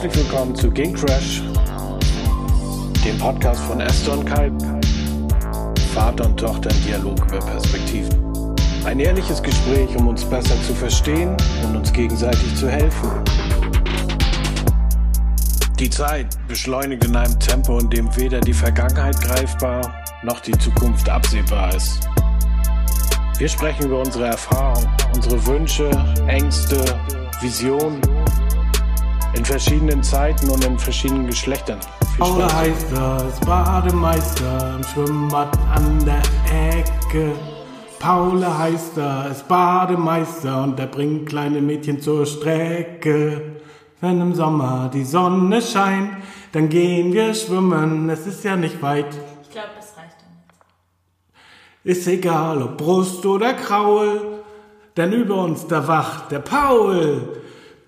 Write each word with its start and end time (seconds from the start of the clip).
Herzlich 0.00 0.28
willkommen 0.28 0.54
zu 0.54 0.70
Game 0.70 0.94
Crash, 0.94 1.42
dem 3.04 3.18
Podcast 3.18 3.60
von 3.62 3.80
Esther 3.80 4.16
und 4.16 4.24
Kai. 4.26 4.48
Vater 5.92 6.26
und 6.26 6.38
Tochter 6.38 6.70
im 6.70 6.82
Dialog 6.84 7.18
über 7.26 7.40
Perspektiven. 7.40 8.54
Ein 8.84 9.00
ehrliches 9.00 9.42
Gespräch, 9.42 9.88
um 9.96 10.06
uns 10.06 10.24
besser 10.24 10.54
zu 10.62 10.72
verstehen 10.72 11.36
und 11.64 11.78
uns 11.78 11.92
gegenseitig 11.92 12.54
zu 12.54 12.70
helfen. 12.70 13.10
Die 15.80 15.90
Zeit 15.90 16.28
beschleunigt 16.46 17.04
in 17.04 17.16
einem 17.16 17.40
Tempo, 17.40 17.80
in 17.80 17.90
dem 17.90 18.16
weder 18.16 18.38
die 18.40 18.54
Vergangenheit 18.54 19.20
greifbar 19.20 20.04
noch 20.22 20.38
die 20.38 20.56
Zukunft 20.58 21.08
absehbar 21.08 21.74
ist. 21.74 22.08
Wir 23.38 23.48
sprechen 23.48 23.86
über 23.86 23.98
unsere 23.98 24.26
Erfahrungen, 24.26 24.88
unsere 25.12 25.44
Wünsche, 25.44 25.90
Ängste, 26.28 26.84
Visionen 27.40 28.00
in 29.38 29.44
verschiedenen 29.44 30.02
Zeiten 30.02 30.50
und 30.50 30.64
in 30.64 30.76
verschiedenen 30.76 31.28
Geschlechtern. 31.28 31.78
Viel 32.16 32.26
Spaß. 32.26 32.54
heißt 32.54 32.86
das 32.92 33.40
Bademeister 33.40 34.74
im 34.76 34.82
Schwimmbad 34.82 35.56
an 35.72 36.04
der 36.04 36.22
Ecke. 36.76 37.32
Paula 38.00 38.58
heißt 38.58 38.96
das 38.96 39.44
Bademeister 39.44 40.64
und 40.64 40.80
er 40.80 40.88
bringt 40.88 41.28
kleine 41.28 41.60
Mädchen 41.60 42.00
zur 42.00 42.26
Strecke. 42.26 43.60
Wenn 44.00 44.20
im 44.20 44.34
Sommer 44.34 44.90
die 44.92 45.04
Sonne 45.04 45.62
scheint, 45.62 46.16
dann 46.50 46.68
gehen 46.68 47.12
wir 47.12 47.32
schwimmen. 47.32 48.10
Es 48.10 48.26
ist 48.26 48.42
ja 48.42 48.56
nicht 48.56 48.82
weit. 48.82 49.06
Ich 49.44 49.50
glaube, 49.50 49.68
das 49.76 49.96
reicht 49.96 50.16
dann 50.20 50.34
jetzt. 51.84 51.98
Ist 51.98 52.08
egal, 52.08 52.60
ob 52.60 52.76
Brust 52.76 53.24
oder 53.24 53.54
Kraul, 53.54 54.40
denn 54.96 55.12
über 55.12 55.36
uns 55.36 55.64
da 55.68 55.86
wacht 55.86 56.32
der 56.32 56.40
Paul. 56.40 57.37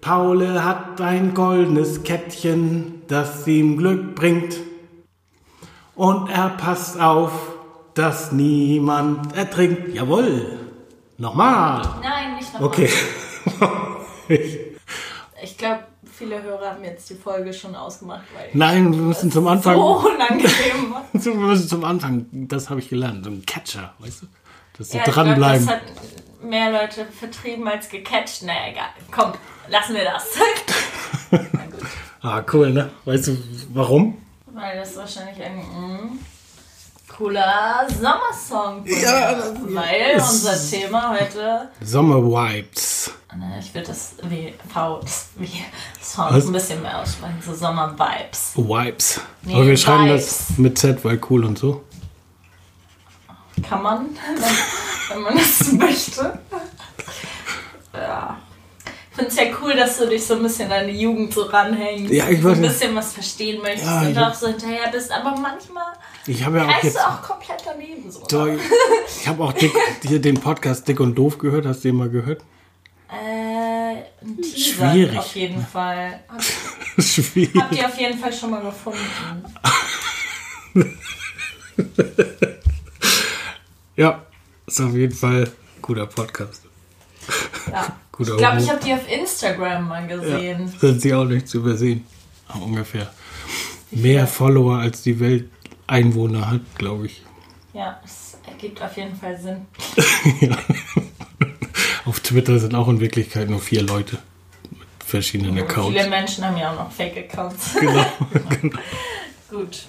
Paul 0.01 0.63
hat 0.63 1.01
ein 1.01 1.35
goldenes 1.35 2.03
Kettchen, 2.03 3.03
das 3.09 3.47
ihm 3.47 3.77
Glück 3.77 4.15
bringt. 4.15 4.57
Und 5.95 6.29
er 6.31 6.49
passt 6.51 6.99
auf, 7.01 7.33
dass 7.95 8.33
niemand 8.33 9.37
ertrinkt. 9.37 9.95
Jawohl. 9.95 10.59
Nochmal. 11.19 11.83
Nein, 12.03 12.37
nicht 12.37 12.53
nochmal. 12.55 12.69
Okay. 12.69 12.89
Ich 15.43 15.57
glaube, 15.57 15.85
viele 16.05 16.43
Hörer 16.43 16.73
haben 16.73 16.85
jetzt 16.85 17.09
die 17.09 17.15
Folge 17.15 17.53
schon 17.53 17.75
ausgemacht, 17.75 18.25
weil 18.35 18.51
Nein, 18.53 18.93
wir 18.93 19.01
müssen 19.01 19.33
zum 19.33 19.47
Anfang. 19.49 19.75
so 19.75 20.07
unangenehm. 20.07 20.95
Wir 21.13 21.35
müssen 21.35 21.67
zum 21.69 21.85
Anfang. 21.85 22.27
Das 22.31 22.69
habe 22.71 22.81
ich 22.81 22.89
gelernt. 22.91 23.25
So 23.25 23.31
ein 23.31 23.45
Catcher, 23.47 23.95
weißt 23.99 24.23
du? 24.23 24.27
Dass 24.79 24.91
sie 24.91 24.99
Ja, 24.99 25.05
ich 25.07 25.13
dranbleiben. 25.15 25.67
glaub, 25.67 25.81
das 25.81 26.01
hat 26.43 26.45
mehr 26.45 26.71
Leute 26.71 27.07
vertrieben 27.07 27.67
als 27.67 27.89
gecatcht. 27.89 28.43
Na 28.45 28.53
egal, 28.71 28.89
komm, 29.11 29.33
lassen 29.71 29.95
wir 29.95 30.05
das. 30.05 30.25
Ah, 32.23 32.43
cool, 32.53 32.71
ne? 32.71 32.91
Weißt 33.07 33.29
du 33.29 33.39
warum? 33.73 34.19
Weil 34.53 34.79
das 34.79 34.95
wahrscheinlich 34.95 35.43
ein 35.43 35.57
mm, 35.57 36.19
cooler 37.17 37.87
Sommersong 37.89 38.85
wird. 38.85 39.01
Ja, 39.01 39.35
das- 39.37 39.55
Weil 39.63 40.17
unser 40.21 40.71
Thema 40.71 41.17
heute, 41.19 41.71
Sommervibes. 41.81 43.11
ich 43.59 43.73
würde 43.75 43.87
das 43.87 44.17
wie 44.25 44.53
V, 44.71 45.01
wie 45.37 45.65
Song 46.03 46.27
Was? 46.29 46.45
ein 46.45 46.53
bisschen 46.53 46.83
mehr 46.83 46.99
aussprechen, 47.01 47.41
so 47.43 47.55
Sommer-Vibes. 47.55 48.53
Vibes. 48.57 49.21
Nee, 49.41 49.55
Aber 49.55 49.67
wir 49.67 49.77
schreiben 49.79 50.05
Vibes. 50.11 50.47
das 50.49 50.59
mit 50.59 50.79
Z, 50.79 51.03
weil 51.03 51.19
cool 51.31 51.47
und 51.47 51.59
so. 51.59 51.83
Kann 53.67 53.83
man, 53.83 54.07
wenn, 54.37 55.17
wenn 55.17 55.23
man 55.23 55.37
das 55.39 55.73
möchte. 55.73 56.39
Ja. 57.95 58.39
Ich 59.23 59.27
finde 59.35 59.43
es 59.43 59.51
ja 59.51 59.57
cool, 59.61 59.75
dass 59.77 59.99
du 59.99 60.07
dich 60.09 60.25
so 60.25 60.35
ein 60.35 60.43
bisschen 60.43 60.73
an 60.73 60.87
die 60.87 60.99
Jugend 60.99 61.33
so 61.35 61.43
ranhängst. 61.43 62.11
Ja, 62.13 62.29
ich 62.31 62.43
weiß 62.43 62.57
ein 62.57 62.63
bisschen 62.63 62.95
was 62.95 63.13
verstehen 63.13 63.61
möchtest 63.61 63.85
Ja, 63.87 64.01
und 64.03 64.17
auch 64.19 64.33
so 64.35 64.47
hinterher 64.49 64.89
bist. 64.91 65.13
Aber 65.13 65.37
manchmal 65.39 65.93
Ich 66.27 66.41
ja 66.41 66.49
auch 66.49 66.53
reißt 66.55 66.85
jetzt. 66.85 66.97
du 66.97 67.01
auch 67.01 67.21
komplett 67.23 67.63
daneben. 67.67 68.11
So. 68.11 68.23
So, 68.29 68.47
ich 68.47 69.29
habe 69.29 69.45
auch 69.45 69.53
dick, 69.53 69.73
hier 70.03 70.21
den 70.21 70.41
Podcast 70.41 70.89
Dick 70.89 71.01
und 71.01 71.15
Doof 71.17 71.37
gehört. 71.39 71.67
Hast 71.67 71.85
du 71.85 71.89
den 71.89 71.97
mal 71.97 72.09
gehört? 72.09 72.41
Äh, 73.11 73.15
ein 74.23 74.41
Teaser 74.41 74.91
Schwierig. 74.93 75.19
auf 75.19 75.35
jeden 75.37 75.67
Fall. 75.67 76.21
Hab- 76.29 76.43
Schwierig. 77.05 77.55
Habt 77.61 77.75
ihr 77.77 77.87
auf 77.87 77.99
jeden 77.99 78.19
Fall 78.19 78.33
schon 78.33 78.51
mal 78.51 78.63
gefunden. 78.63 79.01
Ja, 83.97 84.25
ist 84.67 84.81
auf 84.81 84.95
jeden 84.95 85.15
Fall 85.15 85.45
ein 85.45 85.83
guter 85.83 86.07
Podcast. 86.07 86.63
Ja. 87.71 87.97
Guter 88.21 88.33
ich 88.33 88.39
glaube, 88.39 88.61
ich 88.61 88.69
habe 88.71 88.81
die 88.85 88.93
auf 88.93 89.11
Instagram 89.11 89.89
mal 89.89 90.07
gesehen. 90.07 90.71
Ja, 90.73 90.79
sind 90.79 91.01
sie 91.01 91.15
auch 91.15 91.25
nicht 91.25 91.49
zu 91.49 91.59
übersehen. 91.59 92.05
Ungefähr. 92.61 93.11
Mehr 93.91 94.27
Follower 94.27 94.77
als 94.79 95.01
die 95.03 95.19
Welt 95.21 95.49
Einwohner 95.87 96.51
hat, 96.51 96.61
glaube 96.77 97.07
ich. 97.07 97.23
Ja, 97.73 97.99
es 98.05 98.37
ergibt 98.47 98.83
auf 98.83 98.95
jeden 98.97 99.17
Fall 99.17 99.39
Sinn. 99.41 99.67
Auf 102.05 102.21
Twitter 102.21 102.59
sind 102.59 102.75
auch 102.75 102.89
in 102.89 103.01
Wirklichkeit 103.01 103.49
nur 103.49 103.61
vier 103.61 103.83
Leute 103.83 104.19
mit 104.71 104.89
verschiedenen 105.05 105.53
Und 105.53 105.59
Accounts. 105.61 105.97
viele 105.97 106.09
Menschen 106.11 106.45
haben 106.45 106.57
ja 106.57 106.73
auch 106.73 106.77
noch 106.77 106.93
Fake-Accounts. 106.93 107.75
Genau, 107.81 108.07
genau. 108.61 108.79
Gut. 109.51 109.85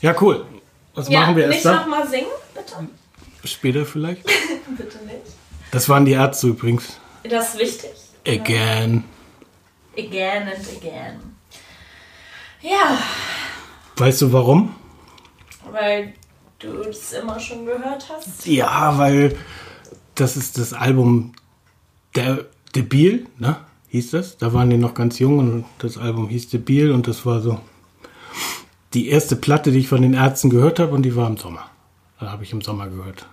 Ja, 0.00 0.14
cool. 0.20 0.44
Was 0.94 1.08
Ja, 1.08 1.20
machen 1.20 1.36
wir 1.36 1.46
nicht 1.48 1.56
erst 1.56 1.66
dann? 1.66 1.76
nochmal 1.90 2.08
singen, 2.08 2.26
bitte? 2.54 2.88
Später 3.48 3.84
vielleicht? 3.86 4.24
Bitte 4.24 4.98
nicht. 5.04 5.18
Das 5.70 5.88
waren 5.88 6.04
die 6.04 6.12
Ärzte 6.12 6.48
übrigens. 6.48 6.98
Das 7.28 7.54
ist 7.54 7.60
wichtig. 7.60 7.90
Again. 8.26 9.04
Again 9.96 10.42
and 10.48 10.66
again. 10.76 11.20
Ja, 12.60 12.98
Weißt 13.96 14.22
du 14.22 14.32
warum? 14.32 14.74
weil 15.70 16.12
du 16.58 16.82
es 16.82 17.12
immer 17.12 17.38
schon 17.40 17.64
gehört 17.66 18.08
hast. 18.10 18.46
Ja, 18.46 18.96
weil 18.98 19.36
das 20.14 20.36
ist 20.36 20.58
das 20.58 20.72
Album 20.72 21.32
Der 22.14 22.44
Debil, 22.74 23.26
ne? 23.38 23.56
Hieß 23.88 24.10
das? 24.12 24.36
Da 24.38 24.52
waren 24.52 24.70
die 24.70 24.76
noch 24.76 24.94
ganz 24.94 25.18
jung 25.18 25.38
und 25.38 25.64
das 25.78 25.96
Album 25.98 26.28
hieß 26.28 26.48
Debil 26.48 26.90
und 26.90 27.06
das 27.06 27.24
war 27.26 27.40
so 27.40 27.60
die 28.92 29.08
erste 29.08 29.36
Platte, 29.36 29.70
die 29.72 29.78
ich 29.80 29.88
von 29.88 30.02
den 30.02 30.14
Ärzten 30.14 30.50
gehört 30.50 30.78
habe 30.78 30.92
und 30.92 31.02
die 31.02 31.14
war 31.16 31.26
im 31.28 31.36
Sommer. 31.36 31.68
Da 32.20 32.30
habe 32.32 32.42
ich 32.44 32.52
im 32.52 32.60
Sommer 32.62 32.88
gehört. 32.88 33.26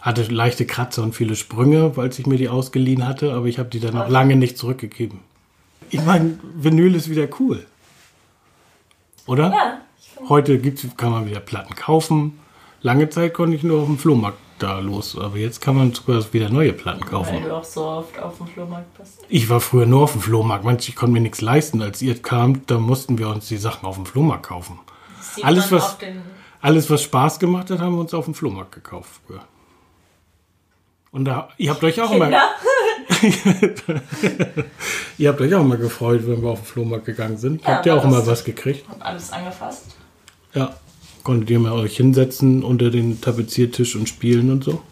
Hatte 0.00 0.22
leichte 0.22 0.64
Kratzer 0.66 1.02
und 1.02 1.14
viele 1.14 1.36
Sprünge, 1.36 1.96
weil 1.96 2.10
ich 2.10 2.26
mir 2.26 2.38
die 2.38 2.48
ausgeliehen 2.48 3.06
hatte, 3.06 3.32
aber 3.32 3.46
ich 3.46 3.58
habe 3.58 3.68
die 3.68 3.80
dann 3.80 3.94
noch 3.94 4.08
lange 4.08 4.36
nicht 4.36 4.56
zurückgegeben. 4.56 5.20
Ich 5.90 6.02
meine, 6.04 6.38
Vinyl 6.54 6.94
ist 6.94 7.10
wieder 7.10 7.28
cool. 7.38 7.66
Oder? 9.26 9.50
Ja. 9.50 9.80
Heute 10.28 10.58
gibt's, 10.58 10.86
kann 10.96 11.12
man 11.12 11.26
wieder 11.26 11.40
Platten 11.40 11.74
kaufen. 11.74 12.38
Lange 12.82 13.08
Zeit 13.10 13.34
konnte 13.34 13.56
ich 13.56 13.62
nur 13.62 13.80
auf 13.80 13.86
dem 13.86 13.98
Flohmarkt 13.98 14.38
da 14.58 14.78
los, 14.78 15.18
aber 15.18 15.36
jetzt 15.36 15.60
kann 15.60 15.76
man 15.76 15.92
sogar 15.92 16.22
wieder 16.32 16.50
neue 16.50 16.72
Platten 16.72 17.02
Weil 17.02 17.08
kaufen. 17.08 17.42
du 17.42 17.54
auch 17.54 17.64
so 17.64 17.84
oft 17.84 18.18
auf 18.18 18.38
dem 18.38 18.46
Flohmarkt 18.46 18.96
bist. 18.98 19.20
Ich 19.28 19.48
war 19.48 19.60
früher 19.60 19.86
nur 19.86 20.02
auf 20.02 20.12
dem 20.12 20.20
Flohmarkt. 20.20 20.64
Manche, 20.64 20.90
ich 20.90 20.96
konnte 20.96 21.12
mir 21.12 21.20
nichts 21.20 21.40
leisten. 21.40 21.82
Als 21.82 22.00
ihr 22.02 22.20
kamt, 22.20 22.70
da 22.70 22.78
mussten 22.78 23.18
wir 23.18 23.28
uns 23.28 23.48
die 23.48 23.56
Sachen 23.56 23.86
auf 23.86 23.96
dem 23.96 24.06
Flohmarkt 24.06 24.46
kaufen. 24.46 24.78
Alles, 25.42 25.70
was-. 25.72 25.96
Alles, 26.60 26.90
was 26.90 27.02
Spaß 27.02 27.38
gemacht 27.38 27.70
hat, 27.70 27.80
haben 27.80 27.94
wir 27.94 28.00
uns 28.00 28.14
auf 28.14 28.26
dem 28.26 28.34
Flohmarkt 28.34 28.72
gekauft 28.72 29.20
früher. 29.26 29.44
Und 31.12 31.24
da, 31.24 31.48
ihr 31.58 31.70
habt 31.70 31.82
euch 31.82 32.00
auch 32.00 32.10
immer, 32.12 32.26
Kinder. 32.26 32.50
ihr 35.18 35.28
habt 35.28 35.40
euch 35.40 35.54
auch 35.54 35.60
immer 35.60 35.76
gefreut, 35.76 36.22
wenn 36.24 36.42
wir 36.42 36.50
auf 36.50 36.60
den 36.60 36.66
Flohmarkt 36.66 37.06
gegangen 37.06 37.36
sind. 37.36 37.62
Ja, 37.62 37.68
habt 37.68 37.86
ihr 37.86 37.94
auch 37.96 38.04
immer 38.04 38.24
was 38.26 38.44
gekriegt? 38.44 38.88
Hab 38.88 39.04
alles 39.04 39.32
angefasst. 39.32 39.96
Ja. 40.54 40.76
Konntet 41.22 41.50
ihr 41.50 41.58
mal 41.58 41.72
euch 41.72 41.96
hinsetzen 41.96 42.62
unter 42.62 42.90
den 42.90 43.20
Tapeziertisch 43.20 43.94
und 43.94 44.08
spielen 44.08 44.50
und 44.50 44.64
so? 44.64 44.82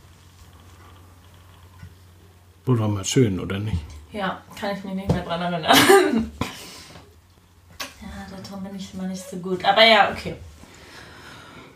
War 2.67 2.87
mal 2.87 3.05
schön, 3.05 3.41
oder 3.41 3.59
nicht? 3.59 3.79
Ja, 4.13 4.43
kann 4.61 4.77
ich 4.77 4.85
mich 4.85 4.93
nicht 4.93 5.09
mehr 5.09 5.23
dran 5.23 5.41
erinnern. 5.41 5.63
ja, 8.03 8.09
daran 8.43 8.63
bin 8.63 8.77
ich 8.77 8.93
immer 8.93 9.07
nicht 9.07 9.23
so 9.23 9.39
gut. 9.39 9.65
Aber 9.65 9.83
ja, 9.83 10.11
okay. 10.13 10.35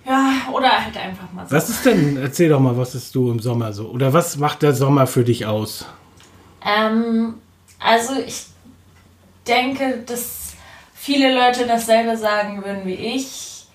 Ja, 0.05 0.49
oder 0.53 0.85
halt 0.85 0.97
einfach 0.97 1.33
mal 1.33 1.47
so. 1.47 1.55
Was 1.55 1.69
ist 1.69 1.87
denn, 1.87 2.17
erzähl 2.17 2.49
doch 2.49 2.61
mal, 2.61 2.77
was 2.77 2.95
ist 2.95 3.15
du 3.15 3.31
im 3.31 3.39
Sommer 3.39 3.73
so? 3.73 3.89
Oder 3.89 4.13
was 4.13 4.37
macht 4.37 4.63
der 4.63 4.75
Sommer 4.75 5.07
für 5.07 5.23
dich 5.23 5.47
aus? 5.47 5.87
Ähm, 6.65 7.35
also 7.79 8.15
ich 8.27 8.47
denke, 9.47 10.03
dass 10.07 10.55
viele 10.95 11.35
Leute 11.35 11.67
dasselbe 11.67 12.17
sagen 12.17 12.65
würden 12.65 12.85
wie 12.85 12.95
ich. 12.95 13.67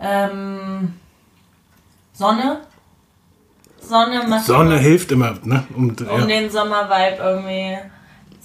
Ähm, 0.00 0.94
Sonne. 2.12 2.60
Sonne 3.80 4.24
macht 4.26 4.46
Sonne 4.46 4.78
hilft 4.78 5.12
immer, 5.12 5.38
ne? 5.44 5.64
Um, 5.74 5.90
um 5.90 6.20
ja. 6.20 6.26
den 6.26 6.50
Sommervibe 6.50 7.22
irgendwie 7.22 7.78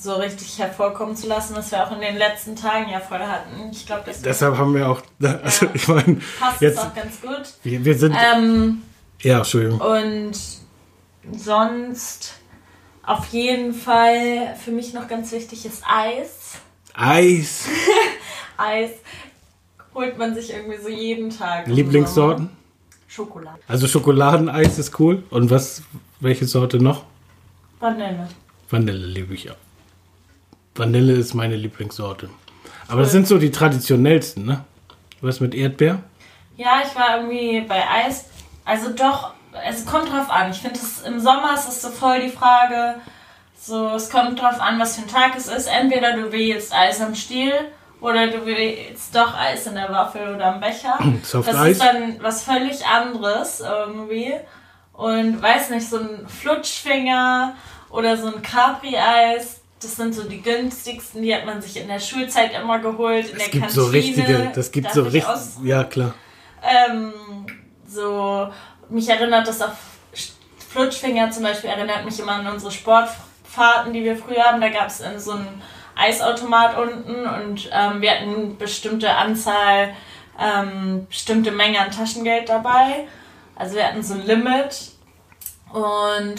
so 0.03 0.15
richtig 0.15 0.59
hervorkommen 0.59 1.15
zu 1.15 1.27
lassen, 1.27 1.55
was 1.55 1.71
wir 1.71 1.85
auch 1.85 1.91
in 1.91 2.01
den 2.01 2.17
letzten 2.17 2.55
Tagen 2.55 2.89
ja 2.91 2.99
voll 2.99 3.19
hatten. 3.19 3.69
Ich 3.71 3.85
glaube, 3.85 4.03
Deshalb 4.23 4.57
haben 4.57 4.75
wir 4.75 4.89
auch, 4.89 5.01
also 5.21 5.67
ich 5.73 5.87
meine, 5.87 6.19
passt 6.39 6.61
jetzt, 6.61 6.79
auch 6.79 6.93
ganz 6.93 7.21
gut. 7.21 7.43
wir, 7.63 7.83
wir 7.85 7.97
sind, 7.97 8.15
Ähm, 8.35 8.81
ja, 9.21 9.37
Entschuldigung. 9.39 9.79
und 9.79 10.33
sonst 11.37 12.33
auf 13.03 13.27
jeden 13.33 13.73
Fall 13.73 14.55
für 14.63 14.71
mich 14.71 14.93
noch 14.93 15.07
ganz 15.07 15.31
wichtig 15.31 15.65
ist 15.65 15.83
Eis. 15.87 16.55
Eis. 16.93 17.65
Eis 18.57 18.91
holt 19.95 20.17
man 20.17 20.33
sich 20.35 20.51
irgendwie 20.53 20.77
so 20.81 20.89
jeden 20.89 21.29
Tag. 21.29 21.67
Lieblingssorten? 21.67 22.49
Schokolade. 23.07 23.59
Also 23.67 23.87
Schokoladeneis 23.87 24.79
ist 24.79 24.99
cool. 24.99 25.23
Und 25.29 25.49
was, 25.51 25.83
welche 26.19 26.45
Sorte 26.45 26.77
noch? 26.77 27.05
Vanille. 27.79 28.27
Vanille 28.69 29.05
liebe 29.05 29.33
ich 29.35 29.51
auch. 29.51 29.55
Vanille 30.75 31.13
ist 31.13 31.33
meine 31.33 31.55
Lieblingssorte. 31.55 32.29
Aber 32.87 33.01
das 33.01 33.11
sind 33.11 33.27
so 33.27 33.37
die 33.37 33.51
traditionellsten, 33.51 34.45
ne? 34.45 34.63
Was 35.21 35.39
mit 35.39 35.55
Erdbeer? 35.55 35.99
Ja, 36.57 36.81
ich 36.85 36.95
war 36.95 37.17
irgendwie 37.17 37.61
bei 37.61 37.81
Eis. 37.89 38.25
Also 38.65 38.89
doch, 38.91 39.33
es 39.67 39.85
kommt 39.85 40.11
drauf 40.11 40.29
an. 40.29 40.51
Ich 40.51 40.57
finde, 40.59 40.79
es- 40.79 41.01
im 41.01 41.19
Sommer 41.19 41.53
ist 41.53 41.67
es 41.67 41.81
so 41.81 41.89
voll 41.89 42.19
die 42.21 42.29
Frage. 42.29 42.95
So, 43.59 43.89
es 43.95 44.09
kommt 44.09 44.41
drauf 44.41 44.59
an, 44.59 44.79
was 44.79 44.95
für 44.97 45.03
ein 45.03 45.07
Tag 45.07 45.33
es 45.37 45.47
ist. 45.47 45.67
Entweder 45.67 46.13
du 46.17 46.31
willst 46.31 46.73
Eis 46.75 46.99
am 47.01 47.15
Stiel 47.15 47.53
oder 48.01 48.27
du 48.27 48.45
willst 48.45 49.15
doch 49.15 49.33
Eis 49.37 49.65
in 49.67 49.75
der 49.75 49.89
Waffel 49.89 50.35
oder 50.35 50.53
am 50.55 50.59
Becher. 50.59 50.99
Soft 51.23 51.47
das 51.53 51.67
ist 51.67 51.81
dann 51.81 52.21
was 52.21 52.43
völlig 52.43 52.85
anderes 52.85 53.61
irgendwie. 53.61 54.33
Und 54.91 55.41
weiß 55.41 55.69
nicht, 55.69 55.87
so 55.89 55.97
ein 55.99 56.27
Flutschfinger 56.27 57.55
oder 57.89 58.17
so 58.17 58.27
ein 58.27 58.41
Capri-Eis. 58.41 59.61
Das 59.83 59.95
sind 59.95 60.13
so 60.15 60.23
die 60.23 60.41
günstigsten, 60.41 61.21
die 61.21 61.33
hat 61.35 61.45
man 61.45 61.61
sich 61.61 61.77
in 61.77 61.87
der 61.87 61.99
Schulzeit 61.99 62.53
immer 62.53 62.79
geholt. 62.79 63.29
In 63.29 63.35
Es 63.37 63.43
der 63.43 63.49
gibt 63.49 63.63
Kantine. 63.65 63.83
so 63.85 63.85
richtige, 63.91 64.51
das 64.55 64.71
gibt 64.71 64.87
Darf 64.87 64.93
so 64.93 65.05
ich 65.07 65.13
richtig, 65.15 65.29
ja 65.63 65.83
klar. 65.83 66.13
ähm, 66.63 67.13
so, 67.87 68.47
mich 68.89 69.07
erinnert 69.09 69.47
das 69.47 69.61
auf 69.61 69.73
Flutschfinger 70.69 71.29
zum 71.31 71.43
Beispiel, 71.43 71.69
erinnert 71.69 72.03
mich 72.05 72.19
immer 72.19 72.33
an 72.33 72.47
unsere 72.47 72.71
Sportfahrten, 72.71 73.93
die 73.93 74.03
wir 74.03 74.15
früher 74.17 74.43
haben. 74.43 74.59
Da 74.61 74.69
gab 74.69 74.87
es 74.87 75.03
so 75.17 75.31
einen 75.31 75.61
Eisautomat 75.95 76.77
unten 76.77 77.27
und 77.27 77.69
ähm, 77.71 78.01
wir 78.01 78.11
hatten 78.11 78.33
eine 78.33 78.45
bestimmte 78.57 79.11
Anzahl, 79.11 79.93
ähm, 80.39 81.05
bestimmte 81.07 81.51
Menge 81.51 81.79
an 81.79 81.91
Taschengeld 81.91 82.49
dabei. 82.49 83.07
Also 83.55 83.75
wir 83.75 83.85
hatten 83.85 84.01
so 84.01 84.15
ein 84.15 84.25
Limit 84.25 84.91
und 85.71 86.35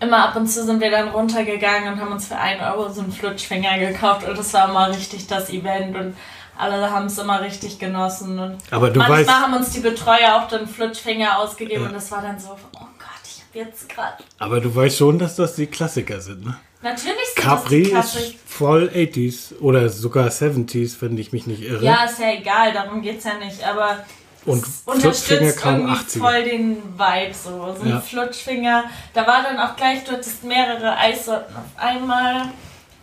immer 0.00 0.28
ab 0.28 0.36
und 0.36 0.46
zu 0.46 0.64
sind 0.64 0.80
wir 0.80 0.90
dann 0.90 1.08
runtergegangen 1.08 1.92
und 1.94 2.00
haben 2.00 2.12
uns 2.12 2.26
für 2.28 2.36
1 2.36 2.60
Euro 2.62 2.90
so 2.92 3.00
einen 3.02 3.12
Flutschfinger 3.12 3.78
gekauft 3.78 4.26
und 4.28 4.36
das 4.36 4.52
war 4.54 4.68
immer 4.68 4.88
richtig 4.88 5.26
das 5.26 5.50
Event 5.50 5.96
und 5.96 6.16
alle 6.56 6.90
haben 6.90 7.06
es 7.06 7.18
immer 7.18 7.40
richtig 7.40 7.78
genossen. 7.78 8.38
Und 8.38 8.58
Aber 8.70 8.90
du 8.90 8.98
manchmal 8.98 9.20
weißt, 9.26 9.30
haben 9.30 9.54
uns 9.54 9.70
die 9.70 9.80
Betreuer 9.80 10.36
auch 10.36 10.48
dann 10.48 10.68
Flutschfinger 10.68 11.38
ausgegeben 11.38 11.82
Ja. 11.82 11.88
und 11.88 11.94
das 11.94 12.10
war 12.12 12.22
dann 12.22 12.38
so, 12.38 12.50
oh 12.50 12.78
Gott, 12.78 13.20
ich 13.24 13.42
hab 13.42 13.54
jetzt 13.66 13.88
gerade. 13.88 14.22
aber 14.38 14.60
du 14.60 14.74
weißt 14.74 14.98
schon, 14.98 15.18
dass 15.18 15.36
das 15.36 15.56
die 15.56 15.66
Klassiker 15.66 16.20
sind, 16.20 16.44
ne? 16.44 16.56
Natürlich 16.82 17.16
sind 17.34 17.42
Capri 17.44 17.90
das 17.90 18.12
die 18.12 18.18
ist 18.18 18.34
voll 18.46 18.90
80s 18.94 19.58
oder 19.58 19.88
sogar 19.88 20.28
70s, 20.28 20.96
wenn 21.00 21.16
ich 21.16 21.32
mich 21.32 21.46
nicht 21.46 21.62
irre. 21.62 21.82
Ja, 21.82 22.04
ist 22.04 22.18
ja 22.20 22.30
egal, 22.32 22.74
darum 22.74 23.00
geht's 23.00 23.24
ja 23.24 23.34
nicht, 23.38 23.64
aber 23.66 24.04
Und 24.46 24.64
Flutschfinger 24.66 24.94
unterstützt 24.94 25.58
kam 25.60 25.74
irgendwie 25.80 25.94
80er. 25.94 26.18
voll 26.18 26.44
den 26.44 26.98
Vibe 26.98 27.34
so. 27.34 27.74
So 27.78 27.82
ein 27.82 27.88
Ja. 27.88 28.00
Flutschfinger. 28.00 28.84
Da 29.14 29.26
war 29.26 29.42
dann 29.42 29.58
auch 29.58 29.76
gleich, 29.76 30.04
du 30.04 30.12
hattest 30.12 30.44
mehrere 30.44 30.96
Eissorten 30.96 31.54
auf 31.56 31.82
einmal. 31.82 32.42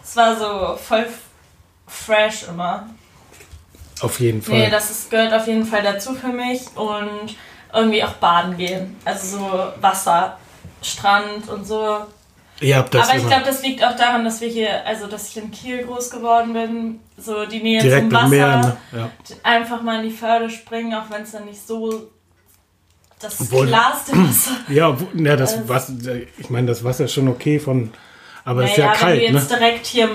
Es 0.04 0.16
war 0.16 0.36
so 0.36 0.78
voll 0.78 1.08
fresh 1.88 2.44
immer. 2.48 2.90
Auf 4.02 4.20
jeden 4.20 4.42
Fall. 4.42 4.56
Nee, 4.56 4.70
das 4.70 4.90
ist, 4.90 5.12
gehört 5.12 5.34
auf 5.34 5.48
jeden 5.48 5.66
Fall 5.66 5.84
dazu 5.84 6.14
für 6.16 6.28
mich 6.30 6.62
und 6.76 7.36
irgendwie 7.74 8.04
auch 8.04 8.14
baden 8.14 8.58
gehen. 8.58 8.98
Also 9.06 9.38
so 9.38 9.64
Wasser, 9.82 10.38
Strand 10.82 11.48
und 11.50 11.66
so. 11.66 12.06
Ihr 12.62 12.78
habt 12.78 12.94
das 12.94 13.10
Aber 13.10 13.18
ich 13.18 13.26
glaube, 13.28 13.44
das 13.46 13.64
liegt 13.64 13.84
auch 13.84 13.96
daran, 13.96 14.24
dass 14.24 14.40
wir 14.40 14.48
hier, 14.48 14.86
also 14.86 15.08
dass 15.08 15.30
ich 15.30 15.38
in 15.38 15.50
Kiel 15.52 15.84
groß 15.84 16.12
geworden 16.12 16.54
bin, 16.54 17.00
so 17.18 17.46
die 17.46 17.62
Nähe 17.62 17.82
direkt 17.82 18.04
zum 18.04 18.12
Wasser, 18.14 18.24
am 18.24 18.30
Meer, 18.30 18.58
ne? 18.58 18.78
Ja. 18.92 19.10
einfach 19.44 19.82
mal 19.82 20.04
in 20.04 20.10
die 20.10 20.16
Förde 20.16 20.50
springen, 20.50 20.94
auch 20.94 21.10
wenn 21.10 21.24
es 21.24 21.32
dann 21.32 21.46
nicht 21.46 21.66
so 21.66 22.10
das 23.20 23.42
Obwohl- 23.42 23.68
klarste 23.68 24.14
Wasser 24.14 24.52
Ja, 24.70 24.96
ja 25.16 25.36
das 25.36 25.54
Also- 25.54 25.70
Wasser, 25.70 25.94
ich 26.38 26.50
meine, 26.50 26.68
das 26.68 26.84
Wasser 26.84 27.06
ist 27.06 27.14
schon 27.14 27.28
okay 27.28 27.60
von, 27.60 27.92
aber 28.46 28.64
es 28.64 28.72
ist 28.72 28.78
ja 28.78 28.92
wenn 28.92 28.98
kalt, 28.98 29.22
du 29.22 29.32
ne? 29.34 29.40
jetzt 29.40 29.52
direkt 29.52 29.86
hier 29.88 30.10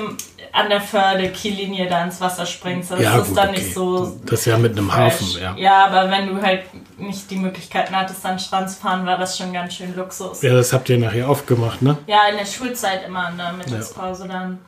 an 0.57 0.71
der 0.71 0.81
Förde 0.81 1.29
Kiellinie 1.31 1.89
da 1.89 2.03
ins 2.05 2.21
Wasser 2.21 2.47
springst, 2.47 2.91
dann 2.91 3.01
Ja, 3.03 3.19
ist 3.19 3.29
gut, 3.29 3.37
dann 3.37 3.51
okay. 3.51 3.59
nicht 3.61 3.75
so 3.75 4.19
Das 4.25 4.41
ist 4.41 4.47
ja 4.47 4.57
mit 4.59 4.73
einem 4.73 4.95
Hafen, 4.95 5.27
fresh. 5.27 5.41
ja. 5.43 5.55
Ja, 5.57 5.87
aber 5.87 6.11
wenn 6.11 6.29
du 6.29 6.41
halt 6.41 6.63
nicht 6.99 7.31
die 7.31 7.37
Möglichkeiten 7.37 7.95
hattest, 7.95 8.25
an 8.25 8.33
den 8.35 8.39
Strand 8.39 8.71
zu 8.71 8.81
fahren, 8.81 9.05
war 9.05 9.19
das 9.19 9.37
schon 9.37 9.53
ganz 9.53 9.75
schön 9.75 9.95
Luxus. 9.95 10.41
Ja, 10.43 10.55
das 10.55 10.73
habt 10.73 10.89
ihr 10.89 10.99
nachher 10.99 11.29
aufgemacht, 11.29 11.83
ne? 11.83 11.99
Ja, 12.07 12.29
in 12.31 12.39
der 12.39 12.47
Schulzeit 12.47 13.07
immer 13.07 13.29
in 13.31 13.37
der 13.37 13.53
Mittagspause 13.53 14.27
dann. 14.29 14.59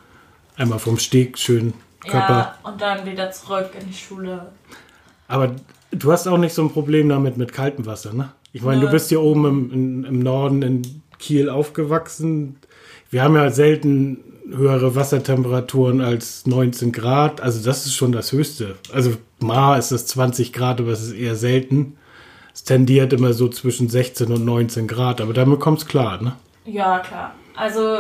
Einmal 0.57 0.79
vom 0.79 0.99
Steg 0.99 1.39
schön 1.39 1.73
Körper. 2.07 2.55
Ja, 2.63 2.71
und 2.71 2.81
dann 2.83 3.07
wieder 3.07 3.31
zurück 3.31 3.71
in 3.81 3.87
die 3.89 3.95
Schule. 3.97 4.49
Aber 5.27 5.53
du 5.91 6.13
hast 6.13 6.27
auch 6.27 6.37
nicht 6.39 6.55
so 6.55 6.63
ein 6.63 6.71
Problem 6.73 7.09
damit 7.09 7.37
mit 7.39 7.53
kaltem 7.53 7.87
Wasser, 7.87 8.13
ne? 8.13 8.31
Ich 8.53 8.63
meine, 8.63 8.81
du 8.81 8.91
bist 8.91 9.09
hier 9.09 9.21
oben 9.23 9.45
im, 9.73 10.05
im 10.05 10.19
Norden 10.21 10.63
in 10.63 11.03
Kiel 11.19 11.49
aufgewachsen. 11.51 12.59
Wir 13.11 13.23
haben 13.23 13.37
ja 13.37 13.51
selten 13.51 14.23
höhere 14.51 14.95
Wassertemperaturen 14.95 16.01
als 16.01 16.47
19 16.47 16.93
Grad. 16.93 17.41
Also 17.41 17.65
das 17.65 17.87
ist 17.87 17.95
schon 17.95 18.13
das 18.13 18.33
Höchste. 18.33 18.77
Also 18.93 19.15
Ma 19.41 19.77
ist 19.77 19.91
es 19.91 20.07
20 20.07 20.53
Grad, 20.53 20.81
aber 20.81 20.93
es 20.93 21.03
ist 21.03 21.13
eher 21.13 21.37
selten. 21.37 21.97
Es 22.55 22.65
tendiert 22.65 23.13
immer 23.13 23.33
so 23.33 23.49
zwischen 23.49 23.89
16 23.89 24.33
und 24.33 24.45
19 24.45 24.89
Grad, 24.89 25.21
aber 25.21 25.33
damit 25.33 25.61
kommt 25.61 25.79
es 25.79 25.87
klar, 25.87 26.21
ne? 26.21 26.35
Ja, 26.65 26.99
klar. 26.99 27.35
Also 27.55 27.99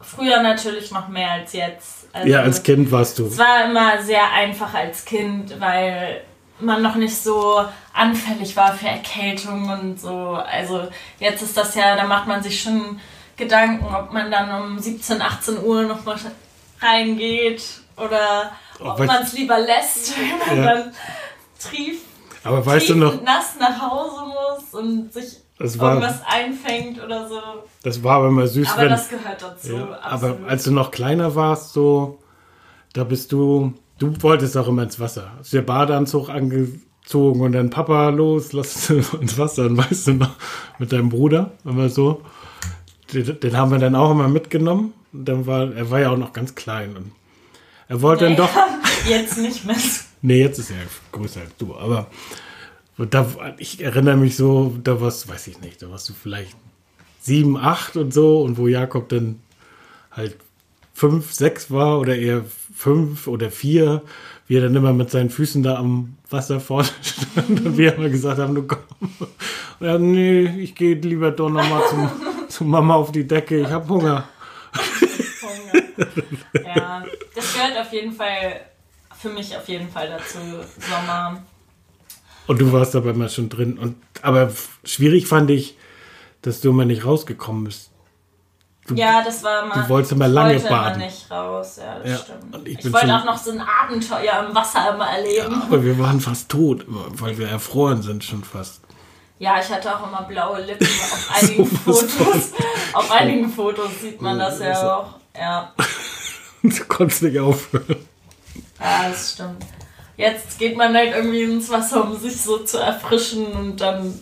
früher 0.00 0.42
natürlich 0.42 0.90
noch 0.92 1.08
mehr 1.08 1.32
als 1.32 1.52
jetzt. 1.52 2.08
Also, 2.12 2.28
Ja, 2.28 2.40
als 2.40 2.62
Kind 2.62 2.90
warst 2.90 3.18
du. 3.18 3.26
Es 3.26 3.38
war 3.38 3.68
immer 3.68 4.02
sehr 4.02 4.32
einfach 4.32 4.72
als 4.72 5.04
Kind, 5.04 5.60
weil 5.60 6.22
man 6.60 6.82
noch 6.82 6.96
nicht 6.96 7.16
so 7.16 7.64
anfällig 7.92 8.56
war 8.56 8.72
für 8.72 8.88
Erkältung 8.88 9.70
und 9.70 10.00
so. 10.00 10.38
Also 10.50 10.88
jetzt 11.20 11.42
ist 11.42 11.56
das 11.56 11.74
ja, 11.74 11.94
da 11.96 12.04
macht 12.04 12.26
man 12.26 12.42
sich 12.42 12.60
schon 12.60 12.98
Gedanken, 13.38 13.84
ob 13.86 14.12
man 14.12 14.30
dann 14.30 14.62
um 14.62 14.78
17, 14.78 15.22
18 15.22 15.62
Uhr 15.62 15.84
noch 15.84 16.04
mal 16.04 16.16
reingeht 16.80 17.62
oder 17.96 18.52
ob 18.80 18.98
man 18.98 19.22
es 19.22 19.32
lieber 19.32 19.58
lässt, 19.58 20.12
wenn 20.48 20.56
man 20.56 20.64
Ja. 20.66 20.74
dann 20.74 20.92
trief, 21.60 22.00
Aber 22.44 22.64
weißt 22.64 22.90
du 22.90 22.94
noch, 22.96 23.22
nass 23.22 23.54
nach 23.58 23.80
Hause 23.80 24.22
muss 24.26 24.74
und 24.80 25.12
sich 25.12 25.38
war- 25.80 25.94
irgendwas 25.94 26.20
einfängt 26.26 27.02
oder 27.02 27.28
so. 27.28 27.40
das 27.82 28.02
war 28.04 28.16
aber 28.18 28.28
immer 28.28 28.46
süß, 28.46 28.68
Aber 28.72 28.82
wenn, 28.82 28.88
das 28.90 29.08
gehört 29.08 29.42
dazu. 29.42 29.72
Ja, 29.76 29.98
aber 30.02 30.36
als 30.46 30.64
du 30.64 30.70
noch 30.72 30.90
kleiner 30.90 31.34
warst, 31.34 31.72
so, 31.72 32.18
da 32.92 33.02
bist 33.04 33.32
du, 33.32 33.72
du 33.98 34.12
wolltest 34.22 34.56
auch 34.56 34.68
immer 34.68 34.84
ins 34.84 35.00
Wasser. 35.00 35.32
Hast 35.38 35.52
dir 35.52 35.62
Badeanzug 35.62 36.28
angezogen 36.28 37.40
und 37.40 37.52
dann 37.52 37.70
Papa 37.70 38.10
los, 38.10 38.52
lass 38.52 38.88
uns 38.90 39.12
ins 39.20 39.36
Wasser. 39.36 39.64
Und 39.66 39.76
weißt 39.76 40.06
du 40.08 40.12
noch, 40.14 40.30
mit 40.78 40.92
deinem 40.92 41.08
Bruder, 41.08 41.50
immer 41.64 41.88
so. 41.88 42.22
Den, 43.12 43.40
den 43.40 43.56
haben 43.56 43.70
wir 43.70 43.78
dann 43.78 43.94
auch 43.94 44.10
immer 44.10 44.28
mitgenommen. 44.28 44.92
Dann 45.12 45.46
war, 45.46 45.72
er 45.72 45.90
war 45.90 46.00
ja 46.00 46.10
auch 46.10 46.18
noch 46.18 46.32
ganz 46.32 46.54
klein. 46.54 46.96
Und 46.96 47.12
er 47.88 48.02
wollte 48.02 48.24
dann 48.24 48.36
doch, 48.36 48.50
Jetzt 49.08 49.38
nicht 49.38 49.64
mehr. 49.64 49.76
nee, 50.22 50.42
jetzt 50.42 50.58
ist 50.58 50.70
er 50.70 50.76
größer 51.12 51.40
als 51.40 51.56
du, 51.56 51.74
aber 51.74 52.08
da, 52.98 53.26
ich 53.58 53.82
erinnere 53.82 54.16
mich 54.16 54.36
so, 54.36 54.76
da 54.82 55.00
warst, 55.00 55.28
weiß 55.28 55.46
ich 55.46 55.60
nicht, 55.60 55.80
da 55.82 55.90
warst 55.90 56.08
du 56.08 56.12
vielleicht 56.12 56.56
sieben, 57.20 57.56
acht 57.56 57.96
und 57.96 58.12
so 58.12 58.42
und 58.42 58.58
wo 58.58 58.66
Jakob 58.66 59.08
dann 59.08 59.40
halt 60.10 60.36
fünf, 60.94 61.32
sechs 61.32 61.70
war 61.70 62.00
oder 62.00 62.16
eher 62.16 62.44
fünf 62.74 63.28
oder 63.28 63.50
vier, 63.50 64.02
wie 64.48 64.56
er 64.56 64.62
dann 64.62 64.74
immer 64.74 64.92
mit 64.92 65.10
seinen 65.10 65.30
Füßen 65.30 65.62
da 65.62 65.76
am 65.76 66.16
Wasser 66.28 66.58
vorne 66.58 66.88
stand 67.02 67.64
und 67.64 67.78
wir 67.78 67.94
immer 67.94 68.08
gesagt 68.08 68.38
haben, 68.38 68.54
du 68.54 68.64
komm. 68.64 68.78
Und 69.78 69.86
er, 69.86 69.98
nee, 69.98 70.46
ich 70.60 70.74
gehe 70.74 70.94
lieber 70.96 71.30
doch 71.30 71.50
nochmal 71.50 71.82
zum, 71.88 72.10
zu 72.52 72.64
Mama 72.64 72.94
auf 72.94 73.12
die 73.12 73.26
Decke, 73.26 73.60
ich 73.60 73.70
habe 73.70 73.88
Hunger. 73.88 74.28
Hunger. 75.42 75.82
ja, 76.64 77.04
das 77.34 77.54
gehört 77.54 77.78
auf 77.78 77.92
jeden 77.92 78.12
Fall, 78.12 78.60
für 79.16 79.30
mich 79.30 79.56
auf 79.56 79.68
jeden 79.68 79.88
Fall 79.88 80.08
dazu, 80.08 80.38
Sommer. 80.78 81.42
Und 82.46 82.60
du 82.60 82.72
warst 82.72 82.96
aber 82.96 83.10
immer 83.10 83.28
schon 83.28 83.48
drin. 83.48 83.78
Und, 83.78 83.96
aber 84.22 84.50
schwierig 84.84 85.26
fand 85.26 85.50
ich, 85.50 85.76
dass 86.42 86.60
du 86.60 86.70
immer 86.70 86.84
nicht 86.84 87.04
rausgekommen 87.04 87.64
bist. 87.64 87.90
Du, 88.86 88.94
Ja, 88.94 89.22
das 89.22 89.42
war 89.42 89.66
mal. 89.66 89.82
Du 89.82 89.88
wolltest 89.90 90.12
immer 90.12 90.28
ich 90.28 90.32
lange 90.32 90.54
wollte 90.54 90.68
baden. 90.68 90.94
Immer 90.94 91.04
nicht 91.10 91.30
raus, 91.30 91.78
ja, 91.78 91.98
das 91.98 92.10
Ja, 92.10 92.16
stimmt. 92.16 92.68
ich 92.68 92.78
Ich, 92.78 92.92
wollte 92.92 93.14
auch 93.14 93.24
noch 93.24 93.36
so 93.36 93.50
ein 93.50 93.60
Abenteuer 93.60 94.46
im 94.48 94.54
Wasser 94.54 94.94
immer 94.94 95.06
erleben. 95.06 95.62
Aber 95.62 95.84
wir 95.84 95.98
waren 95.98 96.20
fast 96.20 96.48
tot, 96.48 96.86
weil 96.88 97.36
wir 97.36 97.48
erfroren 97.48 98.00
sind 98.00 98.24
schon 98.24 98.42
fast. 98.42 98.80
Ja, 99.38 99.60
ich 99.60 99.68
hatte 99.70 99.94
auch 99.96 100.06
immer 100.08 100.22
blaue 100.22 100.60
Lippen 100.62 100.86
auf 101.12 101.30
einigen 101.42 101.66
Fotos. 101.66 102.50
Auf 102.92 103.10
einigen 103.10 103.48
Fotos 103.50 104.00
sieht 104.02 104.20
man 104.20 104.38
das 104.38 104.58
ja 104.60 104.96
auch. 104.96 105.14
Ja, 105.36 105.72
Du 106.62 106.84
konntest 106.86 107.22
nicht 107.22 107.38
aufhören. 107.38 107.96
ja, 108.80 109.08
das 109.08 109.32
stimmt. 109.34 109.64
Jetzt 110.16 110.58
geht 110.58 110.76
man 110.76 110.92
halt 110.96 111.14
irgendwie 111.14 111.42
ins 111.44 111.70
Wasser, 111.70 112.02
um 112.02 112.16
sich 112.18 112.40
so 112.40 112.58
zu 112.58 112.78
erfrischen 112.78 113.46
und 113.46 113.80
dann 113.80 114.20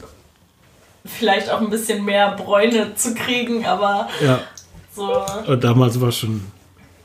vielleicht 1.06 1.49
auch 1.49 1.61
ein 1.62 1.70
bisschen 1.70 2.04
mehr 2.04 2.32
Bräune 2.32 2.94
zu 2.94 3.14
kriegen, 3.14 3.64
aber 3.64 4.08
Ja. 4.23 4.40
so, 4.94 5.25
Und 5.46 5.64
damals 5.64 5.99
war 5.99 6.12
schon, 6.12 6.44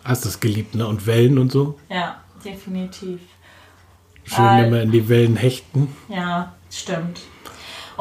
hast 0.03 0.25
du 0.25 0.29
es 0.29 0.39
geliebt, 0.41 0.75
ne? 0.75 0.85
Und 0.85 1.05
Wellen 1.05 1.37
und 1.37 1.49
so. 1.53 1.79
ja, 1.87 2.19
definitiv. 2.43 3.21
Schön 4.25 4.45
Äh, 4.45 4.67
immer 4.67 4.81
in 4.81 4.91
die 4.91 5.07
Wellen 5.07 5.37
hechten. 5.37 5.95
Ja, 6.09 6.51
stimmt. 6.69 7.21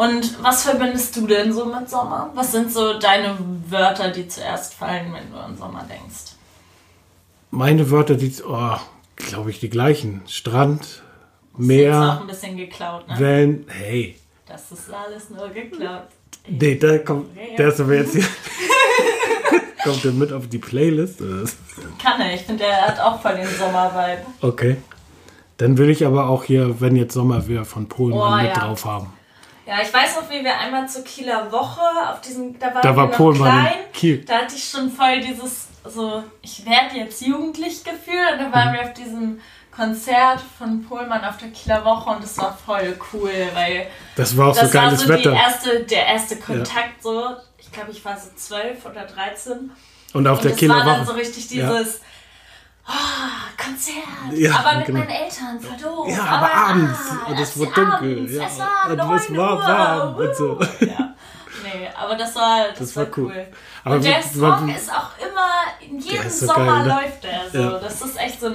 Und 0.01 0.43
was 0.43 0.63
verbindest 0.63 1.15
du 1.17 1.27
denn 1.27 1.53
so 1.53 1.67
mit 1.67 1.91
Sommer? 1.91 2.31
Was 2.35 2.53
sind 2.53 2.73
so 2.73 2.99
deine 2.99 3.37
Wörter, 3.69 4.11
die 4.11 4.27
zuerst 4.29 4.73
fallen, 4.75 5.13
wenn 5.13 5.31
du 5.31 5.37
an 5.39 5.57
Sommer 5.59 5.85
denkst? 5.89 6.33
Meine 7.51 7.91
Wörter, 7.91 8.15
die, 8.15 8.33
oh, 8.49 8.77
glaube 9.17 9.51
ich, 9.51 9.61
die 9.61 9.69
gleichen. 9.69 10.23
Strand, 10.27 10.83
Ist 10.85 11.03
auch 11.55 11.59
Meer, 11.59 12.19
ein 12.23 12.27
bisschen 12.29 12.57
geklaut, 12.57 13.07
ne? 13.09 13.19
Wellen. 13.19 13.67
Hey, 13.69 14.17
Das 14.49 14.73
ist 14.73 14.91
alles 14.91 15.29
nur 15.29 15.49
geklaut. 15.51 16.05
nee, 16.49 16.77
da 16.77 16.97
kommt, 16.99 17.27
der 17.59 17.69
ist 17.69 17.81
aber 17.81 17.95
jetzt 17.97 18.15
hier. 18.15 18.25
kommt 19.85 20.03
der 20.05 20.13
mit 20.13 20.33
auf 20.33 20.49
die 20.49 20.59
Playlist? 20.59 21.19
Kann 22.03 22.21
er. 22.23 22.35
Ich 22.35 22.43
finde, 22.43 22.65
er 22.65 22.87
hat 22.89 23.01
auch 23.01 23.21
voll 23.21 23.35
den 23.37 23.49
Sommer-Vibe. 23.49 24.23
Okay. 24.41 24.77
Dann 25.59 25.77
will 25.77 25.91
ich 25.91 26.07
aber 26.07 26.29
auch 26.31 26.45
hier, 26.45 26.81
wenn 26.81 26.97
jetzt 26.97 27.13
Sommer 27.13 27.47
wäre, 27.49 27.67
von 27.67 27.87
Pohlmann 27.87 28.33
Oh, 28.33 28.37
mit 28.47 28.57
ja. 28.57 28.59
drauf 28.65 28.87
haben. 28.87 29.13
Ja, 29.71 29.77
ich 29.83 29.95
weiß 29.95 30.17
noch, 30.17 30.29
wie 30.31 30.43
wir 30.43 30.59
einmal 30.59 30.89
zur 30.89 31.05
Kieler 31.05 31.51
Woche 31.53 31.81
auf 32.11 32.21
diesem, 32.23 32.59
da 32.59 32.75
waren 32.75 32.83
Da 32.83 32.97
war 32.97 33.07
noch 33.07 33.17
Pohlmann 33.17 33.57
in 33.59 33.63
klein. 33.63 33.79
Kiel. 33.93 34.25
Da 34.25 34.39
hatte 34.39 34.57
ich 34.57 34.69
schon 34.69 34.91
voll 34.91 35.21
dieses, 35.21 35.69
so, 35.85 36.25
ich 36.43 36.67
werde 36.67 36.97
jetzt 36.97 37.21
jugendlich 37.21 37.85
Gefühl. 37.85 38.33
Und 38.33 38.39
da 38.41 38.53
waren 38.53 38.71
Mhm. 38.71 38.75
wir 38.75 38.83
auf 38.83 38.93
diesem 38.95 39.41
Konzert 39.71 40.41
von 40.59 40.85
Pohlmann 40.85 41.25
auf 41.25 41.37
der 41.37 41.51
Kieler 41.51 41.85
Woche 41.85 42.11
und 42.11 42.23
das 42.25 42.37
war 42.39 42.59
voll 42.67 42.99
cool, 43.13 43.31
weil 43.55 43.87
Das 44.17 44.37
war 44.37 44.49
auch 44.49 44.57
das 44.57 44.73
so 44.73 44.77
geiles 44.79 45.01
war 45.03 45.07
so 45.07 45.09
Wetter. 45.23 45.31
Die 45.31 45.37
erste, 45.39 45.81
der 45.85 46.07
erste 46.07 46.37
Kontakt 46.37 47.01
so. 47.03 47.23
Ich 47.59 47.71
glaube, 47.71 47.93
ich 47.93 48.05
war 48.05 48.17
so 48.19 48.29
zwölf 48.35 48.85
oder 48.85 49.05
13. 49.07 49.71
Und 50.13 50.27
auf 50.27 50.39
Und 50.39 50.45
der 50.45 50.51
das 50.51 50.59
Kieler 50.59 50.75
war 50.75 50.85
dann 50.85 51.01
Woche. 51.03 51.07
so 51.07 51.13
richtig 51.13 51.49
Ja. 51.53 51.69
Oh, 52.91 53.63
Konzert. 53.63 54.39
Ja, 54.39 54.57
aber 54.59 54.79
mit 54.79 54.87
genau. 54.87 54.99
meinen 55.01 55.11
Eltern, 55.11 55.61
voll 55.61 55.77
doof. 55.83 56.09
Ja, 56.09 56.25
aber 56.25 56.55
abends. 56.55 56.99
ah, 57.11 57.27
Und 57.31 57.39
es 57.41 57.57
wurde 57.57 57.73
dunkel. 57.73 58.19
abends, 58.19 58.33
Ja. 58.35 58.45
Es 58.47 58.59
war 58.59 58.91
Und 58.91 58.97
9 58.97 59.17
es 59.19 59.37
war 59.37 59.59
warm 59.59 60.15
und 60.17 60.37
so. 60.37 60.59
Ja. 60.81 61.15
Nee, 61.63 61.89
aber 61.95 62.15
das 62.17 62.35
war, 62.37 62.69
das, 62.71 62.79
Das 62.79 62.97
war, 62.97 63.05
cool. 63.17 63.27
cool. 63.27 63.47
Aber 63.85 63.97
und 63.97 64.05
der 64.05 64.23
Song 64.23 64.69
ist 64.75 64.91
auch 64.91 65.11
immer, 65.19 65.51
in 65.89 65.99
jedem 66.01 66.31
so 66.31 66.47
Sommer 66.47 66.67
geil, 66.67 66.87
ne? 66.87 66.95
läuft 67.03 67.23
der 67.25 67.41
so. 67.53 67.59
Ja. 67.59 67.79
Das 67.79 68.01
ist 68.03 68.17
echt 68.19 68.41
so 68.41 68.47
ein, 68.47 68.55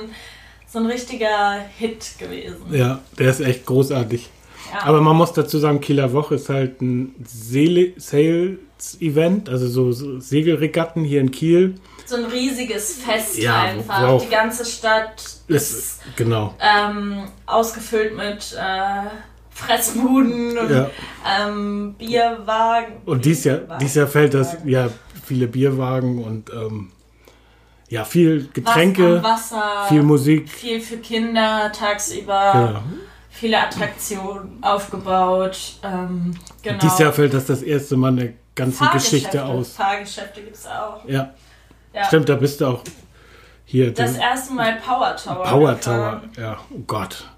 so 0.68 0.80
ein 0.80 0.86
richtiger 0.88 1.60
Hit 1.77 2.18
gewesen. 2.18 2.65
Ja, 2.72 3.00
der 3.20 3.30
ist 3.30 3.42
echt 3.42 3.63
großartig. 3.65 4.30
Ja. 4.74 4.80
Aber 4.88 5.01
man 5.01 5.15
muss 5.15 5.34
dazu 5.34 5.60
sagen, 5.60 5.80
Kieler 5.82 6.12
Woche 6.13 6.34
ist 6.36 6.50
halt 6.50 6.82
ein 6.82 7.13
Sales-Event, 7.25 9.50
also 9.50 9.68
so, 9.68 9.92
so 9.92 10.20
Segelregatten 10.20 11.04
hier 11.04 11.22
in 11.22 11.30
Kiel. 11.32 11.75
So 12.05 12.15
ein 12.17 12.25
riesiges 12.25 12.97
Fest 12.97 13.38
Ja, 13.38 13.62
einfach. 13.63 14.01
wo 14.01 14.05
auch- 14.13 14.21
Die 14.24 14.29
ganze 14.29 14.63
Stadt 14.65 15.21
ist 15.47 15.74
Ist, 15.74 16.01
genau. 16.15 16.53
ähm, 16.59 17.25
ausgefüllt 17.45 18.15
mit 18.15 18.53
äh, 18.59 19.09
Fressbuden 19.50 20.57
und 20.57 20.69
Ja. 20.69 20.89
ähm, 21.25 21.95
Bierwagen. 21.97 23.01
Und 23.05 23.25
dies 23.25 23.43
Jahr, 23.45 23.57
Bierwagen. 23.57 23.79
dies 23.79 23.95
Jahr 23.95 24.07
fällt 24.07 24.33
das, 24.33 24.57
ja, 24.65 24.89
viele 25.25 25.47
Bierwagen 25.47 26.24
und 26.24 26.50
ähm, 26.51 26.91
ja, 27.89 28.03
viel 28.03 28.50
Getränke, 28.53 29.24
Wasser, 29.24 29.85
viel 29.88 30.03
Musik. 30.03 30.50
viel 30.50 30.81
für 30.81 30.97
Kinder 30.97 31.71
tagsüber, 31.71 32.51
Genau. 32.53 32.83
viele 33.29 33.59
Attraktionen 33.62 34.57
aufgebaut. 34.62 35.77
Ähm, 35.83 36.35
genau. 36.62 36.79
Dies 36.79 36.97
Jahr 37.00 37.13
fällt 37.13 37.33
das 37.33 37.45
das 37.45 37.62
erste 37.62 37.95
Mal 37.95 38.09
eine 38.09 38.33
ganze 38.55 38.77
Fahrgeschäfte. 38.79 39.15
Geschichte 39.15 39.45
aus. 39.45 39.69
Fahrgeschäfte 39.75 40.41
gibt 40.41 40.55
es 40.55 40.65
auch. 40.67 41.07
Ja, 41.07 41.33
Ja. 41.95 42.03
stimmt, 42.05 42.29
da 42.29 42.35
bist 42.35 42.61
du 42.61 42.65
auch 42.67 42.81
hier. 43.65 43.93
Das 43.93 44.17
erste 44.17 44.53
Mal 44.53 44.75
Power 44.85 45.15
Tower. 45.15 45.43
Power 45.43 45.75
gefahren. 45.75 46.31
Tower. 46.35 46.43
Ja, 46.43 46.57
oh 46.71 46.79
Gott, 46.85 47.29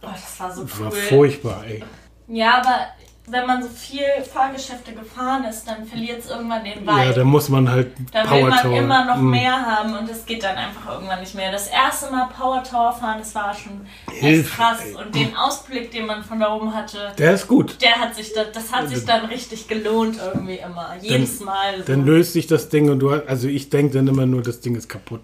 Oh, 0.00 0.06
das 0.12 0.38
war 0.40 0.52
so 0.52 0.62
das 0.62 0.78
cool. 0.78 0.84
war 0.86 0.92
furchtbar, 0.92 1.64
ey. 1.66 1.82
Ja, 2.28 2.58
aber 2.58 2.86
wenn 3.30 3.46
man 3.46 3.62
so 3.62 3.68
viel 3.68 4.04
Fahrgeschäfte 4.32 4.92
gefahren 4.92 5.44
ist, 5.44 5.66
dann 5.66 5.86
verliert 5.86 6.20
es 6.20 6.30
irgendwann 6.30 6.64
den 6.64 6.80
Vibe. 6.80 6.90
Ja, 6.90 7.12
da 7.12 7.24
muss 7.24 7.48
man 7.48 7.70
halt 7.70 7.92
Dann 8.12 8.30
will 8.30 8.40
Power 8.40 8.48
man 8.48 8.62
Tower. 8.62 8.78
immer 8.78 9.04
noch 9.04 9.16
mm. 9.16 9.30
mehr 9.30 9.52
haben 9.66 9.96
und 9.96 10.08
das 10.08 10.24
geht 10.26 10.42
dann 10.42 10.56
einfach 10.56 10.92
irgendwann 10.94 11.20
nicht 11.20 11.34
mehr. 11.34 11.52
Das 11.52 11.68
erste 11.68 12.10
Mal 12.10 12.28
Power 12.36 12.62
Tower 12.64 12.92
fahren, 12.92 13.18
das 13.18 13.34
war 13.34 13.54
schon 13.54 13.86
echt 14.20 14.50
krass. 14.50 14.78
ey. 14.84 14.94
Und 14.94 15.14
den 15.14 15.36
Ausblick, 15.36 15.90
den 15.90 16.06
man 16.06 16.22
von 16.22 16.40
da 16.40 16.52
oben 16.54 16.74
hatte, 16.74 17.12
Der 17.18 17.34
ist 17.34 17.46
gut. 17.48 17.80
der 17.82 17.96
hat 17.96 18.14
sich, 18.14 18.32
das, 18.32 18.52
das 18.52 18.72
hat 18.72 18.88
sich 18.88 19.04
dann 19.04 19.26
richtig 19.26 19.68
gelohnt 19.68 20.18
irgendwie 20.22 20.56
immer. 20.58 20.96
Jedes 21.00 21.40
Mal. 21.40 21.78
So. 21.78 21.84
Dann 21.84 22.04
löst 22.04 22.32
sich 22.32 22.46
das 22.46 22.68
Ding 22.68 22.90
und 22.90 23.00
du 23.00 23.12
hast, 23.12 23.28
also 23.28 23.48
ich 23.48 23.70
denke 23.70 23.94
dann 23.94 24.08
immer 24.08 24.26
nur, 24.26 24.42
das 24.42 24.60
Ding 24.60 24.74
ist 24.76 24.88
kaputt. 24.88 25.20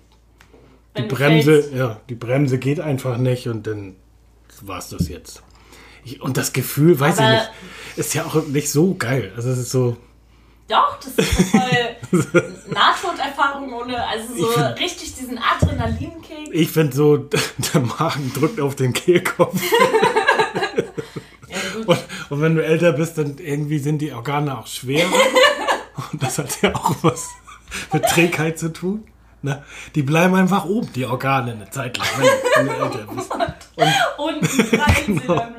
Die 0.96 1.02
Wenn 1.02 1.08
du 1.08 1.14
Bremse, 1.16 1.62
fällst. 1.62 1.74
ja, 1.74 2.00
die 2.08 2.14
Bremse 2.14 2.58
geht 2.58 2.80
einfach 2.80 3.16
nicht 3.16 3.48
und 3.48 3.66
dann 3.66 3.96
war 4.62 4.78
es 4.78 4.88
das 4.90 5.08
jetzt. 5.08 5.42
Und 6.20 6.36
das 6.36 6.52
Gefühl, 6.52 6.98
weiß 7.00 7.18
Aber- 7.18 7.26
ich 7.34 7.38
nicht, 7.40 7.50
ist 7.96 8.14
ja 8.14 8.24
auch 8.24 8.34
nicht 8.46 8.70
so 8.70 8.94
geil. 8.94 9.32
Also 9.36 9.50
es 9.50 9.58
ist 9.58 9.70
so, 9.70 9.96
Doch, 10.68 10.98
das 10.98 11.12
ist 11.26 11.50
voll 11.50 11.96
Nahtoderfahrung 12.72 13.72
ohne, 13.72 14.02
also 14.06 14.24
so 14.36 14.46
find- 14.48 14.80
richtig 14.80 15.14
diesen 15.14 15.38
Adrenalinkick. 15.38 16.48
ich 16.52 16.70
finde 16.70 16.96
so, 16.96 17.16
der 17.74 17.80
Magen 17.80 18.32
drückt 18.34 18.60
auf 18.60 18.74
den 18.76 18.92
Kehlkopf. 18.92 19.60
Ja. 21.48 21.84
Und, 21.86 21.98
und 22.30 22.40
wenn 22.40 22.56
du 22.56 22.64
älter 22.64 22.92
bist, 22.92 23.16
dann 23.18 23.38
irgendwie 23.38 23.78
sind 23.78 23.98
die 23.98 24.12
Organe 24.12 24.58
auch 24.58 24.66
schwerer. 24.66 25.08
Und 26.10 26.20
das 26.22 26.38
hat 26.38 26.60
ja 26.62 26.74
auch 26.74 26.94
was 27.02 27.28
mit 27.92 28.04
Trägheit 28.06 28.58
zu 28.58 28.72
tun. 28.72 29.04
Ne? 29.42 29.62
Die 29.94 30.02
bleiben 30.02 30.34
einfach 30.34 30.64
oben, 30.64 30.92
die 30.94 31.04
Organe, 31.06 31.52
eine 31.52 31.70
Zeit 31.70 31.96
lang, 31.98 32.08
wenn 32.56 32.66
du 32.66 32.72
älter 32.72 33.06
bist. 33.14 33.30
Sie 34.42 34.76
dann 34.76 35.22
wieder. 35.22 35.50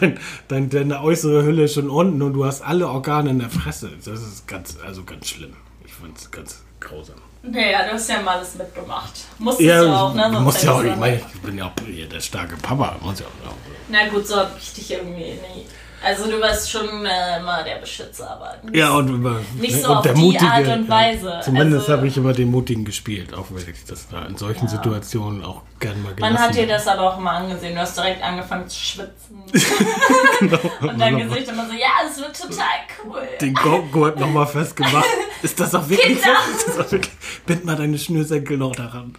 Dein, 0.00 0.18
dein, 0.48 0.70
deine 0.70 1.02
äußere 1.02 1.42
Hülle 1.44 1.64
ist 1.64 1.74
schon 1.74 1.88
unten 1.90 2.20
und 2.22 2.34
du 2.34 2.44
hast 2.44 2.62
alle 2.62 2.88
Organe 2.88 3.30
in 3.30 3.38
der 3.38 3.50
Fresse. 3.50 3.90
Das 4.04 4.20
ist 4.20 4.46
ganz, 4.46 4.76
also 4.84 5.04
ganz 5.04 5.28
schlimm. 5.28 5.54
Ich 5.86 5.94
fand 5.94 6.18
es 6.18 6.30
ganz 6.30 6.62
grausam. 6.80 7.16
Naja, 7.42 7.86
du 7.86 7.92
hast 7.92 8.08
ja 8.08 8.20
mal 8.22 8.38
alles 8.38 8.54
mitgemacht. 8.56 9.12
Musstest 9.38 9.68
Ja, 9.68 9.82
du 9.82 9.88
auch, 9.96 10.14
ne? 10.14 10.26
ich 10.28 10.38
Sonst 10.38 10.62
ja 10.64 10.72
auch, 10.72 10.84
ich 10.84 10.96
meine, 10.96 11.16
ich 11.16 11.40
bin 11.40 11.56
ja 11.58 11.66
auch 11.66 11.72
der 12.10 12.20
starke 12.20 12.56
Papa. 12.56 12.96
Muss 13.00 13.20
ja 13.20 13.26
auch, 13.26 13.54
Na 13.88 14.08
gut, 14.08 14.26
so 14.26 14.36
hab 14.36 14.58
ich 14.58 14.74
dich 14.74 14.90
irgendwie 14.90 15.14
nie. 15.34 15.66
Also 16.04 16.30
du 16.30 16.40
warst 16.40 16.70
schon 16.70 17.06
äh, 17.06 17.38
immer 17.38 17.64
der 17.64 17.76
Beschützer, 17.76 18.30
aber 18.30 18.54
nicht, 18.62 18.76
ja, 18.76 18.90
und, 18.90 19.08
über, 19.08 19.40
nicht 19.58 19.82
so 19.82 19.90
und 19.90 19.96
auf 19.96 20.02
der 20.02 20.14
die 20.14 20.20
Mutige. 20.20 20.44
Art 20.44 20.68
und 20.68 20.88
Weise. 20.88 21.28
Ja, 21.28 21.40
zumindest 21.40 21.88
also, 21.88 21.92
habe 21.94 22.06
ich 22.06 22.16
immer 22.16 22.32
den 22.32 22.50
Mutigen 22.50 22.84
gespielt, 22.84 23.34
auch 23.34 23.46
wenn 23.50 23.68
ich 23.68 23.84
das 23.84 24.08
da 24.08 24.24
in 24.26 24.36
solchen 24.36 24.68
Situationen 24.68 25.44
auch 25.44 25.62
gerne 25.80 25.98
mal 26.00 26.14
gelassen 26.14 26.34
Man 26.34 26.42
hat 26.42 26.54
dir 26.54 26.66
das 26.66 26.86
aber 26.86 27.02
auch 27.02 27.18
immer 27.18 27.32
angesehen. 27.32 27.74
Du 27.74 27.80
hast 27.80 27.96
direkt 27.96 28.22
angefangen 28.22 28.68
zu 28.68 28.78
schwitzen. 28.78 29.42
genau. 30.40 30.58
Und 30.80 31.00
dein 31.00 31.18
Gesicht 31.18 31.48
immer 31.48 31.66
so, 31.66 31.72
ja, 31.72 31.88
das 32.06 32.18
wird 32.18 32.40
total 32.40 32.66
cool. 33.04 33.22
den 33.40 33.54
Gurt 33.54 34.20
nochmal 34.20 34.46
festgemacht. 34.46 35.06
Ist 35.42 35.58
das 35.58 35.74
auch 35.74 35.88
wirklich 35.88 36.18
so? 36.18 36.30
Kinder! 36.64 36.90
Wirklich? 36.90 37.14
Bind 37.46 37.64
mal 37.64 37.76
deine 37.76 37.98
Schnürsenkel 37.98 38.58
noch 38.58 38.76
daran. 38.76 39.14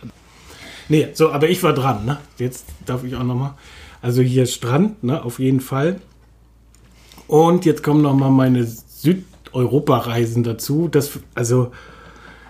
Nee, 0.90 1.10
so, 1.14 1.32
aber 1.32 1.50
ich 1.50 1.62
war 1.64 1.74
dran, 1.74 2.06
ne? 2.06 2.18
Jetzt 2.38 2.66
darf 2.86 3.04
ich 3.04 3.16
auch 3.16 3.24
nochmal. 3.24 3.56
Also 4.02 4.22
hier 4.22 4.46
Strand, 4.46 5.04
ne? 5.04 5.24
Auf 5.24 5.40
jeden 5.40 5.60
Fall. 5.60 6.00
Und 7.28 7.66
jetzt 7.66 7.84
kommen 7.84 8.02
nochmal 8.02 8.32
meine 8.32 8.64
Südeuropa-Reisen 8.66 10.44
dazu. 10.44 10.88
Das, 10.88 11.12
also 11.36 11.72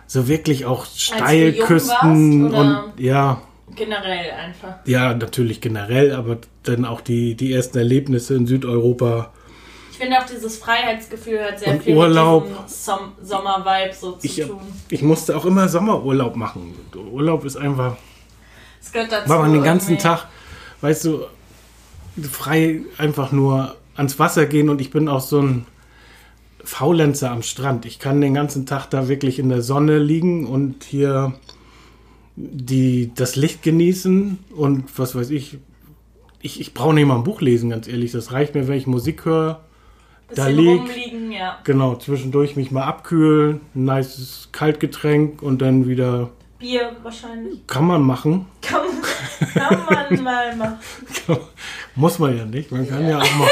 so 0.05 0.27
wirklich 0.27 0.65
auch 0.65 0.85
Steilküsten 0.85 2.53
und 2.53 2.93
ja, 2.97 3.41
Generell 3.75 4.31
einfach. 4.31 4.77
ja, 4.85 5.13
natürlich 5.13 5.61
generell, 5.61 6.13
aber 6.13 6.37
dann 6.63 6.85
auch 6.85 7.01
die, 7.01 7.35
die 7.35 7.51
ersten 7.53 7.77
Erlebnisse 7.77 8.33
in 8.35 8.47
Südeuropa. 8.47 9.31
Ich 9.91 9.97
finde 9.97 10.17
auch 10.19 10.25
dieses 10.25 10.57
Freiheitsgefühl 10.57 11.43
hat 11.43 11.59
sehr 11.59 11.73
Und 11.73 11.83
viel 11.83 11.95
Urlaub. 11.95 12.45
mit 12.45 12.53
diesem 12.53 12.67
Som 12.67 12.99
Sommer-Vibe 13.21 13.93
so 13.93 14.11
zu 14.13 14.25
Ich, 14.25 14.35
tun. 14.47 14.59
ich 14.89 15.01
musste 15.01 15.35
auch 15.35 15.45
immer 15.45 15.67
Sommerurlaub 15.67 16.35
machen. 16.35 16.73
Urlaub 17.11 17.45
ist 17.45 17.57
einfach, 17.57 17.97
Es 18.81 18.91
gehört 18.91 19.11
dazu. 19.11 19.29
war 19.29 19.39
man 19.41 19.53
den 19.53 19.63
ganzen 19.63 19.91
irgendwie. 19.91 20.03
Tag, 20.03 20.27
weißt 20.81 21.05
du, 21.05 21.25
frei 22.31 22.81
einfach 22.97 23.31
nur 23.31 23.75
ans 23.97 24.17
Wasser 24.19 24.45
gehen 24.45 24.69
und 24.69 24.79
ich 24.81 24.91
bin 24.91 25.07
auch 25.09 25.21
so 25.21 25.41
ein 25.41 25.65
Faulenzer 26.63 27.31
am 27.31 27.41
Strand. 27.43 27.85
Ich 27.85 27.99
kann 27.99 28.21
den 28.21 28.33
ganzen 28.33 28.65
Tag 28.65 28.87
da 28.89 29.07
wirklich 29.07 29.39
in 29.39 29.49
der 29.49 29.61
Sonne 29.61 29.99
liegen 29.99 30.45
und 30.45 30.83
hier 30.83 31.33
die, 32.35 33.11
das 33.15 33.35
Licht 33.35 33.63
genießen 33.63 34.37
und 34.55 34.99
was 34.99 35.15
weiß 35.15 35.29
ich. 35.31 35.57
Ich, 36.41 36.61
ich 36.61 36.73
brauche 36.73 36.93
nicht 36.93 37.05
mal 37.07 37.15
ein 37.15 37.23
Buch 37.23 37.41
lesen, 37.41 37.69
ganz 37.71 37.87
ehrlich. 37.87 38.11
Das 38.11 38.31
reicht 38.31 38.53
mir, 38.53 38.67
wenn 38.67 38.77
ich 38.77 38.85
Musik 38.85 39.25
höre. 39.25 39.61
Da 40.35 40.47
lieg- 40.47 41.31
ja. 41.31 41.57
Genau, 41.63 41.95
zwischendurch 41.95 42.55
mich 42.57 42.69
mal 42.69 42.83
abkühlen, 42.83 43.61
ein 43.75 43.85
nices 43.85 44.49
Kaltgetränk 44.51 45.41
und 45.41 45.61
dann 45.61 45.87
wieder 45.87 46.29
Bier 46.59 46.91
wahrscheinlich. 47.01 47.65
kann 47.65 47.85
man 47.85 48.01
machen. 48.01 48.45
Kann, 48.61 48.81
kann 49.53 49.85
man 49.89 50.23
mal 50.23 50.55
machen. 50.55 50.77
Muss 51.95 52.19
man 52.19 52.37
ja 52.37 52.45
nicht. 52.45 52.71
Man 52.71 52.87
kann 52.87 53.07
ja 53.07 53.19
auch 53.19 53.35
mal. 53.35 53.47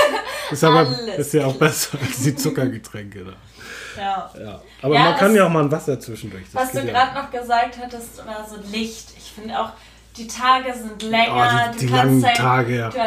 Ist 0.52 0.64
aber 0.64 0.88
ist 1.18 1.34
ja 1.34 1.46
auch 1.46 1.56
besser 1.56 1.98
als 2.02 2.24
die 2.24 2.36
Zuckergetränke. 2.36 3.26
Da. 3.26 3.34
Ja. 3.98 4.30
Ja. 4.38 4.62
Aber 4.82 4.94
Ja, 4.94 5.04
man 5.06 5.16
kann 5.16 5.34
ja 5.36 5.46
auch 5.46 5.50
mal 5.50 5.64
ein 5.64 5.72
Wasser 5.72 5.98
zwischendurch. 5.98 6.44
Das 6.52 6.66
Was 6.66 6.72
du 6.74 6.86
gerade 6.86 7.16
noch 7.16 7.32
gesagt 7.32 7.78
hattest, 7.82 8.18
war 8.26 8.46
so 8.46 8.58
Licht. 8.70 9.06
Ich 9.18 9.32
finde 9.32 9.58
auch, 9.58 9.70
die 10.18 10.28
Tage 10.28 10.74
sind 10.74 11.02
länger, 11.04 11.68
Oh, 11.70 11.72
die- 11.72 11.80
du 11.80 11.86
die 11.88 11.94
langen 11.94 12.26
halt, 12.26 12.36
Tage, 12.36 12.78
ja. 12.78 12.90
du 12.90 12.98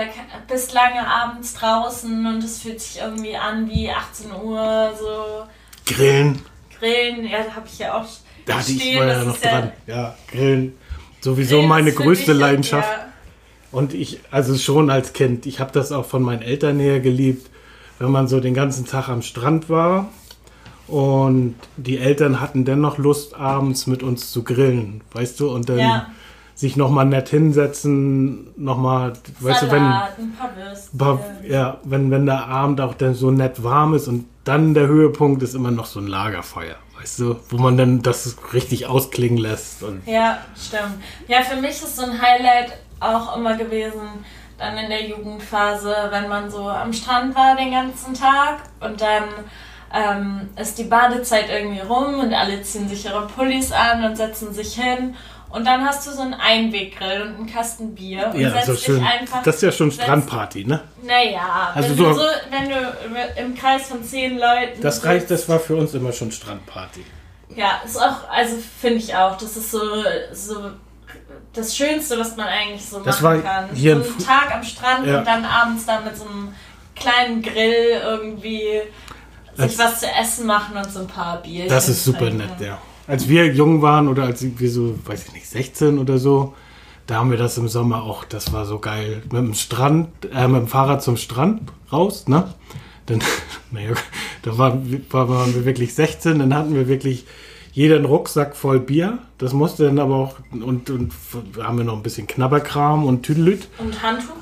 bist 0.51 0.73
lange 0.73 1.07
abends 1.07 1.53
draußen 1.55 2.27
und 2.27 2.43
es 2.43 2.63
fühlt 2.63 2.81
sich 2.81 3.03
irgendwie 3.03 3.37
an 3.37 3.69
wie 3.69 3.91
18 3.91 4.33
Uhr, 4.33 4.93
so 4.99 5.45
Grillen, 5.95 6.41
Grillen, 6.79 7.27
ja, 7.27 7.43
da 7.45 7.57
habe 7.57 7.67
ich 7.71 7.79
ja 7.79 7.93
auch 7.95 8.07
da 8.47 8.59
hatte 8.59 8.73
ich 8.73 8.97
war 8.99 9.07
ja 9.07 9.25
noch 9.25 9.39
dran. 9.39 9.73
Ja, 9.87 10.15
Grillen. 10.31 10.75
Sowieso 11.21 11.57
Grillen 11.57 11.69
meine 11.69 11.93
größte 11.93 12.31
mich- 12.33 12.41
Leidenschaft. 12.41 12.89
Ja, 12.91 13.08
Und 13.71 13.93
ich, 13.95 14.21
also 14.31 14.57
schon 14.57 14.91
als 14.91 15.13
Kind, 15.13 15.47
ich 15.47 15.61
habe 15.61 15.73
das 15.73 15.93
auch 15.93 16.07
von 16.07 16.23
meinen 16.23 16.43
Eltern 16.43 16.79
her 16.79 17.01
geliebt, 17.01 17.51
wenn 17.99 18.11
man 18.11 18.29
so 18.29 18.41
den 18.41 18.55
ganzen 18.55 18.87
Tag 18.87 19.09
am 19.09 19.23
Strand 19.23 19.69
war 19.69 20.09
und 20.87 21.55
die 21.77 21.99
Eltern 21.99 22.41
hatten 22.41 22.65
dennoch 22.65 22.97
Lust, 22.97 23.35
abends 23.35 23.87
mit 23.87 24.03
uns 24.03 24.33
zu 24.33 24.43
grillen, 24.43 25.03
weißt 25.13 25.39
du, 25.41 25.51
und 25.51 25.69
dann 25.69 25.79
Ja. 25.81 26.07
sich 26.55 26.77
nochmal 26.77 27.05
nett 27.05 27.29
hinsetzen, 27.29 28.49
nochmal, 28.57 29.13
weißt 29.41 29.63
du, 29.63 29.71
wenn, 29.71 29.85
ein 29.85 30.03
paar 30.39 30.51
paar, 30.97 31.21
ja, 31.47 31.79
wenn, 31.85 32.11
wenn 32.11 32.25
der 32.25 32.47
Abend 32.47 32.81
auch 32.81 32.95
dann 32.95 33.15
so 33.15 33.31
nett 33.31 33.63
warm 33.63 33.95
ist 33.95 34.09
und 34.09 34.25
dann 34.45 34.73
der 34.73 34.87
Höhepunkt 34.87 35.43
ist 35.43 35.55
immer 35.55 35.71
noch 35.71 35.85
so 35.87 36.01
ein 36.01 36.07
Lagerfeuer, 36.07 36.77
weißt 36.99 37.19
du, 37.19 37.37
wo 37.51 37.59
man 37.59 37.77
dann 37.77 38.01
das 38.01 38.37
richtig 38.55 38.87
ausklingen 38.87 39.37
lässt 39.39 39.83
und 39.83 40.07
Ja, 40.07 40.39
stimmt. 40.57 41.03
Ja, 41.29 41.43
für 41.43 41.61
mich 41.61 41.71
ist 41.71 41.97
so 41.97 42.05
ein 42.05 42.21
Highlight 42.21 42.73
auch 43.01 43.37
immer 43.37 43.57
gewesen, 43.57 44.25
dann 44.59 44.77
in 44.77 44.89
der 44.89 45.07
Jugendphase, 45.07 45.95
wenn 46.11 46.29
man 46.29 46.51
so 46.51 46.69
am 46.69 46.93
Strand 46.93 47.35
war 47.35 47.57
den 47.57 47.71
ganzen 47.71 48.13
Tag 48.15 48.59
und 48.81 49.01
dann 49.01 49.25
ähm, 49.95 50.49
ist 50.57 50.79
die 50.79 50.85
Badezeit 50.85 51.49
irgendwie 51.49 51.81
rum 51.81 52.19
und 52.21 52.35
alle 52.35 52.61
ziehen 52.63 52.89
sich 52.89 53.05
ihre 53.05 53.27
Pullis 53.27 53.73
an 53.73 54.05
und 54.05 54.17
setzen 54.17 54.53
sich 54.53 54.75
hin 54.75 55.15
und 55.51 55.67
dann 55.67 55.83
hast 55.87 56.07
du 56.07 56.11
so 56.11 56.21
einen 56.23 56.35
Einweggrill 56.35 57.23
und 57.23 57.37
einen 57.37 57.47
Kasten 57.47 57.95
Bier 57.95 58.31
und 58.35 58.41
ja, 58.41 58.51
setzt 58.51 58.67
so 58.67 58.73
dich 58.75 58.83
schön. 58.85 59.03
einfach. 59.03 59.43
Das 59.45 59.57
ist 59.57 59.63
ja 59.63 59.73
schon 59.73 59.91
setzt- 59.91 60.03
Strandparty, 60.03 60.65
ne? 60.67 60.81
Naja, 61.03 61.71
Also 61.75 61.89
wenn, 61.91 61.97
so- 61.97 62.05
du 62.05 62.15
so, 62.15 62.21
wenn 62.51 62.69
du 62.69 63.41
im 63.43 63.55
Kreis 63.57 63.87
von 63.89 64.03
zehn 64.05 64.39
Leuten. 64.39 64.81
Das 64.83 65.03
reicht, 65.05 65.31
das 65.31 65.49
war 65.49 65.59
für 65.61 65.77
uns 65.77 65.95
immer 65.95 66.13
schon 66.13 66.31
Strandparty. 66.33 67.05
Ja, 67.57 67.81
ist 67.85 67.97
auch, 67.97 68.29
also 68.31 68.57
finde 68.81 68.99
ich 68.99 69.15
auch, 69.15 69.39
das 69.39 69.57
ist 69.57 69.71
so, 69.71 69.81
so 70.33 70.71
das 71.53 71.77
Schönste, 71.77 72.19
was 72.19 72.37
man 72.37 72.47
eigentlich 72.47 72.85
so 72.85 73.01
Das 73.01 73.21
machen 73.21 73.43
kann. 73.43 73.69
hier 73.75 73.97
so 73.97 74.03
in 74.03 74.09
einen 74.11 74.19
Tag 74.19 74.55
am 74.55 74.63
Strand 74.63 75.07
Ja. 75.07 75.19
und 75.19 75.27
dann 75.27 75.45
abends 75.45 75.87
da 75.87 76.01
mit 76.01 76.17
so 76.17 76.25
einem 76.25 76.49
kleinen 76.95 77.43
Grill 77.43 78.01
irgendwie 78.03 78.81
sich 79.57 79.77
Das- 79.77 79.79
was 79.79 80.01
zu 80.01 80.07
essen 80.07 80.47
machen 80.47 80.77
und 80.77 80.91
so 80.91 81.01
ein 81.01 81.07
paar 81.07 81.43
Bierchen. 81.43 81.69
Das 81.69 81.89
ist 81.89 82.05
super 82.05 82.19
trinken. 82.21 82.39
nett, 82.39 82.61
ja. 82.61 82.79
Als 83.07 83.29
wir 83.29 83.47
jung 83.47 83.81
waren 83.83 84.07
oder 84.09 84.25
als 84.25 84.45
wir 84.45 84.71
so, 84.71 84.99
weiß 85.07 85.27
ich 85.29 85.33
nicht, 85.33 85.49
16 85.49 85.99
oder 85.99 86.19
so, 86.19 86.55
da 87.07 87.17
haben 87.17 87.31
wir 87.31 87.39
das 87.39 87.57
im 87.57 87.67
Sommer 87.69 88.03
auch, 88.03 88.25
das 88.25 88.53
war 88.53 88.67
so 88.67 88.79
geil. 88.79 89.23
Mit 89.25 89.33
dem 89.43 89.55
Strand, 89.55 90.09
äh, 90.33 90.47
mit 90.47 90.61
dem 90.63 90.69
Fahrrad 90.69 91.03
zum 91.03 91.17
Strand 91.17 91.63
raus, 91.91 92.29
ne? 92.29 92.53
Dann, 93.07 93.21
naja, 93.71 93.95
da 94.43 94.59
waren, 94.59 95.07
waren 95.11 95.55
wir 95.55 95.65
wirklich 95.65 95.95
16, 95.95 96.39
dann 96.39 96.53
hatten 96.55 96.75
wir 96.75 96.87
wirklich 96.87 97.25
jeder 97.73 97.97
einen 97.97 98.05
Rucksack 98.05 98.57
voll 98.57 98.81
Bier. 98.81 99.19
Das 99.39 99.53
musste 99.53 99.85
dann 99.85 99.99
aber 99.99 100.17
auch, 100.17 100.35
und, 100.51 100.91
und 100.91 101.13
haben 101.61 101.79
wir 101.79 101.85
noch 101.85 101.97
ein 101.97 102.03
bisschen 102.03 102.27
Knabberkram 102.27 103.05
und 103.05 103.23
Tüdelüt. 103.23 103.69
Und 103.79 104.03
Handtuch? 104.03 104.35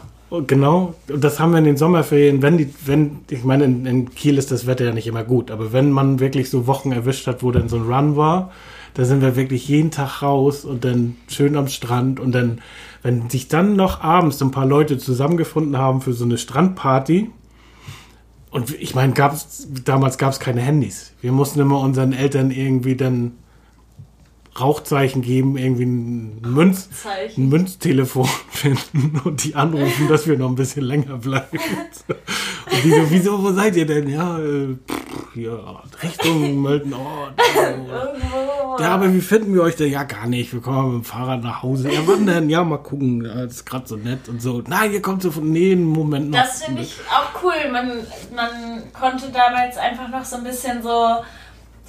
Genau, 0.48 0.94
und 1.08 1.22
das 1.22 1.38
haben 1.38 1.52
wir 1.52 1.58
in 1.58 1.64
den 1.64 1.76
Sommerferien, 1.76 2.42
wenn 2.42 2.58
die, 2.58 2.68
wenn, 2.84 3.18
ich 3.30 3.44
meine, 3.44 3.64
in, 3.64 3.86
in 3.86 4.10
Kiel 4.12 4.38
ist 4.38 4.50
das 4.50 4.66
Wetter 4.66 4.84
ja 4.84 4.92
nicht 4.92 5.06
immer 5.06 5.22
gut, 5.22 5.52
aber 5.52 5.72
wenn 5.72 5.92
man 5.92 6.18
wirklich 6.18 6.50
so 6.50 6.66
Wochen 6.66 6.90
erwischt 6.90 7.28
hat, 7.28 7.44
wo 7.44 7.52
dann 7.52 7.68
so 7.68 7.76
ein 7.76 7.82
Run 7.82 8.16
war, 8.16 8.50
da 8.94 9.04
sind 9.04 9.22
wir 9.22 9.36
wirklich 9.36 9.68
jeden 9.68 9.92
Tag 9.92 10.22
raus 10.22 10.64
und 10.64 10.84
dann 10.84 11.16
schön 11.28 11.56
am 11.56 11.68
Strand 11.68 12.18
und 12.18 12.32
dann, 12.32 12.60
wenn 13.04 13.30
sich 13.30 13.46
dann 13.46 13.76
noch 13.76 14.00
abends 14.00 14.42
ein 14.42 14.50
paar 14.50 14.66
Leute 14.66 14.98
zusammengefunden 14.98 15.78
haben 15.78 16.00
für 16.00 16.12
so 16.12 16.24
eine 16.24 16.38
Strandparty, 16.38 17.30
und 18.56 18.74
ich 18.80 18.94
meine, 18.94 19.12
gab's, 19.12 19.68
damals 19.84 20.16
gab 20.16 20.32
es 20.32 20.40
keine 20.40 20.62
Handys. 20.62 21.12
Wir 21.20 21.30
mussten 21.30 21.60
immer 21.60 21.78
unseren 21.78 22.14
Eltern 22.14 22.50
irgendwie 22.50 22.96
dann 22.96 23.32
Rauchzeichen 24.60 25.22
geben, 25.22 25.56
irgendwie 25.56 25.84
ein 25.84 26.40
Münz, 26.40 26.88
ein 27.36 27.48
Münztelefon 27.48 28.28
finden 28.50 29.20
und 29.24 29.44
die 29.44 29.54
anrufen, 29.54 30.08
dass 30.08 30.26
wir 30.26 30.38
noch 30.38 30.48
ein 30.48 30.54
bisschen 30.54 30.82
länger 30.82 31.18
bleiben. 31.18 31.58
Und 31.58 32.84
die 32.84 32.90
so, 32.90 33.10
wieso, 33.10 33.42
wo 33.42 33.52
seid 33.52 33.76
ihr 33.76 33.86
denn? 33.86 34.08
Ja, 34.08 34.38
äh, 34.38 34.76
pff, 34.88 35.34
hier, 35.34 35.60
Richtung 36.02 36.56
Möltenort. 36.62 37.34
Ja, 38.78 38.88
aber 38.94 39.12
wie 39.12 39.20
finden 39.20 39.54
wir 39.54 39.62
euch 39.62 39.76
denn? 39.76 39.90
Ja, 39.90 40.04
gar 40.04 40.26
nicht. 40.26 40.52
Wir 40.52 40.60
kommen 40.60 40.96
mit 40.96 41.04
dem 41.04 41.04
Fahrrad 41.04 41.42
nach 41.42 41.62
Hause. 41.62 41.92
Ja, 41.92 42.00
wann 42.06 42.26
denn? 42.26 42.50
Ja, 42.50 42.64
mal 42.64 42.78
gucken. 42.78 43.24
Ja, 43.24 43.44
das 43.44 43.56
ist 43.56 43.66
gerade 43.66 43.86
so 43.86 43.96
nett 43.96 44.28
und 44.28 44.42
so. 44.42 44.62
Nein, 44.66 44.92
ihr 44.92 45.02
kommt 45.02 45.22
so 45.22 45.30
von, 45.30 45.50
nee, 45.50 45.72
einen 45.72 45.84
Moment 45.84 46.30
noch. 46.30 46.38
Das 46.38 46.64
finde 46.64 46.82
ich 46.82 46.96
auch 47.10 47.42
cool. 47.42 47.70
Man, 47.70 48.06
man 48.34 48.92
konnte 48.92 49.30
damals 49.30 49.76
einfach 49.76 50.08
noch 50.08 50.24
so 50.24 50.36
ein 50.36 50.44
bisschen 50.44 50.82
so 50.82 51.16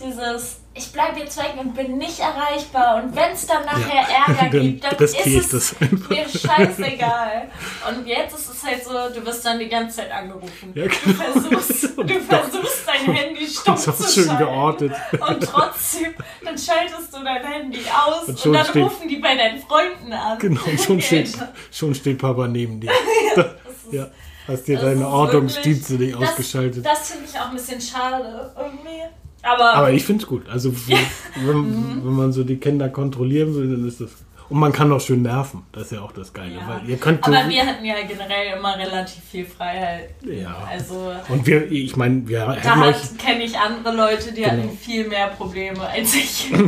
dieses, 0.04 0.60
ich 0.78 0.92
bleibe 0.92 1.20
jetzt 1.20 1.38
weg 1.38 1.54
und 1.58 1.74
bin 1.74 1.98
nicht 1.98 2.20
erreichbar. 2.20 3.04
Und 3.04 3.16
wenn 3.16 3.32
es 3.32 3.46
dann 3.48 3.66
nachher 3.66 4.08
Ärger 4.28 4.50
Dann 4.52 4.62
gibt, 4.62 4.84
dann 4.84 4.96
ist 4.98 5.54
das 5.54 5.72
es 5.72 5.76
mir 6.10 6.28
scheißegal. 6.30 7.50
Und 7.90 8.08
jetzt 8.08 8.36
ist 8.38 8.50
es 8.54 8.64
halt 8.64 8.84
so, 8.84 8.92
du 9.20 9.26
wirst 9.26 9.46
dann 9.46 9.60
die 9.60 9.68
ganze 9.70 9.98
Zeit 9.98 10.12
angerufen. 10.12 10.72
Ja, 10.74 10.84
Du 10.86 10.90
genau. 10.90 11.24
versuchst, 11.24 11.84
du 11.98 12.20
versuchst 12.22 12.88
dein 12.88 13.14
Handy 13.16 13.48
stumm 13.50 13.76
Das 13.76 13.88
ist 13.88 13.98
zu 14.00 14.10
schön 14.22 14.26
schalten. 14.30 14.44
geortet. 14.46 14.92
Und 15.12 15.44
trotzdem, 15.44 16.14
dann 16.44 16.58
schaltest 16.58 17.14
du 17.14 17.24
dein 17.24 17.44
Handy 17.46 17.80
aus 18.06 18.28
Und 18.28 18.46
und, 18.46 18.54
dann 18.54 18.66
steht- 18.66 18.84
rufen 18.84 19.08
die 19.08 19.18
bei 19.18 19.36
deinen 19.36 19.60
Freunden 19.62 20.14
an. 20.14 20.38
Genau, 20.40 20.62
schon 20.84 21.02
steht, 21.02 21.32
schon 21.72 21.96
steht 21.96 22.18
Papa 22.20 22.48
neben 22.48 22.80
dir. 22.80 22.92
Ist 22.92 23.94
Ja, 23.94 24.08
hast 24.48 24.68
dir 24.68 24.76
Das 24.76 24.86
deine 24.86 25.08
Ordnungsdienste 25.08 25.94
nicht 25.94 26.16
ausgeschaltet. 26.16 26.86
Das, 26.86 27.00
das 27.00 27.12
finde 27.12 27.26
ich 27.32 27.40
auch 27.40 27.50
ein 27.50 27.56
bisschen 27.56 27.80
schade 27.82 28.54
irgendwie. 28.58 29.04
Aber, 29.44 29.74
Aber 29.76 29.92
ich 29.92 30.04
finde 30.04 30.24
es 30.24 30.28
gut. 30.28 30.48
Also, 30.50 30.74
wenn, 31.36 32.04
wenn 32.06 32.14
man 32.14 32.32
so 32.34 32.44
die 32.44 32.58
Kinder 32.58 32.90
kontrollieren 32.90 33.54
will, 33.56 33.70
dann 33.72 33.88
ist 33.88 34.02
das. 34.02 34.10
Und 34.50 34.60
man 34.60 34.72
kann 34.72 34.92
auch 34.94 35.02
schön 35.02 35.24
nerven. 35.24 35.64
Das 35.74 35.84
ist 35.84 35.92
ja 35.92 36.02
auch 36.02 36.14
das 36.14 36.32
Geile. 36.32 36.54
ja. 36.56 36.62
Weil 36.68 36.90
ihr 36.90 36.96
könnt 36.98 37.26
so, 37.26 37.34
aber 37.34 37.50
wir 37.50 37.66
hatten 37.66 37.84
ja 37.84 37.96
generell 38.08 38.58
immer 38.58 38.78
relativ 38.78 39.22
viel 39.30 39.46
Freiheit. 39.46 40.12
Ja. 40.24 40.56
Also 40.72 41.12
Und 41.28 41.46
wir, 41.46 41.70
ich 41.70 41.98
meine, 41.98 42.26
wir 42.28 42.58
da 42.64 42.94
kenne 43.18 43.44
ich 43.44 43.58
andere 43.60 43.94
Leute, 43.94 44.32
die 44.32 44.44
Genau. 44.44 44.54
hatten 44.54 44.78
viel 44.78 45.08
mehr 45.08 45.28
Probleme 45.28 45.82
als 45.82 46.16
ich. 46.16 46.52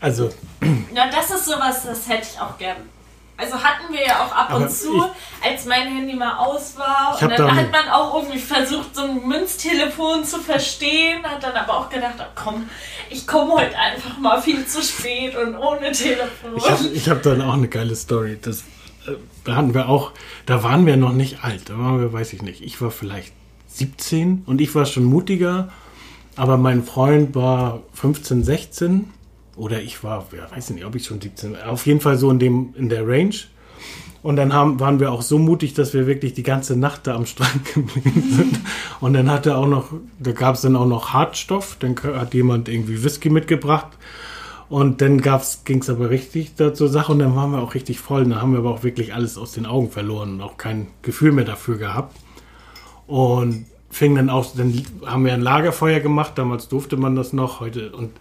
Also, 0.00 0.30
ja, 0.92 1.08
das 1.12 1.30
ist 1.30 1.44
sowas, 1.44 1.84
das 1.84 2.08
hätte 2.08 2.26
ich 2.32 2.40
auch 2.40 2.58
gern. 2.58 2.78
Also 3.36 3.54
hatten 3.56 3.92
wir 3.92 4.04
ja 4.06 4.20
auch 4.24 4.32
ab 4.32 4.46
Aber 4.50 4.64
und 4.64 4.70
zu, 4.70 5.02
als 5.42 5.64
mein 5.64 5.88
Handy 5.94 6.14
mal 6.14 6.36
aus 6.36 6.76
war. 6.76 7.18
Und 7.20 7.22
dann 7.22 7.36
da- 7.36 7.54
hat 7.56 7.72
man 7.72 7.88
auch 7.88 8.14
irgendwie 8.14 8.38
versucht, 8.38 8.94
so 8.94 9.02
ein 9.02 9.26
Münztelefon 9.26 10.24
zu 10.24 10.38
verstehen. 10.38 11.24
Hat 11.24 11.42
dann 11.42 11.54
aber 11.56 11.76
auch 11.78 11.88
gedacht, 11.88 12.14
oh, 12.20 12.24
komm, 12.34 12.68
ich 13.10 13.26
komme 13.26 13.54
heute 13.54 13.76
einfach 13.76 14.18
mal 14.18 14.40
viel 14.40 14.64
zu 14.66 14.82
spät 14.82 15.34
und 15.36 15.56
ohne 15.56 15.90
Telefon. 15.92 16.56
ich 16.56 16.68
habe 16.70 17.16
hab 17.16 17.22
dann 17.22 17.42
auch 17.42 17.54
eine 17.54 17.68
geile 17.68 17.96
Story. 17.96 18.38
Das, 18.40 18.60
äh, 19.06 19.12
da 19.44 19.56
hatten 19.56 19.74
wir 19.74 19.88
auch, 19.88 20.12
da 20.46 20.62
waren 20.62 20.86
wir 20.86 20.96
noch 20.96 21.12
nicht 21.12 21.42
alt. 21.42 21.68
Da 21.70 21.78
waren 21.78 22.00
wir, 22.00 22.12
weiß 22.12 22.34
ich 22.34 22.42
nicht. 22.42 22.60
Ich 22.62 22.80
war 22.80 22.90
vielleicht 22.92 23.32
17 23.68 24.42
und 24.46 24.60
ich 24.60 24.74
war 24.74 24.86
schon 24.86 25.04
mutiger. 25.04 25.70
Aber 26.36 26.56
mein 26.58 26.84
Freund 26.84 27.34
war 27.34 27.80
15, 27.94 28.44
16. 28.44 29.10
Oder 29.56 29.82
ich 29.82 30.02
war, 30.02 30.26
ja, 30.36 30.50
weiß 30.54 30.70
ich 30.70 30.76
nicht, 30.76 30.84
ob 30.84 30.94
ich 30.94 31.04
schon 31.04 31.20
17 31.20 31.52
war. 31.52 31.68
Auf 31.68 31.86
jeden 31.86 32.00
Fall 32.00 32.16
so 32.16 32.30
in, 32.30 32.38
dem, 32.38 32.74
in 32.76 32.88
der 32.88 33.06
Range. 33.06 33.34
Und 34.22 34.36
dann 34.36 34.52
haben, 34.52 34.78
waren 34.78 35.00
wir 35.00 35.10
auch 35.10 35.22
so 35.22 35.38
mutig, 35.38 35.74
dass 35.74 35.94
wir 35.94 36.06
wirklich 36.06 36.32
die 36.32 36.44
ganze 36.44 36.76
Nacht 36.76 37.06
da 37.06 37.16
am 37.16 37.26
Strand 37.26 37.64
geblieben 37.74 38.22
sind. 38.30 38.60
Und 39.00 39.14
dann 39.14 39.30
hatte 39.30 39.56
auch 39.56 39.66
noch, 39.66 39.92
da 40.20 40.32
gab 40.32 40.54
es 40.54 40.62
dann 40.62 40.76
auch 40.76 40.86
noch 40.86 41.12
Hartstoff. 41.12 41.76
Dann 41.80 41.96
hat 41.96 42.32
jemand 42.32 42.68
irgendwie 42.68 43.02
Whisky 43.02 43.30
mitgebracht. 43.30 43.88
Und 44.68 45.02
dann 45.02 45.20
ging 45.64 45.80
es 45.80 45.90
aber 45.90 46.08
richtig 46.08 46.54
da 46.54 46.72
zur 46.72 46.88
Sache 46.88 47.12
und 47.12 47.18
dann 47.18 47.36
waren 47.36 47.50
wir 47.50 47.60
auch 47.60 47.74
richtig 47.74 48.00
voll. 48.00 48.24
Dann 48.24 48.40
haben 48.40 48.52
wir 48.52 48.60
aber 48.60 48.70
auch 48.70 48.82
wirklich 48.84 49.12
alles 49.12 49.36
aus 49.36 49.52
den 49.52 49.66
Augen 49.66 49.90
verloren 49.90 50.34
und 50.34 50.40
auch 50.40 50.56
kein 50.56 50.86
Gefühl 51.02 51.32
mehr 51.32 51.44
dafür 51.44 51.76
gehabt. 51.76 52.16
Und 53.06 53.66
fing 53.90 54.14
dann 54.14 54.30
auch, 54.30 54.46
dann 54.56 54.82
haben 55.04 55.26
wir 55.26 55.34
ein 55.34 55.42
Lagerfeuer 55.42 56.00
gemacht. 56.00 56.32
Damals 56.36 56.68
durfte 56.68 56.96
man 56.96 57.14
das 57.16 57.34
noch 57.34 57.60
heute. 57.60 57.92
Und 57.92 58.12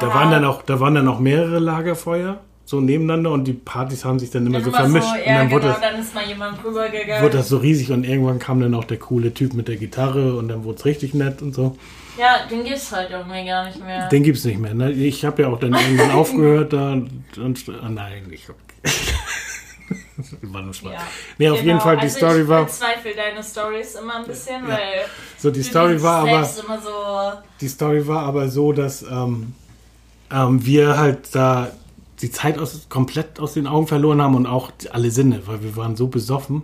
da 0.00 0.12
waren 0.14 0.30
dann 0.30 0.44
auch, 0.44 0.62
da 0.62 0.80
waren 0.80 0.94
dann 0.94 1.08
auch 1.08 1.18
mehrere 1.20 1.58
Lagerfeuer 1.58 2.38
so 2.68 2.80
nebeneinander 2.80 3.30
und 3.30 3.44
die 3.44 3.52
Partys 3.52 4.04
haben 4.04 4.18
sich 4.18 4.30
dann 4.30 4.44
immer 4.46 4.60
so 4.60 4.68
Immer 4.70 4.78
vermischt. 4.78 5.06
So, 5.06 5.14
und 5.14 5.26
ja, 5.26 5.38
dann 5.38 5.50
wurde 5.52 5.60
genau, 5.68 5.72
das, 5.74 5.80
dann 5.82 6.00
ist 6.00 6.14
mal 6.14 6.24
jemand 6.26 6.64
rübergegangen. 6.64 7.22
wurde 7.22 7.36
das 7.36 7.48
so 7.48 7.58
riesig 7.58 7.92
und 7.92 8.02
irgendwann 8.04 8.38
kam 8.40 8.60
dann 8.60 8.74
auch 8.74 8.84
der 8.84 8.96
coole 8.98 9.32
Typ 9.32 9.54
mit 9.54 9.68
der 9.68 9.76
Gitarre 9.76 10.34
und 10.36 10.48
dann 10.48 10.64
wurde 10.64 10.78
es 10.78 10.84
richtig 10.84 11.14
nett 11.14 11.42
und 11.42 11.54
so. 11.54 11.76
Ja, 12.18 12.46
den 12.50 12.64
gibt's 12.64 12.90
halt 12.90 13.10
irgendwie 13.10 13.44
gar 13.46 13.66
nicht 13.66 13.78
mehr. 13.84 14.08
Den 14.08 14.22
gibt's 14.24 14.44
nicht 14.44 14.58
mehr. 14.58 14.74
Ne? 14.74 14.90
Ich 14.90 15.24
habe 15.24 15.42
ja 15.42 15.48
auch 15.48 15.60
dann 15.60 15.74
irgendwann 15.74 16.10
aufgehört 16.12 16.72
da 16.72 16.92
und, 16.92 17.10
und 17.38 17.64
oh 17.68 17.88
nein, 17.88 18.26
ich 18.32 18.48
hab, 18.48 18.56
war 20.42 20.62
nur 20.62 20.74
Spaß. 20.74 20.92
Ja. 20.92 20.98
Nee, 21.38 21.50
auf 21.50 21.58
Genau, 21.58 21.68
jeden 21.68 21.80
Fall 21.80 21.96
die 21.98 22.02
also 22.02 22.16
Story 22.16 22.40
ich 22.42 22.48
war 22.48 22.64
bezweifle 22.64 23.12
deine 23.14 23.44
Stories 23.44 23.94
immer 23.94 24.16
ein 24.16 24.26
bisschen, 24.26 24.64
Ja. 24.66 24.70
weil 24.74 25.04
so 25.38 25.50
die 25.50 25.62
Story 25.62 26.02
war 26.02 26.22
aber 26.28 26.44
so 26.44 26.62
die 27.60 27.68
Story 27.68 28.06
war 28.08 28.22
aber 28.22 28.48
so, 28.48 28.72
dass 28.72 29.02
ähm, 29.02 29.54
ähm, 30.30 30.64
wir 30.64 30.98
halt 30.98 31.34
da 31.34 31.68
die 32.22 32.30
Zeit 32.30 32.58
aus, 32.58 32.86
komplett 32.88 33.38
aus 33.40 33.52
den 33.54 33.66
Augen 33.66 33.86
verloren 33.86 34.22
haben 34.22 34.34
und 34.34 34.46
auch 34.46 34.70
alle 34.92 35.10
Sinne, 35.10 35.42
weil 35.46 35.62
wir 35.62 35.76
waren 35.76 35.96
so 35.96 36.08
besoffen. 36.08 36.62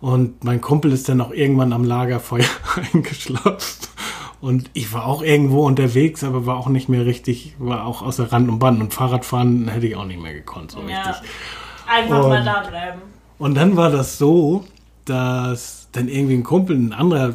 Und 0.00 0.42
mein 0.44 0.60
Kumpel 0.60 0.92
ist 0.92 1.08
dann 1.08 1.20
auch 1.20 1.30
irgendwann 1.30 1.72
am 1.72 1.84
Lagerfeuer 1.84 2.44
eingeschlossen. 2.92 3.88
Und 4.40 4.70
ich 4.72 4.92
war 4.94 5.04
auch 5.04 5.22
irgendwo 5.22 5.66
unterwegs, 5.66 6.24
aber 6.24 6.46
war 6.46 6.56
auch 6.56 6.68
nicht 6.68 6.88
mehr 6.88 7.04
richtig, 7.04 7.54
war 7.58 7.84
auch 7.84 8.00
außer 8.02 8.32
Rand 8.32 8.48
und 8.48 8.58
Band. 8.58 8.80
Und 8.80 8.94
Fahrradfahren 8.94 9.68
hätte 9.68 9.86
ich 9.86 9.96
auch 9.96 10.06
nicht 10.06 10.20
mehr 10.20 10.32
gekonnt, 10.32 10.70
so 10.70 10.80
Ja. 10.88 11.02
richtig. 11.10 11.30
Einfach 11.86 12.22
Und- 12.24 12.30
mal 12.30 12.44
da 12.44 12.60
bleiben. 12.68 13.00
Und 13.38 13.54
dann 13.54 13.76
war 13.76 13.90
das 13.90 14.18
so, 14.18 14.64
dass 15.04 15.88
dann 15.92 16.08
irgendwie 16.08 16.34
ein 16.34 16.44
Kumpel, 16.44 16.76
ein 16.76 16.92
anderer 16.92 17.34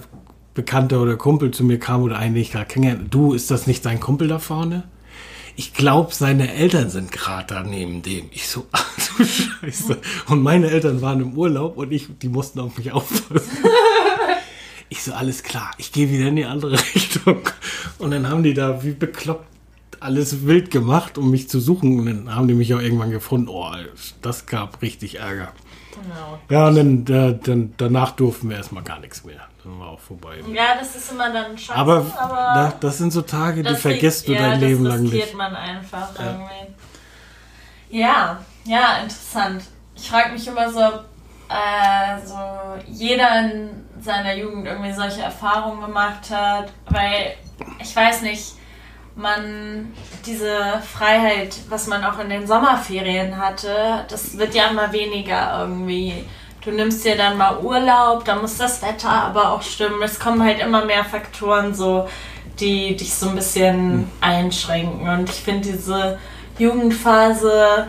Bekannter 0.53 1.01
oder 1.01 1.15
Kumpel 1.17 1.51
zu 1.51 1.63
mir 1.63 1.79
kam 1.79 2.01
oder 2.03 2.17
einen, 2.17 2.33
den 2.35 2.41
ich 2.41 2.51
gerade 2.51 2.65
kennengelernt 2.65 3.13
Du, 3.13 3.33
ist 3.33 3.51
das 3.51 3.67
nicht 3.67 3.85
dein 3.85 3.99
Kumpel 3.99 4.27
da 4.27 4.39
vorne? 4.39 4.83
Ich 5.57 5.73
glaube, 5.73 6.13
seine 6.13 6.53
Eltern 6.53 6.89
sind 6.89 7.11
gerade 7.11 7.47
da 7.47 7.63
neben 7.63 8.01
dem. 8.01 8.27
Ich 8.31 8.47
so, 8.47 8.65
ach 8.71 8.89
du 9.17 9.23
Scheiße. 9.23 9.97
Und 10.27 10.43
meine 10.43 10.69
Eltern 10.69 11.01
waren 11.01 11.21
im 11.21 11.37
Urlaub 11.37 11.77
und 11.77 11.91
ich, 11.91 12.07
die 12.21 12.29
mussten 12.29 12.59
auf 12.59 12.77
mich 12.77 12.91
aufpassen. 12.91 13.57
Ich 14.87 15.01
so, 15.01 15.13
alles 15.13 15.41
klar, 15.41 15.71
ich 15.79 15.91
gehe 15.91 16.11
wieder 16.11 16.27
in 16.27 16.35
die 16.35 16.45
andere 16.45 16.73
Richtung. 16.95 17.39
Und 17.97 18.11
dann 18.11 18.29
haben 18.29 18.43
die 18.43 18.53
da 18.53 18.83
wie 18.83 18.91
bekloppt 18.91 19.47
alles 19.99 20.45
wild 20.45 20.69
gemacht, 20.69 21.17
um 21.17 21.31
mich 21.31 21.49
zu 21.49 21.59
suchen. 21.59 21.99
Und 21.99 22.05
dann 22.05 22.35
haben 22.35 22.47
die 22.47 22.53
mich 22.53 22.71
auch 22.75 22.79
irgendwann 22.79 23.09
gefunden. 23.09 23.49
Oh, 23.49 23.71
das 24.21 24.45
gab 24.45 24.83
richtig 24.83 25.19
Ärger. 25.19 25.53
Genau. 25.91 26.39
Ja, 26.49 26.67
und 26.67 27.07
dann, 27.07 27.07
äh, 27.07 27.39
dann 27.41 27.73
danach 27.77 28.11
durften 28.11 28.49
wir 28.49 28.57
erstmal 28.57 28.83
gar 28.83 28.99
nichts 28.99 29.25
mehr. 29.25 29.47
Dann 29.65 29.79
war 29.79 29.87
auch 29.87 29.99
vorbei. 29.99 30.35
Ja, 30.53 30.75
das 30.77 30.95
ist 30.95 31.11
immer 31.11 31.33
dann 31.33 31.57
scheiße, 31.57 31.73
Aber, 31.79 32.05
aber 32.19 32.73
das 32.79 32.99
sind 32.99 33.11
so 33.11 33.23
Tage, 33.23 33.63
die 33.63 33.69
das 33.69 33.81
vergisst 33.81 34.27
du 34.27 34.33
ja, 34.33 34.49
dein 34.49 34.59
Leben 34.59 34.83
das 34.83 34.93
lang 34.93 35.03
nicht. 35.03 35.33
man 35.33 35.55
einfach 35.55 36.09
irgendwie. 36.19 36.75
Ja, 37.89 38.39
ja, 38.63 38.97
interessant. 38.97 39.63
Ich 39.95 40.07
frage 40.07 40.33
mich 40.33 40.47
immer 40.47 40.71
so, 40.71 40.85
ob 40.85 41.05
äh, 41.49 42.23
so 42.23 42.37
jeder 42.87 43.39
in 43.39 43.85
seiner 43.99 44.35
Jugend 44.35 44.67
irgendwie 44.67 44.93
solche 44.93 45.23
Erfahrungen 45.23 45.81
gemacht 45.81 46.29
hat, 46.29 46.71
weil 46.89 47.35
ich 47.79 47.95
weiß 47.95 48.21
nicht, 48.21 48.53
man 49.15 49.93
diese 50.27 50.79
Freiheit, 50.81 51.55
was 51.69 51.87
man 51.87 52.03
auch 52.03 52.19
in 52.19 52.29
den 52.29 52.45
Sommerferien 52.45 53.35
hatte, 53.37 54.05
das 54.09 54.37
wird 54.37 54.53
ja 54.53 54.67
immer 54.67 54.91
weniger 54.91 55.61
irgendwie. 55.61 56.23
Du 56.65 56.71
nimmst 56.71 57.05
dir 57.05 57.15
dann 57.15 57.37
mal 57.37 57.59
Urlaub, 57.59 58.25
da 58.25 58.35
muss 58.35 58.57
das 58.57 58.81
Wetter 58.81 59.09
aber 59.09 59.51
auch 59.51 59.61
stimmen. 59.61 60.01
Es 60.03 60.19
kommen 60.19 60.43
halt 60.43 60.59
immer 60.59 60.83
mehr 60.83 61.05
Faktoren 61.05 61.75
so, 61.75 62.09
die 62.59 62.95
dich 62.95 63.13
so 63.13 63.29
ein 63.29 63.35
bisschen 63.35 64.09
einschränken. 64.19 65.07
Und 65.07 65.29
ich 65.29 65.35
finde 65.35 65.71
diese 65.71 66.17
Jugendphase, 66.57 67.87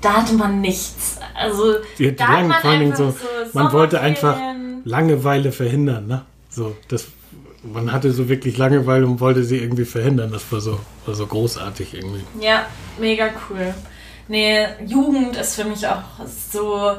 da 0.00 0.12
hatte 0.14 0.34
man 0.34 0.60
nichts. 0.60 1.20
Also 1.36 1.74
Die, 1.96 2.08
die 2.08 2.16
da 2.16 2.26
hat 2.26 2.46
man 2.46 2.60
vor 2.60 2.70
einfach 2.70 2.96
so, 2.96 3.14
man 3.52 3.72
wollte 3.72 4.00
einfach. 4.00 4.36
Langeweile 4.84 5.52
verhindern, 5.52 6.06
ne? 6.06 6.24
So, 6.48 6.74
das, 6.88 7.08
man 7.62 7.92
hatte 7.92 8.10
so 8.12 8.28
wirklich 8.28 8.56
Langeweile 8.56 9.06
und 9.06 9.20
wollte 9.20 9.44
sie 9.44 9.58
irgendwie 9.58 9.84
verhindern. 9.84 10.32
Das 10.32 10.50
war 10.50 10.60
so, 10.60 10.80
war 11.04 11.14
so 11.14 11.26
großartig 11.26 11.94
irgendwie. 11.94 12.24
Ja, 12.40 12.66
mega 12.98 13.28
cool. 13.48 13.74
Nee, 14.28 14.66
Jugend 14.86 15.36
ist 15.36 15.54
für 15.56 15.64
mich 15.64 15.86
auch 15.86 16.02
so. 16.50 16.96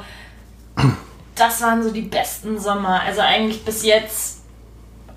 Das 1.40 1.62
waren 1.62 1.82
so 1.82 1.92
die 1.92 2.02
besten 2.02 2.60
Sommer. 2.60 3.02
Also 3.02 3.22
eigentlich 3.22 3.64
bis 3.64 3.84
jetzt, 3.84 4.42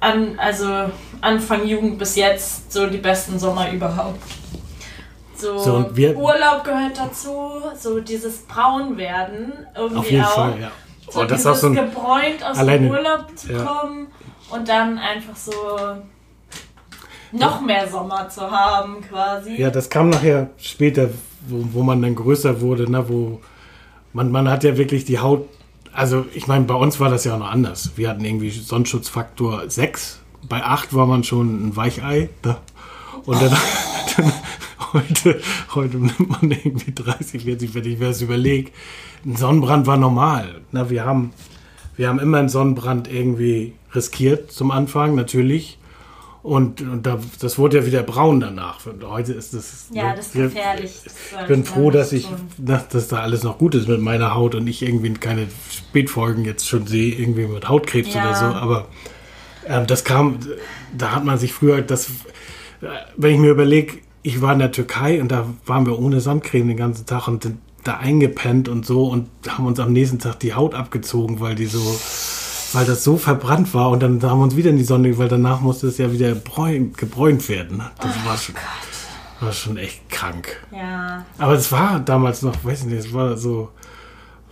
an, 0.00 0.38
also 0.38 0.90
Anfang 1.20 1.66
Jugend 1.66 1.98
bis 1.98 2.16
jetzt, 2.16 2.72
so 2.72 2.86
die 2.86 2.98
besten 2.98 3.38
Sommer 3.38 3.70
überhaupt. 3.72 4.20
So, 5.36 5.58
So, 5.58 5.72
Urlaub 6.14 6.62
gehört 6.62 6.96
dazu, 6.96 7.32
so 7.76 7.98
dieses 8.00 8.38
Braunwerden 8.42 9.52
irgendwie 9.76 9.98
Auf 9.98 10.10
jeden 10.10 10.24
auch. 10.24 10.30
Fall, 10.34 10.60
ja. 10.60 10.70
So 11.10 11.20
Oh, 11.20 11.24
das 11.24 11.40
ist 11.40 11.44
dieses 11.44 11.46
auch 11.46 11.54
so 11.56 11.66
ein, 11.66 11.74
gebräunt 11.74 12.44
aus 12.44 12.56
alleine- 12.58 12.86
dem 12.86 12.90
Urlaub 12.92 13.26
zu 13.36 13.52
ja. 13.52 13.64
kommen 13.64 14.06
und 14.50 14.68
dann 14.68 14.98
einfach 14.98 15.34
so 15.36 15.52
noch 17.32 17.60
mehr 17.60 17.88
Sommer 17.88 18.28
zu 18.28 18.48
haben 18.50 19.00
quasi. 19.08 19.56
Ja, 19.56 19.70
das 19.70 19.90
kam 19.90 20.10
nachher 20.10 20.50
später, 20.58 21.08
wo, 21.48 21.64
wo 21.72 21.82
man 21.82 22.00
dann 22.02 22.14
größer 22.14 22.60
wurde, 22.60 22.90
ne, 22.90 23.04
wo 23.08 23.40
man, 24.12 24.30
man 24.30 24.48
hat 24.48 24.62
ja 24.64 24.76
wirklich 24.76 25.04
die 25.04 25.18
Haut, 25.18 25.48
also 25.92 26.26
ich 26.34 26.46
meine, 26.46 26.64
bei 26.64 26.74
uns 26.74 27.00
war 27.00 27.10
das 27.10 27.24
ja 27.24 27.34
auch 27.34 27.38
noch 27.38 27.50
anders. 27.50 27.92
Wir 27.96 28.08
hatten 28.08 28.24
irgendwie 28.24 28.50
Sonnenschutzfaktor 28.50 29.68
6, 29.68 30.20
bei 30.48 30.62
8 30.62 30.94
war 30.94 31.06
man 31.06 31.24
schon 31.24 31.68
ein 31.68 31.76
Weichei. 31.76 32.30
Ne? 32.44 32.56
Und 33.24 33.40
dann, 33.40 33.56
dann 34.16 34.32
heute, 34.92 35.40
heute 35.74 35.96
nimmt 35.98 36.28
man 36.28 36.50
irgendwie 36.50 36.92
30, 36.92 37.44
40, 37.44 37.74
wenn 37.74 37.84
ich 37.84 37.98
mir 37.98 38.08
das 38.08 38.22
überlege. 38.22 38.70
Ein 39.24 39.36
Sonnenbrand 39.36 39.86
war 39.86 39.96
normal. 39.96 40.62
Ne? 40.72 40.90
Wir, 40.90 41.04
haben, 41.04 41.32
wir 41.96 42.08
haben 42.08 42.18
immer 42.18 42.38
einen 42.38 42.48
Sonnenbrand 42.48 43.12
irgendwie 43.12 43.74
riskiert 43.94 44.50
zum 44.50 44.70
Anfang, 44.70 45.14
natürlich. 45.14 45.78
Und, 46.42 46.80
und 46.80 47.06
da, 47.06 47.20
das 47.40 47.56
wurde 47.56 47.78
ja 47.78 47.86
wieder 47.86 48.02
braun 48.02 48.40
danach. 48.40 48.84
Und 48.86 49.04
heute 49.04 49.32
ist 49.32 49.54
das. 49.54 49.86
Ja, 49.92 50.10
ne, 50.10 50.14
das 50.16 50.26
ist 50.26 50.32
gefährlich. 50.34 51.00
Das 51.04 51.14
Ich 51.42 51.46
bin 51.46 51.64
froh, 51.64 51.90
dass 51.92 52.12
ich, 52.12 52.26
dass, 52.58 52.88
dass 52.88 53.08
da 53.08 53.18
alles 53.18 53.44
noch 53.44 53.58
gut 53.58 53.76
ist 53.76 53.86
mit 53.88 54.00
meiner 54.00 54.34
Haut 54.34 54.56
und 54.56 54.66
ich 54.66 54.82
irgendwie 54.82 55.12
keine 55.14 55.46
Spätfolgen 55.70 56.44
jetzt 56.44 56.68
schon 56.68 56.86
sehe, 56.88 57.14
irgendwie 57.14 57.46
mit 57.46 57.68
Hautkrebs 57.68 58.12
Ja. 58.12 58.22
oder 58.24 58.34
so. 58.34 58.44
Aber 58.46 58.88
ähm, 59.68 59.86
das 59.86 60.02
kam, 60.02 60.38
da 60.96 61.14
hat 61.14 61.24
man 61.24 61.38
sich 61.38 61.52
früher, 61.52 61.80
das, 61.80 62.10
wenn 63.16 63.34
ich 63.34 63.40
mir 63.40 63.50
überlege, 63.50 63.98
ich 64.22 64.40
war 64.40 64.52
in 64.52 64.58
der 64.58 64.72
Türkei 64.72 65.20
und 65.20 65.30
da 65.30 65.46
waren 65.66 65.86
wir 65.86 65.96
ohne 65.98 66.20
Sonnencreme 66.20 66.68
den 66.68 66.76
ganzen 66.76 67.06
Tag 67.06 67.28
und 67.28 67.44
sind 67.44 67.58
da 67.84 67.96
eingepennt 67.98 68.68
und 68.68 68.86
so 68.86 69.06
und 69.06 69.28
haben 69.48 69.66
uns 69.66 69.80
am 69.80 69.92
nächsten 69.92 70.18
Tag 70.18 70.38
die 70.40 70.54
Haut 70.54 70.74
abgezogen, 70.74 71.40
weil 71.40 71.54
die 71.54 71.66
so, 71.66 71.80
weil 72.74 72.84
das 72.84 73.04
so 73.04 73.16
verbrannt 73.16 73.74
war 73.74 73.90
und 73.90 74.02
dann 74.02 74.22
haben 74.22 74.38
wir 74.38 74.44
uns 74.44 74.56
wieder 74.56 74.70
in 74.70 74.76
die 74.76 74.84
Sonne, 74.84 75.16
weil 75.18 75.28
danach 75.28 75.60
musste 75.60 75.88
es 75.88 75.98
ja 75.98 76.12
wieder 76.12 76.34
bräun, 76.34 76.92
gebräunt 76.94 77.48
werden. 77.48 77.82
Das 78.00 78.12
war 78.24 78.36
schon, 78.36 78.54
war 79.40 79.52
schon 79.52 79.76
echt 79.76 80.08
krank. 80.08 80.64
Ja. 80.72 81.24
Aber 81.38 81.54
es 81.54 81.70
war 81.72 82.00
damals 82.00 82.42
noch, 82.42 82.64
weiß 82.64 82.80
ich 82.80 82.86
nicht, 82.86 83.06
es 83.06 83.12
war 83.12 83.36
so, 83.36 83.70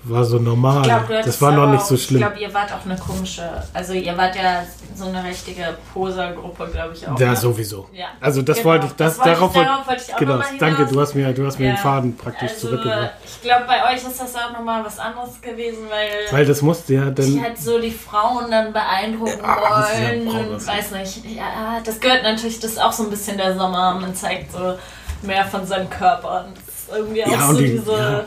war 0.02 0.24
so 0.24 0.38
normal. 0.38 0.80
Ich 0.86 0.92
du 0.92 1.22
das 1.22 1.42
war 1.42 1.52
noch 1.52 1.66
nicht 1.70 1.84
so 1.84 1.96
schlimm. 1.96 2.22
Ich 2.22 2.26
glaube, 2.26 2.40
ihr 2.40 2.54
wart 2.54 2.72
auch 2.72 2.84
eine 2.86 2.96
komische, 2.96 3.42
also 3.74 3.92
ihr 3.92 4.16
wart 4.16 4.34
ja 4.34 4.62
so 4.94 5.04
eine 5.06 5.22
richtige 5.24 5.76
Posergruppe, 5.92 6.68
glaube 6.72 6.94
ich 6.94 7.06
auch. 7.06 7.18
ja, 7.20 7.30
ne? 7.30 7.36
sowieso. 7.36 7.88
Ja. 7.92 8.06
Also 8.20 8.40
das 8.42 8.56
Genau, 8.58 8.70
wollte 8.70 8.86
ich, 8.86 8.92
das, 8.94 9.16
das 9.16 9.18
wollte 9.18 9.30
ich- 9.30 9.36
darauf, 9.38 9.54
wollte- 9.54 9.68
darauf 9.68 9.86
wollte 9.88 10.02
ich 10.06 10.14
auch 10.14 10.18
genau, 10.18 10.38
danke, 10.58 10.86
du 10.86 11.00
hast 11.00 11.14
mir, 11.14 11.32
du 11.34 11.46
hast 11.46 11.58
mir 11.58 11.66
Ja. 11.66 11.72
den 11.72 11.78
Faden 11.78 12.16
praktisch 12.16 12.50
also, 12.52 12.68
zurückgebracht. 12.68 13.10
Ich 13.24 13.42
glaube, 13.42 13.64
bei 13.66 13.92
euch 13.92 13.96
ist 14.06 14.20
das 14.20 14.34
auch 14.36 14.52
nochmal 14.52 14.84
was 14.84 14.98
anderes 14.98 15.40
gewesen, 15.40 15.84
weil, 15.90 16.08
Weil 16.38 16.46
das 16.46 16.62
musste 16.62 16.94
ja 16.94 17.08
ich 17.08 17.14
dann, 17.14 17.42
halt 17.42 17.58
so 17.58 17.78
die 17.78 17.90
Frauen 17.90 18.50
dann 18.50 18.72
beeinrufen 18.72 19.40
Ah, 19.44 19.86
ja 19.92 20.24
wollen. 20.32 20.50
Das- 20.52 20.66
weiß 20.66 20.90
nicht. 20.92 21.24
Ja, 21.26 21.78
das 21.84 22.00
gehört 22.00 22.22
natürlich, 22.22 22.58
das 22.60 22.72
ist 22.72 22.80
auch 22.82 22.92
so 22.92 23.02
ein 23.04 23.10
bisschen 23.10 23.36
der 23.36 23.54
Sommer. 23.54 23.94
Man 24.00 24.14
zeigt 24.14 24.52
so 24.52 24.74
mehr 25.22 25.44
von 25.44 25.66
seinem 25.66 25.90
Körper. 25.90 26.46
Und 26.46 26.96
irgendwie 26.96 27.20
Ja, 27.20 27.26
auch 27.26 27.50
so 27.52 27.58
die- 27.58 27.72
diese. 27.72 28.24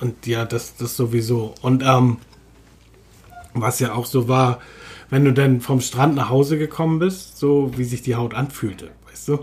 Und 0.00 0.26
ja, 0.26 0.44
das, 0.44 0.76
das 0.76 0.96
sowieso. 0.96 1.54
Und 1.62 1.82
ähm, 1.84 2.18
was 3.54 3.80
ja 3.80 3.94
auch 3.94 4.06
so 4.06 4.28
war, 4.28 4.60
wenn 5.10 5.24
du 5.24 5.32
dann 5.32 5.60
vom 5.60 5.80
Strand 5.80 6.14
nach 6.14 6.30
Hause 6.30 6.56
gekommen 6.56 6.98
bist, 6.98 7.38
so 7.38 7.72
wie 7.76 7.84
sich 7.84 8.02
die 8.02 8.14
Haut 8.14 8.34
anfühlte, 8.34 8.90
weißt 9.08 9.28
du? 9.28 9.38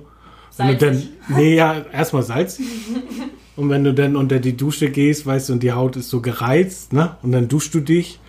Wenn 0.57 0.67
du 0.69 0.77
dann, 0.77 0.93
Salzig. 0.93 1.09
nee, 1.29 1.55
ja, 1.55 1.85
erstmal 1.91 2.23
salzig. 2.23 2.65
Und 3.55 3.69
wenn 3.69 3.83
du 3.83 3.93
dann 3.93 4.15
unter 4.15 4.39
die 4.39 4.55
Dusche 4.55 4.89
gehst, 4.91 5.25
weißt 5.25 5.49
du, 5.49 5.53
und 5.53 5.63
die 5.63 5.71
Haut 5.71 5.95
ist 5.95 6.11
so 6.11 6.21
gereizt, 6.21 6.93
ne? 6.93 7.17
Und 7.23 7.31
dann 7.31 7.47
duschst 7.47 7.73
du 7.73 7.79
dich, 7.79 8.19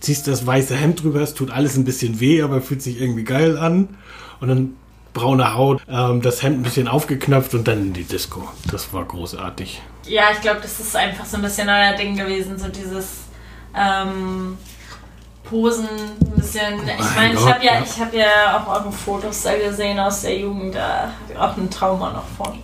ziehst 0.00 0.26
das 0.26 0.46
weiße 0.46 0.74
Hemd 0.74 1.02
drüber, 1.02 1.20
es 1.20 1.34
tut 1.34 1.50
alles 1.50 1.76
ein 1.76 1.84
bisschen 1.84 2.20
weh, 2.20 2.40
aber 2.40 2.62
fühlt 2.62 2.80
sich 2.80 2.98
irgendwie 2.98 3.24
geil 3.24 3.58
an. 3.58 3.88
Und 4.40 4.48
dann 4.48 4.70
braune 5.12 5.54
Haut, 5.54 5.82
ähm, 5.90 6.22
das 6.22 6.42
Hemd 6.42 6.60
ein 6.60 6.62
bisschen 6.62 6.88
aufgeknöpft 6.88 7.52
und 7.52 7.68
dann 7.68 7.88
in 7.88 7.92
die 7.92 8.04
Disco. 8.04 8.48
Das 8.70 8.94
war 8.94 9.04
großartig. 9.04 9.82
Ja, 10.08 10.30
ich 10.32 10.40
glaube, 10.40 10.60
das 10.60 10.80
ist 10.80 10.96
einfach 10.96 11.24
so 11.24 11.36
ein 11.36 11.42
bisschen 11.42 11.68
euer 11.68 11.94
Ding 11.96 12.16
gewesen, 12.16 12.58
so 12.58 12.68
dieses 12.68 13.24
ähm, 13.76 14.56
Posen, 15.44 15.86
ein 15.86 16.32
bisschen. 16.36 16.74
Ich 16.80 16.98
mein 16.98 17.14
meine, 17.14 17.34
ich 17.34 17.46
habe 17.46 17.64
ja, 17.64 17.74
ja. 17.74 17.82
ich 17.82 18.00
habe 18.00 18.16
ja 18.16 18.58
auch 18.58 18.68
eure 18.68 18.92
Fotos 18.92 19.42
da 19.42 19.56
gesehen 19.56 19.98
aus 19.98 20.22
der 20.22 20.38
Jugend, 20.38 20.74
da 20.74 21.12
hab 21.12 21.30
ich 21.30 21.36
auch 21.36 21.56
ein 21.56 21.70
Trauma 21.70 22.12
noch 22.12 22.26
von. 22.36 22.58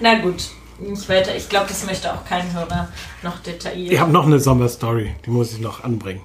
Na 0.00 0.18
gut, 0.18 0.50
ich 0.80 1.08
weiter. 1.08 1.34
Ich 1.36 1.48
glaube, 1.48 1.66
das 1.68 1.84
möchte 1.86 2.12
auch 2.12 2.24
kein 2.24 2.52
Hörer 2.52 2.88
noch 3.22 3.38
detailliert. 3.40 3.92
Ich 3.92 4.00
habe 4.00 4.12
noch 4.12 4.26
eine 4.26 4.40
Sommerstory, 4.40 5.14
die 5.24 5.30
muss 5.30 5.52
ich 5.52 5.60
noch 5.60 5.84
anbringen. 5.84 6.22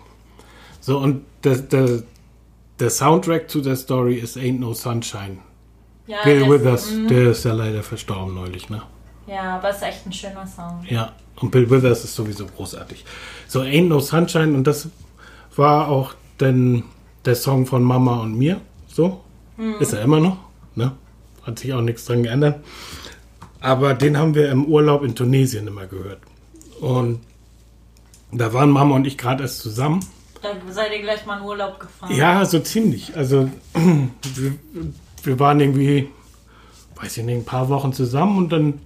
So, 0.79 0.99
und 0.99 1.25
der, 1.43 1.57
der, 1.57 2.03
der 2.79 2.89
Soundtrack 2.89 3.49
zu 3.49 3.61
der 3.61 3.75
Story 3.75 4.15
ist 4.15 4.37
Ain't 4.37 4.59
No 4.59 4.73
Sunshine. 4.73 5.39
ja, 6.07 6.17
Bill 6.23 6.49
Withers, 6.49 6.91
mm, 6.91 7.07
der 7.07 7.31
ist 7.31 7.43
ja 7.43 7.53
leider 7.53 7.83
verstorben 7.83 8.33
neulich, 8.35 8.69
ne? 8.69 8.83
Ja, 9.27 9.57
aber 9.57 9.69
ist 9.69 9.83
echt 9.83 10.05
ein 10.05 10.13
schöner 10.13 10.47
Song. 10.47 10.85
Ja, 10.89 11.13
und 11.35 11.51
Bill 11.51 11.69
Withers 11.69 12.03
ist 12.03 12.15
sowieso 12.15 12.45
großartig. 12.45 13.05
So, 13.47 13.61
Ain't 13.61 13.87
No 13.87 13.99
Sunshine, 13.99 14.55
und 14.55 14.65
das 14.65 14.89
war 15.55 15.89
auch 15.89 16.13
dann 16.37 16.83
der 17.25 17.35
Song 17.35 17.65
von 17.65 17.83
Mama 17.83 18.21
und 18.21 18.37
mir. 18.37 18.61
So, 18.87 19.21
ist 19.79 19.93
er 19.93 20.01
immer 20.01 20.19
noch, 20.19 20.37
ne? 20.75 20.93
Hat 21.43 21.59
sich 21.59 21.73
auch 21.73 21.81
nichts 21.81 22.05
dran 22.05 22.23
geändert. 22.23 22.63
Aber 23.59 23.93
den 23.93 24.17
haben 24.17 24.35
wir 24.35 24.49
im 24.51 24.65
Urlaub 24.65 25.03
in 25.03 25.15
Tunesien 25.15 25.67
immer 25.67 25.87
gehört. 25.87 26.19
Und 26.79 27.19
da 28.31 28.53
waren 28.53 28.69
Mama 28.69 28.95
und 28.95 29.05
ich 29.05 29.17
gerade 29.17 29.43
erst 29.43 29.59
zusammen. 29.59 29.99
Da 30.41 30.49
seid 30.71 30.91
ihr 30.91 31.01
gleich 31.01 31.25
mal 31.25 31.39
in 31.39 31.45
Urlaub 31.45 31.79
gefahren. 31.79 32.15
Ja, 32.15 32.45
so 32.45 32.59
ziemlich. 32.59 33.15
Also 33.15 33.49
wir, 33.73 34.53
wir 35.23 35.39
waren 35.39 35.59
irgendwie, 35.59 36.09
weiß 36.95 37.17
ich 37.17 37.23
nicht, 37.23 37.37
ein 37.37 37.45
paar 37.45 37.69
Wochen 37.69 37.93
zusammen 37.93 38.37
und 38.37 38.51
dann 38.51 38.79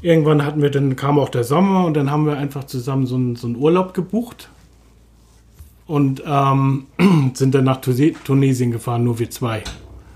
irgendwann 0.00 0.44
hatten 0.44 0.62
wir, 0.62 0.70
dann 0.70 0.96
kam 0.96 1.18
auch 1.18 1.28
der 1.28 1.44
Sommer 1.44 1.84
und 1.84 1.94
dann 1.94 2.10
haben 2.10 2.26
wir 2.26 2.36
einfach 2.36 2.64
zusammen 2.64 3.06
so 3.06 3.16
einen, 3.16 3.36
so 3.36 3.46
einen 3.46 3.56
Urlaub 3.56 3.94
gebucht 3.94 4.48
und 5.86 6.22
ähm, 6.26 6.86
sind 7.34 7.54
dann 7.54 7.64
nach 7.64 7.80
Tunesien 7.80 8.70
gefahren, 8.70 9.04
nur 9.04 9.18
wir 9.18 9.30
zwei. 9.30 9.64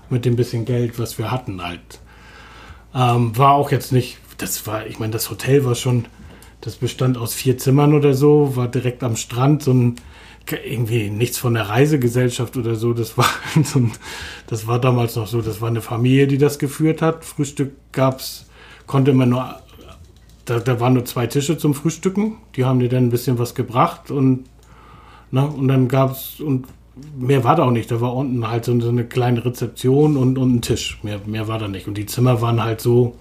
Mit 0.09 0.25
dem 0.25 0.35
bisschen 0.35 0.65
Geld, 0.65 0.99
was 0.99 1.17
wir 1.17 1.31
hatten 1.31 1.63
halt. 1.63 1.99
Ähm, 2.93 3.35
war 3.37 3.53
auch 3.53 3.71
jetzt 3.71 3.91
nicht, 3.91 4.19
das 4.37 4.67
war, 4.67 4.85
ich 4.85 4.99
meine, 4.99 5.11
das 5.11 5.31
Hotel 5.31 5.65
war 5.65 5.73
schon, 5.73 6.05
das 6.61 6.75
bestand 6.75 7.17
aus 7.17 7.33
vier 7.33 7.57
Zimmern 7.57 7.93
oder 7.93 8.13
so, 8.13 8.55
war 8.55 8.67
direkt 8.67 9.03
am 9.03 9.15
Strand, 9.15 9.63
so 9.63 9.73
ein, 9.73 9.95
irgendwie 10.65 11.09
nichts 11.09 11.37
von 11.39 11.55
der 11.55 11.69
Reisegesellschaft 11.69 12.57
oder 12.57 12.75
so, 12.75 12.93
das 12.93 13.17
war 13.17 13.25
das 14.47 14.67
war 14.67 14.79
damals 14.79 15.15
noch 15.15 15.25
so, 15.25 15.41
das 15.41 15.61
war 15.61 15.69
eine 15.69 15.81
Familie, 15.81 16.27
die 16.27 16.37
das 16.37 16.59
geführt 16.59 17.01
hat. 17.01 17.25
Frühstück 17.25 17.71
gab's, 17.91 18.45
konnte 18.85 19.13
man 19.13 19.29
nur, 19.29 19.62
da, 20.45 20.59
da 20.59 20.79
waren 20.79 20.93
nur 20.93 21.05
zwei 21.05 21.27
Tische 21.27 21.57
zum 21.57 21.73
Frühstücken, 21.73 22.37
die 22.55 22.65
haben 22.65 22.79
dir 22.79 22.89
dann 22.89 23.05
ein 23.05 23.09
bisschen 23.09 23.39
was 23.39 23.55
gebracht 23.55 24.11
und, 24.11 24.45
na, 25.31 25.45
und 25.45 25.67
dann 25.67 25.87
gab's, 25.87 26.39
und 26.39 26.67
mehr 27.17 27.43
war 27.43 27.55
da 27.55 27.63
auch 27.63 27.71
nicht. 27.71 27.91
Da 27.91 28.01
war 28.01 28.13
unten 28.13 28.47
halt 28.47 28.65
so, 28.65 28.71
eine 28.71 29.05
kleine 29.05 29.43
Rezeption 29.45 30.17
und, 30.17 30.37
und 30.37 30.55
ein 30.55 30.61
Tisch. 30.61 30.99
Mehr, 31.03 31.19
mehr 31.25 31.47
war 31.47 31.59
da 31.59 31.67
nicht. 31.67 31.87
Und 31.87 31.97
die 31.97 32.05
Zimmer 32.05 32.41
waren 32.41 32.63
halt 32.63 32.81
so, 32.81 33.15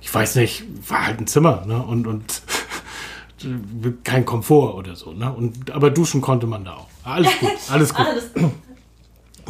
ich 0.00 0.12
weiß 0.12 0.36
nicht, 0.36 0.64
war 0.88 1.06
halt 1.06 1.20
ein 1.20 1.26
Zimmer, 1.26 1.64
ne? 1.66 1.82
Und, 1.82 2.06
und 2.06 2.42
kein 4.04 4.24
Komfort 4.24 4.74
oder 4.74 4.94
so, 4.94 5.12
ne? 5.12 5.32
Und, 5.32 5.70
aber 5.70 5.90
duschen 5.90 6.20
konnte 6.20 6.46
man 6.46 6.64
da 6.64 6.74
auch. 6.74 6.88
Alles 7.04 7.30
gut, 7.40 7.50
alles 7.70 7.94
gut. 7.94 8.06
alles. 8.06 8.30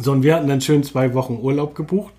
So, 0.01 0.11
und 0.11 0.23
wir 0.23 0.35
hatten 0.35 0.47
dann 0.47 0.61
schön 0.61 0.83
zwei 0.83 1.13
Wochen 1.13 1.37
Urlaub 1.41 1.75
gebucht. 1.75 2.13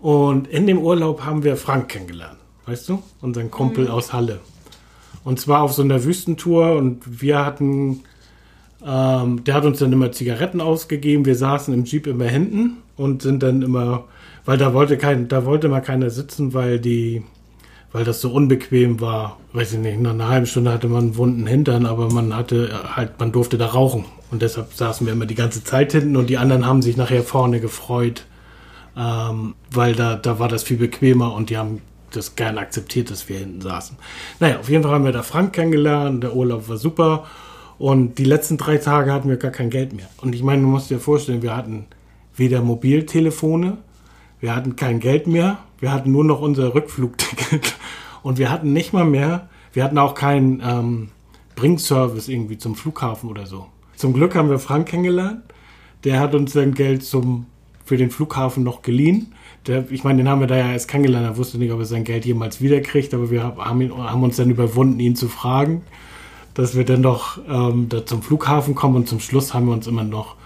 Und 0.00 0.48
in 0.48 0.66
dem 0.66 0.78
Urlaub 0.78 1.24
haben 1.24 1.42
wir 1.42 1.56
Frank 1.58 1.90
kennengelernt, 1.90 2.38
weißt 2.66 2.88
du? 2.88 3.02
Unseren 3.20 3.50
Kumpel 3.50 3.84
mhm. 3.86 3.90
aus 3.90 4.12
Halle. 4.12 4.40
Und 5.24 5.38
zwar 5.40 5.62
auf 5.62 5.72
so 5.72 5.82
einer 5.82 6.04
Wüstentour 6.04 6.76
und 6.76 7.20
wir 7.20 7.44
hatten 7.44 8.02
ähm, 8.84 9.44
der 9.44 9.54
hat 9.54 9.64
uns 9.64 9.78
dann 9.78 9.92
immer 9.92 10.12
Zigaretten 10.12 10.60
ausgegeben. 10.60 11.26
Wir 11.26 11.36
saßen 11.36 11.72
im 11.74 11.84
Jeep 11.84 12.06
immer 12.06 12.26
hinten 12.26 12.78
und 12.96 13.22
sind 13.22 13.42
dann 13.42 13.62
immer, 13.62 14.04
weil 14.44 14.58
da 14.58 14.72
wollte 14.72 14.96
kein, 14.96 15.28
da 15.28 15.44
wollte 15.44 15.68
mal 15.68 15.80
keiner 15.80 16.10
sitzen, 16.10 16.54
weil 16.54 16.78
die, 16.78 17.22
weil 17.92 18.04
das 18.04 18.20
so 18.20 18.30
unbequem 18.30 19.00
war. 19.00 19.38
Weiß 19.52 19.72
ich 19.72 19.78
nicht, 19.78 20.00
nach 20.00 20.12
einer 20.12 20.28
halben 20.28 20.46
Stunde 20.46 20.72
hatte 20.72 20.88
man 20.88 21.04
einen 21.04 21.16
wunden 21.16 21.46
Hintern, 21.46 21.86
aber 21.86 22.10
man 22.10 22.34
hatte 22.34 22.96
halt, 22.96 23.18
man 23.18 23.32
durfte 23.32 23.58
da 23.58 23.66
rauchen. 23.66 24.04
Und 24.30 24.42
deshalb 24.42 24.72
saßen 24.72 25.06
wir 25.06 25.12
immer 25.12 25.26
die 25.26 25.34
ganze 25.34 25.64
Zeit 25.64 25.92
hinten 25.92 26.16
und 26.16 26.30
die 26.30 26.38
anderen 26.38 26.64
haben 26.64 26.82
sich 26.82 26.96
nachher 26.96 27.22
vorne 27.22 27.60
gefreut, 27.60 28.24
ähm, 28.96 29.54
weil 29.72 29.94
da, 29.94 30.16
da 30.16 30.38
war 30.38 30.48
das 30.48 30.62
viel 30.62 30.78
bequemer 30.78 31.34
und 31.34 31.50
die 31.50 31.58
haben 31.58 31.82
das 32.16 32.36
gern 32.36 32.58
akzeptiert, 32.58 33.10
dass 33.10 33.28
wir 33.28 33.38
hinten 33.38 33.60
saßen. 33.60 33.96
Naja, 34.38 34.58
auf 34.58 34.68
jeden 34.68 34.82
Fall 34.82 34.92
haben 34.92 35.04
wir 35.04 35.12
da 35.12 35.22
Frank 35.22 35.52
kennengelernt, 35.52 36.22
der 36.22 36.34
Urlaub 36.34 36.68
war 36.68 36.76
super 36.76 37.26
und 37.78 38.18
die 38.18 38.24
letzten 38.24 38.58
drei 38.58 38.76
Tage 38.76 39.12
hatten 39.12 39.28
wir 39.28 39.36
gar 39.36 39.50
kein 39.50 39.70
Geld 39.70 39.92
mehr. 39.92 40.08
Und 40.20 40.34
ich 40.34 40.42
meine, 40.42 40.62
du 40.62 40.68
musst 40.68 40.90
dir 40.90 41.00
vorstellen, 41.00 41.42
wir 41.42 41.56
hatten 41.56 41.86
weder 42.36 42.62
Mobiltelefone, 42.62 43.78
wir 44.40 44.54
hatten 44.54 44.76
kein 44.76 45.00
Geld 45.00 45.26
mehr, 45.26 45.58
wir 45.78 45.92
hatten 45.92 46.12
nur 46.12 46.24
noch 46.24 46.40
unser 46.40 46.74
Rückflugticket 46.74 47.76
und 48.22 48.38
wir 48.38 48.50
hatten 48.50 48.72
nicht 48.72 48.92
mal 48.92 49.04
mehr, 49.04 49.48
wir 49.72 49.84
hatten 49.84 49.98
auch 49.98 50.14
keinen 50.14 50.62
ähm, 50.64 51.08
Bringservice 51.56 52.28
irgendwie 52.28 52.58
zum 52.58 52.74
Flughafen 52.74 53.30
oder 53.30 53.46
so. 53.46 53.66
Zum 53.96 54.12
Glück 54.12 54.34
haben 54.34 54.50
wir 54.50 54.58
Frank 54.58 54.88
kennengelernt, 54.88 55.42
der 56.04 56.20
hat 56.20 56.34
uns 56.34 56.52
sein 56.52 56.74
Geld 56.74 57.02
zum, 57.02 57.46
für 57.84 57.96
den 57.96 58.10
Flughafen 58.10 58.64
noch 58.64 58.82
geliehen. 58.82 59.34
Der, 59.66 59.90
ich 59.90 60.04
meine, 60.04 60.18
den 60.18 60.28
haben 60.28 60.40
wir 60.40 60.46
da 60.46 60.56
ja 60.56 60.72
erst 60.72 60.88
kennengelernt, 60.88 61.26
er 61.26 61.36
wusste 61.36 61.58
nicht, 61.58 61.72
ob 61.72 61.80
er 61.80 61.84
sein 61.84 62.04
Geld 62.04 62.24
jemals 62.24 62.60
wiederkriegt, 62.60 63.12
aber 63.12 63.30
wir 63.30 63.42
haben, 63.42 63.80
ihn, 63.80 63.96
haben 63.96 64.22
uns 64.22 64.36
dann 64.36 64.50
überwunden, 64.50 64.98
ihn 65.00 65.16
zu 65.16 65.28
fragen 65.28 65.82
dass 66.54 66.76
wir 66.76 66.84
dann 66.84 67.02
doch 67.02 67.38
ähm, 67.48 67.88
da 67.88 68.04
zum 68.04 68.22
Flughafen 68.22 68.74
kommen 68.74 68.96
und 68.96 69.08
zum 69.08 69.20
Schluss 69.20 69.54
haben 69.54 69.66
wir 69.66 69.72
uns 69.72 69.86
immer 69.86 70.04
noch 70.04 70.36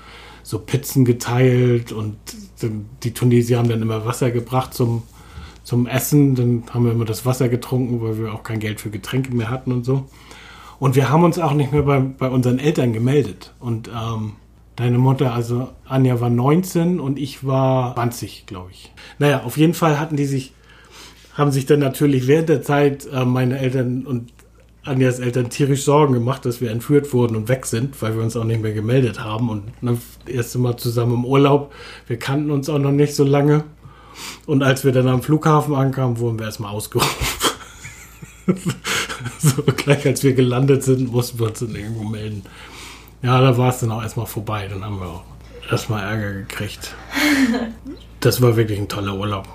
so 0.43 0.59
Pizzen 0.59 1.05
geteilt 1.05 1.93
und 1.93 2.17
die 3.03 3.15
Tunesier 3.15 3.59
haben 3.59 3.69
dann 3.69 3.83
immer 3.83 4.05
Wasser 4.05 4.31
gebracht 4.31 4.75
zum, 4.75 5.03
zum 5.65 5.87
Essen. 5.87 6.35
Dann 6.35 6.65
haben 6.71 6.85
wir 6.85 6.93
immer 6.93 7.05
das 7.05 7.25
Wasser 7.25 7.49
getrunken, 7.49 8.03
weil 8.03 8.19
wir 8.19 8.33
auch 8.33 8.43
kein 8.43 8.61
Geld 8.61 8.81
für 8.81 8.91
Getränke 8.91 9.35
mehr 9.35 9.51
hatten 9.51 9.73
und 9.73 9.85
so. 9.85 10.05
Und 10.79 10.97
wir 10.97 11.09
haben 11.09 11.25
uns 11.25 11.39
auch 11.39 11.55
nicht 11.55 11.73
mehr 11.73 11.83
bei, 11.83 11.99
bei 11.99 12.29
unseren 12.29 12.59
Eltern 12.59 12.93
gemeldet. 12.93 13.55
Und 13.59 13.89
ähm, 13.89 14.33
deine 14.77 14.99
Mutter, 14.99 15.33
also 15.33 15.69
Anja 15.87 16.21
war 16.21 16.31
19 16.31 17.01
und 17.01 17.19
ich 17.19 17.47
war 17.47 17.95
20, 17.95 18.47
glaube 18.47 18.71
ich. 18.73 18.93
Naja, 19.19 19.43
auf 19.45 19.57
jeden 19.57 19.75
Fall 19.75 19.99
hatten 19.99 20.17
die 20.17 20.27
sich, 20.27 20.53
haben 21.35 21.53
sich 21.53 21.67
dann 21.67 21.81
natürlich 21.81 22.27
während 22.27 22.49
der 22.49 22.63
Zeit 22.63 23.07
äh, 23.13 23.25
meine 23.25 23.59
Eltern 23.59 24.07
und 24.07 24.33
Anjas 24.85 25.19
Eltern 25.19 25.49
tierisch 25.49 25.83
Sorgen 25.85 26.13
gemacht, 26.13 26.45
dass 26.45 26.61
wir 26.61 26.71
entführt 26.71 27.13
wurden 27.15 27.37
und 27.37 27.49
weg 27.49 27.65
sind, 27.65 28.01
weil 28.03 28.17
wir 28.17 28.23
uns 28.23 28.37
auch 28.37 28.45
nicht 28.45 28.61
mehr 28.61 28.75
gemeldet 28.75 29.19
haben. 29.21 29.49
Und 29.49 29.83
ne, 29.83 29.97
das 30.27 30.35
erste 30.35 30.59
Mal 30.59 30.77
zusammen 30.77 31.15
im 31.15 31.25
Urlaub. 31.25 31.73
Wir 32.07 32.19
kannten 32.19 32.51
uns 32.51 32.69
auch 32.69 32.79
noch 32.79 32.93
nicht 32.93 33.15
so 33.15 33.25
lange. 33.25 33.65
Und 34.47 34.63
als 34.63 34.85
wir 34.85 34.93
dann 34.93 35.09
am 35.09 35.23
Flughafen 35.23 35.75
ankamen, 35.75 36.19
wurden 36.19 36.39
wir 36.39 36.47
erstmal 36.47 36.71
ausgerufen. 36.71 37.27
so 39.39 39.63
gleich 39.63 40.07
als 40.07 40.23
wir 40.23 40.35
gelandet 40.35 40.83
sind, 40.83 41.11
mussten 41.11 41.39
wir 41.39 41.47
uns 41.47 41.61
dann 41.61 41.75
irgendwo 41.75 42.05
melden. 42.05 42.43
Ja, 43.25 43.41
da 43.41 43.57
war 43.57 43.71
es 43.71 43.81
dann 43.81 43.91
auch 43.91 44.03
erstmal 44.03 44.27
vorbei. 44.27 44.69
Dann 44.69 44.85
haben 44.85 45.01
wir 45.01 45.07
auch 45.07 45.23
erstmal 45.71 46.05
Ärger 46.05 46.33
gekriegt. 46.41 46.95
Das 48.21 48.41
war 48.41 48.57
wirklich 48.57 48.79
ein 48.79 48.89
toller 48.89 49.15
Urlaub. 49.17 49.47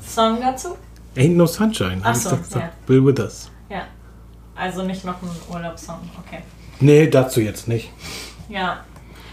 Song 0.00 0.40
dazu? 0.40 0.74
Ain't 1.16 1.36
no 1.36 1.44
sunshine. 1.44 2.00
Ach 2.02 2.14
so, 2.14 2.30
ja. 2.54 2.70
Bill 2.86 3.04
with 3.04 3.18
us. 3.20 3.50
Ja. 3.68 3.82
Also 4.54 4.84
nicht 4.84 5.04
noch 5.04 5.20
ein 5.20 5.28
Urlaubssong, 5.52 5.98
okay. 6.26 6.38
Nee, 6.80 7.08
dazu 7.08 7.42
jetzt 7.42 7.68
nicht. 7.68 7.90
Ja. 8.48 8.78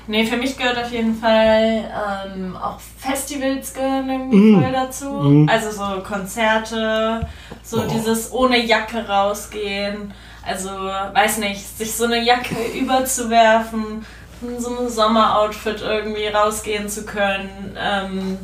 Nee, 0.08 0.26
für 0.26 0.36
mich 0.36 0.58
gehört 0.58 0.78
auf 0.78 0.91
jeden 0.91 1.15
Fall 1.15 1.89
ähm, 2.28 2.58
auch 2.58 2.78
Festivals 2.98 3.74
gehören 3.74 4.10
irgendwie 4.10 4.38
mm. 4.38 4.62
voll 4.62 4.72
dazu. 4.74 5.06
Mm. 5.06 5.50
Also 5.50 5.72
so 5.72 6.02
Konzerte, 6.02 7.26
so 7.63 7.84
oh. 7.84 7.88
dieses 7.89 8.34
ohne 8.34 8.65
Jacke 8.65 9.08
rausgehen. 9.08 10.13
Also, 10.45 10.69
weiß 10.69 11.38
nicht, 11.38 11.77
sich 11.77 11.93
so 11.93 12.06
eine 12.06 12.21
Jacke 12.21 12.56
überzuwerfen, 12.77 14.06
in 14.41 14.60
so 14.60 14.77
ein 14.77 14.89
Sommeroutfit 14.89 15.82
irgendwie 15.82 16.27
rausgehen 16.27 16.89
zu 16.89 17.06
können. 17.06 17.77
Ähm, 17.79 18.38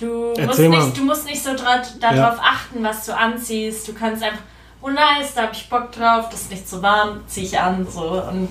du, 0.00 0.32
musst 0.40 0.58
nicht, 0.58 0.96
du 0.96 1.04
musst 1.04 1.26
nicht 1.26 1.42
so 1.42 1.54
darauf 1.54 2.00
ja. 2.00 2.40
achten, 2.42 2.82
was 2.82 3.04
du 3.04 3.14
anziehst. 3.14 3.86
Du 3.86 3.92
kannst 3.92 4.22
einfach 4.22 4.42
oh 4.86 4.90
nice, 4.90 5.34
da 5.34 5.42
habe 5.42 5.52
ich 5.52 5.68
Bock 5.68 5.92
drauf, 5.92 6.28
das 6.30 6.42
ist 6.42 6.50
nicht 6.50 6.68
zu 6.68 6.82
warm, 6.82 7.20
ziehe 7.26 7.46
ich 7.46 7.58
an. 7.58 7.86
So. 7.90 8.22
Und 8.22 8.48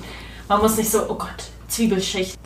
man 0.47 0.61
muss 0.61 0.77
nicht 0.77 0.89
so, 0.89 1.03
oh 1.09 1.15
Gott, 1.15 1.49
Zwiebelschicht. 1.67 2.37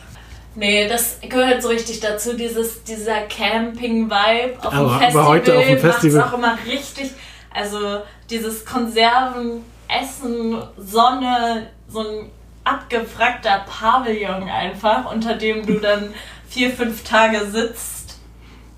Nee, 0.54 0.88
das 0.88 1.18
gehört 1.20 1.62
so 1.62 1.68
richtig 1.68 2.00
dazu, 2.00 2.34
dieses, 2.34 2.82
dieser 2.82 3.22
Camping-Vibe 3.22 4.58
auf 4.58 4.72
aber, 4.72 4.88
dem 4.88 4.98
Festival. 4.98 5.22
Aber 5.22 5.28
heute 5.28 5.58
auf 5.58 5.64
dem 5.64 5.78
Festival. 5.78 6.22
auch 6.22 6.32
immer 6.32 6.58
richtig, 6.66 7.10
also 7.54 8.02
dieses 8.28 8.64
Konserven, 8.64 9.64
Essen, 10.00 10.62
Sonne, 10.76 11.70
so 11.88 12.00
ein 12.00 12.30
abgefragter 12.64 13.64
Pavillon 13.68 14.48
einfach, 14.48 15.10
unter 15.10 15.34
dem 15.34 15.66
du 15.66 15.78
dann 15.80 16.14
vier, 16.48 16.70
fünf 16.70 17.04
Tage 17.04 17.46
sitzt, 17.46 18.18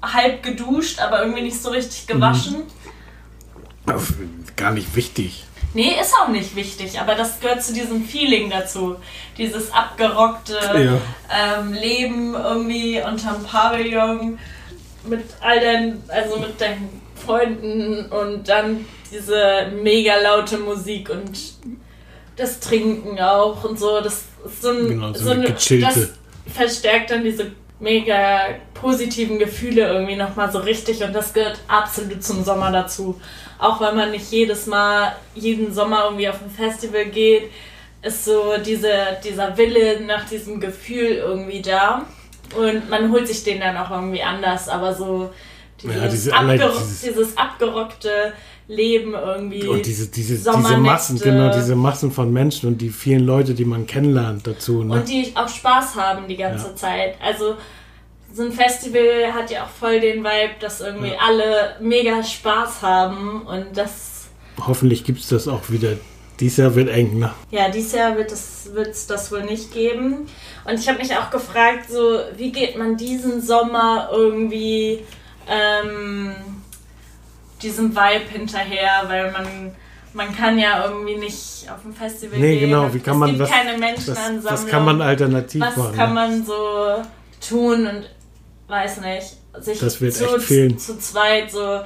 halb 0.03 0.43
geduscht, 0.43 1.01
aber 1.01 1.21
irgendwie 1.21 1.43
nicht 1.43 1.61
so 1.61 1.71
richtig 1.71 2.07
gewaschen. 2.07 2.59
Mhm 2.59 2.83
gar 4.57 4.73
nicht 4.73 4.95
wichtig. 4.95 5.45
Nee, 5.75 5.97
ist 6.01 6.15
auch 6.15 6.29
nicht 6.29 6.55
wichtig, 6.55 7.01
aber 7.01 7.17
das 7.17 7.41
gehört 7.41 7.65
zu 7.65 7.73
diesem 7.73 8.05
Feeling 8.05 8.49
dazu. 8.49 8.97
Dieses 9.37 9.73
abgerockte 9.73 10.55
ja. 10.55 11.59
ähm, 11.59 11.73
Leben 11.73 12.35
irgendwie 12.35 13.03
unterm 13.03 13.43
Pavillon 13.43 14.39
mit 15.05 15.25
all 15.41 15.59
deinen, 15.59 16.03
also 16.09 16.39
mit 16.39 16.61
deinen 16.61 17.02
Freunden 17.25 18.07
und 18.07 18.49
dann 18.49 18.85
diese 19.11 19.71
mega 19.83 20.15
laute 20.17 20.59
Musik 20.59 21.11
und 21.11 21.39
das 22.37 22.61
Trinken 22.61 23.21
auch 23.21 23.65
und 23.65 23.79
so. 23.79 24.01
Das 24.01 24.25
ist 24.45 24.63
so 24.63 24.71
ein, 24.71 24.89
genau, 24.89 25.13
so, 25.13 25.25
so 25.25 25.31
eine, 25.31 25.51
das 25.51 26.11
verstärkt 26.53 27.11
dann 27.11 27.23
diese 27.23 27.53
mega 27.79 28.47
positiven 28.75 29.39
Gefühle 29.39 29.87
irgendwie 29.89 30.17
nochmal 30.17 30.51
so 30.51 30.59
richtig 30.59 31.03
und 31.03 31.13
das 31.13 31.33
gehört 31.33 31.59
absolut 31.69 32.23
zum 32.23 32.45
Sommer 32.45 32.71
dazu 32.71 33.21
auch 33.63 33.81
wenn 33.81 33.95
man 33.95 34.11
nicht 34.11 34.31
jedes 34.33 34.67
Mal, 34.67 35.15
jeden 35.35 35.73
Sommer 35.73 36.05
irgendwie 36.07 36.29
auf 36.29 36.43
ein 36.43 36.51
Festival 36.51 37.07
geht, 37.07 37.51
ist 38.03 38.25
so 38.25 38.57
diese, 38.59 38.91
dieser 39.23 39.57
Wille 39.57 40.01
nach 40.01 40.29
diesem 40.29 40.59
Gefühl 40.59 41.13
irgendwie 41.13 41.63
da. 41.63 42.05
Und 42.57 42.91
man 42.91 43.13
holt 43.13 43.29
sich 43.29 43.45
den 43.45 43.61
dann 43.61 43.77
auch 43.77 43.91
irgendwie 43.93 44.23
anders, 44.23 44.69
aber 44.69 44.93
so 44.93 45.31
Dieses, 45.83 45.97
Ja, 45.97 46.09
diese 46.09 46.35
abger 46.35 46.69
dieses- 46.69 47.01
dieses 47.03 47.37
abgerockte 47.39 48.33
Leben 48.69 49.15
irgendwie. 49.15 49.67
Und 49.67 49.85
diese, 49.85 50.07
diese, 50.09 50.37
diese. 50.37 50.77
Massen, 50.79 51.19
genau, 51.19 51.53
diese 51.53 51.75
Massen 51.77 52.13
von 52.13 52.33
Menschen 52.33 52.69
und 52.69 52.79
die 52.79 52.91
vielen 52.91 53.25
Leute, 53.27 53.55
die 53.55 53.65
man 53.65 53.87
kennenlernt 53.87 54.47
dazu. 54.47 54.85
Ne? 54.85 54.95
Und 54.95 55.09
die 55.09 55.33
auch 55.35 55.49
Spaß 55.49 55.97
haben 55.97 56.29
die 56.29 56.37
ganze 56.37 56.69
Ja. 56.69 56.77
Zeit. 56.77 57.15
Also 57.21 57.57
so 58.33 58.43
ein 58.45 58.53
Festival 58.53 59.33
hat 59.35 59.51
ja 59.51 59.65
auch 59.65 59.69
voll 59.69 60.01
den 60.01 60.23
Vibe, 60.25 60.55
dass 60.61 60.81
irgendwie 60.81 61.13
alle 61.21 61.77
mega 61.81 62.23
Spaß 62.23 62.83
haben 62.83 63.43
und 63.43 63.67
das, 63.77 64.29
Hoffentlich 64.67 65.05
gibt 65.05 65.21
es 65.21 65.29
das 65.29 65.49
auch 65.49 65.69
wieder. 65.69 65.95
Dies 66.41 66.57
Jahr 66.57 66.75
wird 66.75 66.89
eng, 66.89 67.19
ne? 67.19 67.33
ja, 67.51 67.69
dieses 67.69 67.93
Jahr 67.93 68.17
wird 68.17 68.33
es 68.33 68.71
wird's 68.73 69.07
das 69.07 69.31
wohl 69.31 69.43
nicht 69.43 69.73
geben. 69.73 70.27
Und 70.65 70.79
ich 70.79 70.89
habe 70.89 70.99
mich 70.99 71.15
auch 71.17 71.31
gefragt, 71.31 71.91
so, 71.91 72.21
wie 72.37 72.53
geht 72.53 72.77
man 72.79 72.97
diesen 72.97 73.43
Sommer 73.43 74.09
irgendwie 74.13 75.01
ähm, 75.49 76.35
diesem 77.63 77.91
Vibe 77.95 78.29
hinterher, 78.31 79.03
weil 79.07 79.31
man 79.33 79.73
man 80.15 80.37
kann 80.37 80.59
ja 80.59 80.85
irgendwie 80.85 81.17
nicht 81.17 81.67
auf 81.71 81.85
ein 81.87 81.95
Festival 81.95 82.39
Nee, 82.39 82.59
gehen. 82.59 82.69
genau, 82.69 82.93
wie 82.93 82.99
kann 83.01 83.15
es 83.15 83.19
man 83.21 83.31
gibt 83.31 83.41
was, 83.43 83.51
keine 83.51 83.73
was, 83.73 83.81
Menschenansammlung. 83.81 84.45
was 84.45 84.67
kann 84.67 84.85
man 84.85 85.01
alternativ 85.01 85.63
was 85.63 85.77
machen? 85.77 85.97
kann 85.97 86.09
ne? 86.11 86.15
man 86.15 86.45
so 86.45 87.03
tun 87.49 87.87
und 87.87 88.11
weiß 88.69 89.01
nicht, 89.01 89.27
sich 89.61 89.79
Das 89.79 90.01
wird 90.03 90.13
zu, 90.15 90.25
echt 90.37 90.45
fehlen. 90.45 90.79
zu 90.79 90.99
zweit 90.99 91.51
so 91.51 91.81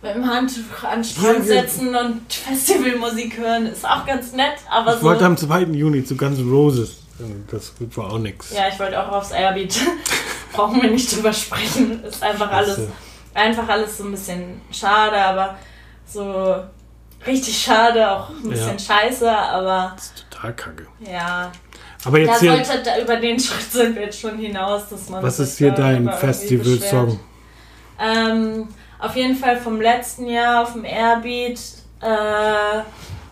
mit 0.00 0.14
dem 0.14 0.26
Handtuch 0.26 0.82
an 0.84 1.00
den 1.02 1.04
Strand 1.04 1.44
setzen 1.44 1.94
und 1.94 2.32
Festivalmusik 2.32 3.36
hören, 3.36 3.66
ist 3.66 3.84
auch 3.84 4.06
ganz 4.06 4.32
nett, 4.32 4.54
aber 4.70 4.92
Ich 4.94 5.00
so. 5.00 5.04
wollte 5.04 5.26
am 5.26 5.36
2. 5.36 5.62
Juni 5.64 6.04
zu 6.04 6.16
Guns 6.16 6.38
Roses. 6.40 6.96
Das 7.50 7.72
war 7.96 8.12
auch 8.12 8.18
nix. 8.18 8.54
ja, 8.54 8.68
ich 8.72 8.78
wollte 8.78 8.98
auch 9.02 9.12
aufs 9.12 9.32
Airbeat. 9.32 9.74
Brauchen 10.52 10.82
wir 10.82 10.90
nicht 10.90 11.14
drüber 11.14 11.32
sprechen. 11.32 12.02
Ist 12.04 12.22
einfach 12.22 12.50
alles, 12.50 12.80
einfach 13.34 13.68
alles 13.68 13.98
so 13.98 14.04
ein 14.04 14.10
bisschen 14.12 14.60
schade, 14.72 15.16
aber 15.16 15.58
so 16.06 16.56
richtig 17.26 17.58
schade, 17.58 18.10
auch 18.10 18.30
ein 18.30 18.48
bisschen 18.48 18.78
scheiße, 18.78 19.30
aber 19.30 19.92
Das 19.96 20.04
ist 20.06 20.24
total 20.30 20.52
kacke. 20.54 20.86
ja. 21.00 21.52
Aber 22.04 22.20
jetzt 22.20 22.38
hier, 22.38 22.64
sollte, 22.64 22.82
da, 22.84 22.98
über 23.00 23.16
den 23.16 23.40
Schritt 23.40 23.72
sind 23.72 23.96
wir 23.96 24.02
jetzt 24.02 24.20
schon 24.20 24.38
hinaus, 24.38 24.88
dass 24.88 25.08
man 25.08 25.20
was 25.22 25.40
ist 25.40 25.58
hier 25.58 25.72
dein 25.72 26.08
Festival-Song? 26.08 27.18
Ähm, 28.00 28.68
auf 29.00 29.16
jeden 29.16 29.36
Fall 29.36 29.56
vom 29.58 29.80
letzten 29.80 30.28
Jahr 30.28 30.62
auf 30.62 30.74
dem 30.74 30.84
Airbeat 30.84 31.58
äh, 32.00 32.06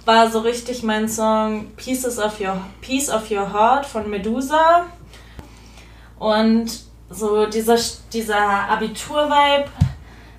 war 0.05 0.31
so 0.31 0.41
richtig 0.41 0.83
mein 0.83 1.09
Song 1.09 1.69
Pieces 1.77 2.19
of 2.19 2.41
Your 2.41 2.61
Piece 2.81 3.09
of 3.09 3.31
Your 3.31 3.53
Heart 3.53 3.87
von 3.87 4.11
Medusa. 4.11 4.87
Und 6.19 6.86
so 7.11 7.47
dieser, 7.47 7.77
dieser 8.13 8.39
Abitur-Vibe, 8.71 9.67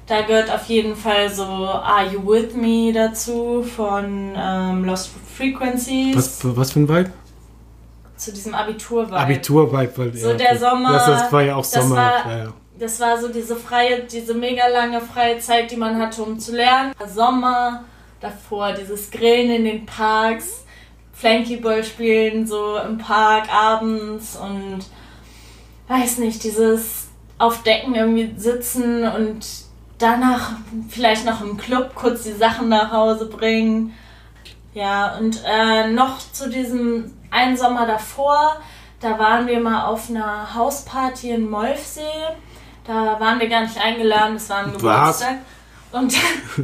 da 0.06 0.22
gehört 0.22 0.50
auf 0.52 0.66
jeden 0.66 0.96
Fall 0.96 1.30
so 1.30 1.44
Are 1.44 2.06
You 2.06 2.26
With 2.26 2.54
Me 2.56 2.92
dazu 2.94 3.64
von 3.64 4.34
ähm, 4.36 4.86
Lost 4.86 5.12
Frequencies. 5.36 6.16
Was, 6.16 6.40
was 6.44 6.72
für 6.72 6.80
ein 6.80 6.90
Vibe? 6.90 7.12
Zu 8.16 8.32
diesem 8.34 8.56
Abitur-Vibe. 8.56 9.16
Abitur-Vibe. 9.18 9.98
weil- 9.98 10.14
So 10.16 10.30
ja, 10.30 10.34
der. 10.36 10.58
Sommer, 10.58 10.94
Das, 10.94 11.06
das 11.06 11.32
war 11.32 11.42
ja 11.44 11.56
auch 11.56 11.62
das 11.62 11.72
Sommer. 11.72 11.96
war- 11.96 12.32
ja, 12.32 12.38
ja. 12.46 12.54
Das 12.80 13.00
war 13.00 13.20
so 13.20 13.30
diese 13.30 13.56
freie, 13.56 14.04
diese 14.04 14.34
mega 14.36 14.68
lange 14.68 15.02
freie 15.02 15.40
Zeit, 15.40 15.72
die 15.72 15.76
man 15.78 16.00
hatte, 16.00 16.22
um 16.22 16.40
zu 16.40 16.56
lernen. 16.56 16.94
Sommer, 17.08 17.84
davor 18.22 18.72
dieses 18.74 19.10
Grillen 19.10 19.50
in 19.52 19.66
den 19.66 19.86
Parks, 19.86 20.64
Flankyball 21.14 21.84
spielen 21.84 22.46
so 22.46 22.78
im 22.78 23.00
Park 23.00 23.52
abends 23.52 24.36
und 24.38 24.80
weiß 25.88 26.18
nicht, 26.20 26.44
dieses 26.44 27.08
auf 27.38 27.64
Decken 27.64 27.96
irgendwie 27.96 28.34
sitzen 28.38 29.08
und 29.08 29.46
danach 29.98 30.54
vielleicht 30.90 31.26
noch 31.26 31.42
im 31.42 31.58
Club 31.58 31.94
kurz 31.96 32.24
die 32.24 32.34
Sachen 32.34 32.70
nach 32.70 32.92
Hause 32.92 33.28
bringen. 33.28 33.94
Ja, 34.74 35.18
und 35.18 35.42
äh, 35.46 35.88
noch 35.92 36.20
zu 36.32 36.50
diesem 36.50 37.14
einen 37.32 37.58
Sommer 37.58 37.86
davor, 37.86 38.58
da 39.00 39.18
waren 39.18 39.48
wir 39.48 39.60
mal 39.60 39.86
auf 39.86 40.10
einer 40.10 40.54
Hausparty 40.56 41.32
in 41.32 41.50
Molfsee. 41.50 42.02
Da 42.86 43.20
waren 43.20 43.40
wir 43.40 43.50
gar 43.50 43.62
nicht 43.62 43.78
eingeladen, 43.80 44.36
das 44.36 44.50
war 44.50 44.60
ein? 44.60 44.74
Geburtstag. 44.74 45.38
Und 45.92 46.14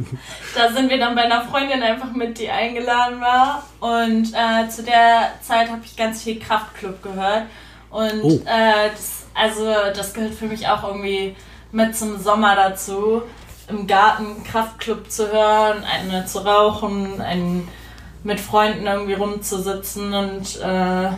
da 0.54 0.72
sind 0.72 0.90
wir 0.90 0.98
dann 0.98 1.14
bei 1.14 1.22
einer 1.22 1.42
Freundin 1.42 1.82
einfach 1.82 2.12
mit, 2.12 2.38
die 2.38 2.48
eingeladen 2.48 3.20
war. 3.20 3.64
Und 3.80 4.32
äh, 4.34 4.68
zu 4.68 4.82
der 4.82 5.32
Zeit 5.40 5.70
habe 5.70 5.82
ich 5.84 5.96
ganz 5.96 6.22
viel 6.22 6.38
Kraftclub 6.38 7.02
gehört. 7.02 7.44
Und 7.94 8.24
Oh. 8.24 8.40
äh, 8.44 8.90
das, 8.90 9.26
also 9.34 9.66
das 9.94 10.12
gehört 10.14 10.34
für 10.34 10.46
mich 10.46 10.66
auch 10.66 10.82
irgendwie 10.82 11.36
mit 11.70 11.96
zum 11.96 12.20
Sommer 12.20 12.56
dazu, 12.56 13.22
im 13.68 13.86
Garten 13.86 14.42
Kraftclub 14.42 15.08
zu 15.08 15.30
hören, 15.32 15.84
eine 15.84 16.26
zu 16.26 16.40
rauchen, 16.44 17.20
einen 17.20 17.68
mit 18.24 18.40
Freunden 18.40 18.84
irgendwie 18.86 19.14
rumzusitzen 19.14 20.12
und 20.12 20.60
äh, 20.60 21.10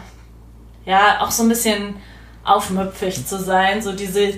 ja, 0.84 1.20
auch 1.20 1.30
so 1.30 1.44
ein 1.44 1.48
bisschen 1.48 1.96
aufmüpfig 2.44 3.26
zu 3.26 3.38
sein, 3.38 3.80
so 3.80 3.92
diese 3.92 4.34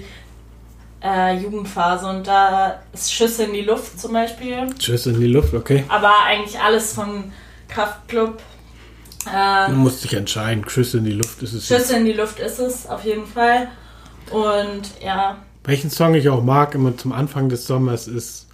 äh, 1.02 1.36
Jugendphase. 1.38 2.06
Und 2.06 2.26
da 2.26 2.80
ist 2.92 3.12
Schüsse 3.12 3.44
in 3.44 3.52
die 3.52 3.62
Luft 3.62 3.98
zum 3.98 4.12
Beispiel, 4.12 4.72
Tschüss 4.78 5.06
in 5.06 5.18
die 5.18 5.26
Luft, 5.26 5.54
okay. 5.54 5.84
aber 5.88 6.12
eigentlich 6.24 6.58
alles 6.60 6.92
von 6.92 7.32
Kraftclub. 7.68 8.38
Äh, 9.34 9.70
Du 9.70 9.76
musst 9.76 10.04
dich 10.04 10.14
entscheiden. 10.14 10.64
Tschüss 10.66 10.94
in 10.94 11.04
die 11.04 11.12
Luft 11.12 11.42
ist 11.42 11.52
es. 11.52 11.68
jetzt. 11.68 11.80
Schüsse 11.82 11.96
in 11.98 12.04
die 12.04 12.12
Luft 12.12 12.38
ist 12.40 12.58
es 12.58 12.86
auf 12.86 13.04
jeden 13.04 13.26
Fall. 13.26 13.68
Und 14.30 14.82
ja, 15.04 15.38
Welchen 15.64 15.90
Song 15.90 16.14
ich 16.14 16.28
auch 16.28 16.42
mag, 16.42 16.74
immer 16.74 16.96
zum 16.96 17.12
Anfang 17.12 17.48
des 17.48 17.66
Sommers, 17.66 18.08
ist 18.08 18.48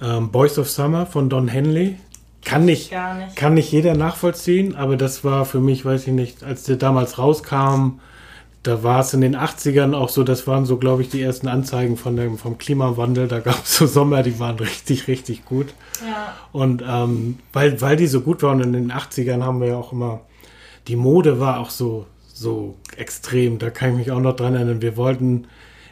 ähm, 0.00 0.30
Boys 0.30 0.58
of 0.58 0.70
Summer 0.70 1.06
von 1.06 1.28
Don 1.28 1.48
Henley. 1.48 1.98
Kann 2.44 2.64
nicht, 2.64 2.90
nicht. 2.90 3.36
kann 3.36 3.54
nicht 3.54 3.70
jeder 3.70 3.94
nachvollziehen, 3.94 4.74
aber 4.74 4.96
das 4.96 5.22
war 5.24 5.44
für 5.44 5.60
mich, 5.60 5.84
weiß 5.84 6.08
ich 6.08 6.12
nicht, 6.12 6.42
als 6.42 6.64
der 6.64 6.76
damals 6.76 7.16
rauskam, 7.18 8.00
da 8.62 8.84
war 8.84 9.00
es 9.00 9.12
in 9.12 9.20
den 9.20 9.36
80ern 9.36 9.94
auch 9.94 10.08
so, 10.08 10.22
das 10.22 10.46
waren 10.46 10.66
so, 10.66 10.76
glaube 10.76 11.02
ich, 11.02 11.08
die 11.08 11.20
ersten 11.20 11.48
Anzeigen 11.48 11.96
von 11.96 12.16
dem, 12.16 12.38
vom 12.38 12.58
Klimawandel. 12.58 13.26
Da 13.26 13.40
gab 13.40 13.64
es 13.64 13.76
so 13.76 13.86
Sommer, 13.86 14.22
die 14.22 14.38
waren 14.38 14.56
richtig, 14.58 15.08
richtig 15.08 15.44
gut. 15.44 15.74
Ja, 16.06 16.34
Und 16.52 16.82
ähm, 16.86 17.38
weil, 17.52 17.80
weil 17.80 17.96
die 17.96 18.06
so 18.06 18.20
gut 18.20 18.42
waren 18.42 18.60
in 18.60 18.72
den 18.72 18.92
80ern, 18.92 19.42
haben 19.42 19.60
wir 19.60 19.68
ja 19.68 19.76
auch 19.76 19.92
immer, 19.92 20.20
die 20.86 20.96
Mode 20.96 21.40
war 21.40 21.58
auch 21.58 21.70
so, 21.70 22.06
so 22.32 22.76
extrem. 22.96 23.58
Da 23.58 23.70
kann 23.70 23.90
ich 23.90 23.96
mich 23.96 24.10
auch 24.12 24.20
noch 24.20 24.36
dran 24.36 24.54
erinnern. 24.54 24.80
Wir 24.80 24.96
wollten, 24.96 25.46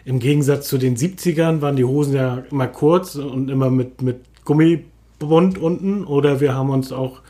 im 0.04 0.20
Gegensatz 0.20 0.68
zu 0.68 0.78
den 0.78 0.96
70ern, 0.96 1.61
waren 1.62 1.76
die 1.76 1.85
Hosen 1.85 2.14
ja 2.14 2.44
immer 2.50 2.68
kurz 2.68 3.16
und 3.16 3.50
immer 3.50 3.70
mit, 3.70 4.00
mit 4.02 4.20
Gummibund 4.44 5.59
unten. 5.59 6.04
Oder 6.04 6.40
wir 6.40 6.54
haben 6.54 6.70
uns 6.70 6.92
auch 6.92 7.20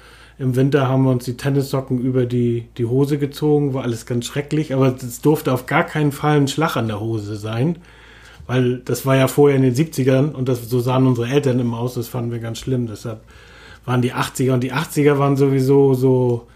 im 0.41 0.57
Winter 0.57 0.89
haben 0.89 1.05
wir 1.05 1.11
uns 1.11 1.27
die 1.27 1.37
Tennissocken 1.37 2.01
über 2.01 2.25
die, 2.25 2.65
die 2.79 2.87
Hose 2.87 3.19
gezogen. 3.19 3.75
War 3.75 3.83
alles 3.83 4.07
ganz 4.07 4.25
schrecklich. 4.25 4.73
Aber 4.73 4.97
es 4.97 5.21
durfte 5.21 5.53
auf 5.53 5.67
gar 5.67 5.85
keinen 5.85 6.13
Fall 6.13 6.39
ein 6.39 6.49
Schlag 6.49 6.77
an 6.77 6.89
der 6.89 6.99
Hose 6.99 7.37
sein. 7.37 7.77
Weil 8.47 8.79
das 8.79 9.05
war 9.05 9.17
ja 9.17 9.29
vorher 9.29 9.59
in 9.59 9.63
den 9.63 9.75
70ern 9.75 10.33
und 10.33 10.49
das, 10.49 10.71
so 10.71 10.81
sahen 10.81 11.07
unsere 11.07 11.29
Eltern 11.29 11.61
immer 11.61 11.79
aus, 11.79 11.93
das 11.93 12.09
fanden 12.09 12.33
wir 12.33 12.39
ganz 12.39 12.59
schlimm. 12.59 12.87
Deshalb 12.87 13.21
waren 13.85 14.01
die 14.01 14.15
80er 14.15 14.55
und 14.55 14.65
die 14.65 14.73
80er 14.73 15.19
waren 15.19 15.37
sowieso 15.37 15.93
so, 15.93 16.47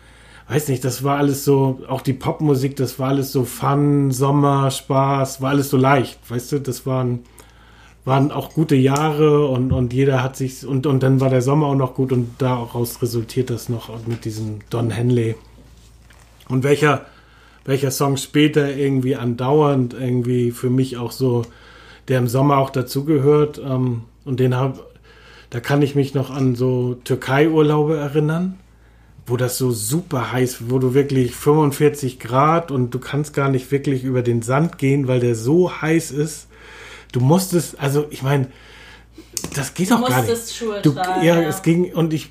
weiß 0.49 0.69
nicht, 0.69 0.83
das 0.83 1.05
war 1.05 1.19
alles 1.19 1.45
so, 1.45 1.83
auch 1.87 2.01
die 2.01 2.15
Popmusik, 2.15 2.77
das 2.77 2.99
war 2.99 3.11
alles 3.11 3.33
so 3.33 3.45
Fun, 3.45 4.11
Sommer, 4.13 4.71
Spaß, 4.71 5.43
war 5.43 5.51
alles 5.51 5.69
so 5.69 5.77
leicht, 5.77 6.19
weißt 6.29 6.53
du, 6.53 6.61
das 6.61 6.87
waren, 6.87 7.21
waren 8.05 8.31
auch 8.31 8.53
gute 8.53 8.77
Jahre 8.77 9.47
und, 9.47 9.73
und 9.73 9.93
jeder 9.93 10.23
hat 10.23 10.37
sich, 10.37 10.67
und, 10.67 10.87
und 10.87 11.03
dann 11.03 11.21
war 11.21 11.31
der 11.31 11.43
Sommer 11.43 11.69
auch 11.69 11.75
noch 11.75 11.95
gut 11.95 12.13
und 12.13 12.35
daraus 12.39 13.01
resultiert 13.01 13.51
das 13.51 13.69
noch 13.69 13.91
mit 14.07 14.25
diesem 14.25 14.61
Don 14.69 14.91
Henley. 14.91 15.37
Und 16.49 16.65
welcher, 16.65 17.07
welcher 17.65 17.91
Song 17.91 18.19
später 18.19 18.77
irgendwie 18.77 19.17
andauernd 19.17 19.95
irgendwie 19.95 20.51
für 20.51 20.69
mich 20.69 20.99
auch 20.99 21.13
so, 21.13 21.47
der 22.09 22.19
im 22.19 22.29
Sommer 22.29 22.59
auch 22.59 22.71
dazugehört, 22.71 23.59
ähm, 23.59 24.03
und 24.25 24.41
den 24.41 24.57
hab, 24.57 24.81
da 25.51 25.61
kann 25.61 25.83
ich 25.83 25.95
mich 25.95 26.15
noch 26.15 26.31
an 26.31 26.55
so 26.55 26.97
Türkei-Urlaube 27.05 27.97
erinnern, 27.97 28.59
wo 29.27 29.37
das 29.37 29.57
so 29.57 29.71
super 29.71 30.33
heiß, 30.33 30.65
wo 30.69 30.79
du 30.79 30.95
wirklich 30.95 31.35
45 31.35 32.19
Grad 32.19 32.71
und 32.71 32.93
du 32.93 32.99
kannst 32.99 33.35
gar 33.35 33.49
nicht 33.49 33.71
wirklich 33.71 34.05
über 34.05 34.23
den 34.23 34.43
Sand 34.43 34.79
gehen, 34.79 35.09
weil 35.09 35.21
der 35.21 35.35
so 35.35 35.81
heiß 35.81 36.11
ist. 36.11 36.49
Du 37.15 37.21
musstest, 37.21 37.79
also 37.79 38.07
ich 38.11 38.23
meine, 38.23 38.49
das 39.55 39.75
geht 39.75 39.91
du 39.91 39.95
doch 39.97 40.09
gar 40.09 40.21
nicht. 40.23 40.31
musstest 40.31 40.57
Schuhe 40.57 40.81
Du, 40.83 40.93
tragen. 40.93 41.25
ja, 41.25 41.41
es 41.41 41.63
ging 41.63 41.93
und 41.95 42.13
ich 42.13 42.31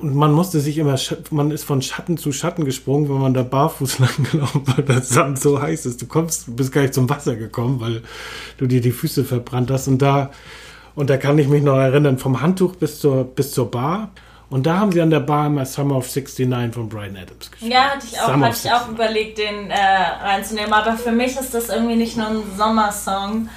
und 0.00 0.14
man 0.14 0.32
musste 0.32 0.60
sich 0.60 0.78
immer, 0.78 0.96
man 1.30 1.50
ist 1.50 1.64
von 1.64 1.82
Schatten 1.82 2.16
zu 2.16 2.32
Schatten 2.32 2.64
gesprungen, 2.64 3.08
wenn 3.10 3.18
man 3.18 3.34
da 3.34 3.42
barfuß 3.42 3.98
lang 3.98 4.10
gelaufen, 4.30 4.62
weil 4.66 4.84
der 4.84 5.02
Sand 5.02 5.40
so 5.40 5.60
heiß 5.60 5.84
ist. 5.86 6.00
Du 6.00 6.06
kommst, 6.06 6.46
du 6.48 6.54
bist 6.54 6.72
gar 6.72 6.82
nicht 6.82 6.94
zum 6.94 7.10
Wasser 7.10 7.36
gekommen, 7.36 7.80
weil 7.80 8.02
du 8.58 8.66
dir 8.66 8.80
die 8.80 8.92
Füße 8.92 9.24
verbrannt 9.24 9.70
hast. 9.70 9.88
Und 9.88 10.00
da, 10.00 10.30
und 10.94 11.10
da 11.10 11.16
kann 11.18 11.38
ich 11.38 11.48
mich 11.48 11.62
noch 11.62 11.76
erinnern, 11.76 12.18
vom 12.18 12.40
Handtuch 12.40 12.76
bis 12.76 13.00
zur, 13.00 13.24
bis 13.24 13.52
zur 13.52 13.70
Bar. 13.70 14.10
Und 14.48 14.64
da 14.66 14.78
haben 14.78 14.90
sie 14.90 15.00
an 15.02 15.10
der 15.10 15.20
Bar 15.20 15.48
immer 15.48 15.66
Summer 15.66 15.96
of 15.96 16.06
69 16.06 16.72
von 16.74 16.88
Brian 16.88 17.16
Adams 17.16 17.50
gespielt. 17.50 17.72
Ja, 17.72 17.90
hatte 17.90 18.06
ich 18.10 18.18
auch, 18.20 18.26
Summer 18.30 18.46
hatte 18.46 18.58
ich 18.64 18.72
auch 18.72 18.88
überlegt, 18.88 19.38
den 19.38 19.70
äh, 19.70 19.74
reinzunehmen. 20.22 20.72
Aber 20.72 20.96
für 20.96 21.12
mich 21.12 21.36
ist 21.36 21.52
das 21.52 21.68
irgendwie 21.68 21.96
nicht 21.96 22.16
nur 22.16 22.26
ein 22.28 22.42
Sommersong, 22.56 23.48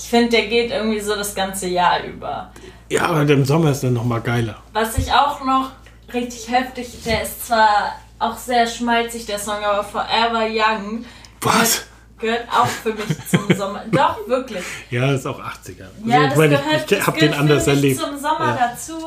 Ich 0.00 0.08
finde, 0.08 0.30
der 0.30 0.46
geht 0.46 0.70
irgendwie 0.70 1.00
so 1.00 1.16
das 1.16 1.34
ganze 1.34 1.66
Jahr 1.66 2.02
über. 2.04 2.52
Ja, 2.88 3.06
aber 3.06 3.22
im 3.22 3.44
Sommer 3.44 3.72
ist 3.72 3.82
dann 3.82 3.92
nochmal 3.94 4.20
geiler. 4.20 4.56
Was 4.72 4.96
ich 4.96 5.12
auch 5.12 5.44
noch 5.44 5.70
richtig 6.14 6.48
heftig, 6.50 7.02
der 7.04 7.22
ist 7.24 7.46
zwar 7.48 7.96
auch 8.20 8.36
sehr 8.36 8.66
schmalzig, 8.66 9.26
der 9.26 9.38
Song, 9.38 9.62
aber 9.62 9.82
Forever 9.84 10.46
Young. 10.48 11.04
Was? 11.40 11.84
Gehört 12.18 12.48
auch 12.50 12.66
für 12.66 12.94
mich 12.94 13.06
zum 13.28 13.56
Sommer. 13.56 13.84
Doch, 13.92 14.26
wirklich. 14.26 14.64
Ja, 14.90 15.06
das 15.08 15.20
ist 15.20 15.26
auch 15.26 15.38
80er. 15.40 15.84
Ja, 16.04 16.16
Also 16.16 16.24
das 16.24 16.32
ich 16.32 16.36
meine, 16.38 16.56
gehört, 16.58 16.90
ich, 16.92 16.98
ich 16.98 17.06
habe 17.06 17.18
den 17.20 17.34
anders 17.34 17.64
für 17.64 17.70
mich 17.70 17.78
erlebt. 17.78 18.00
zum 18.00 18.18
Sommer 18.18 18.56
Ja. 18.58 18.70
dazu, 18.72 18.98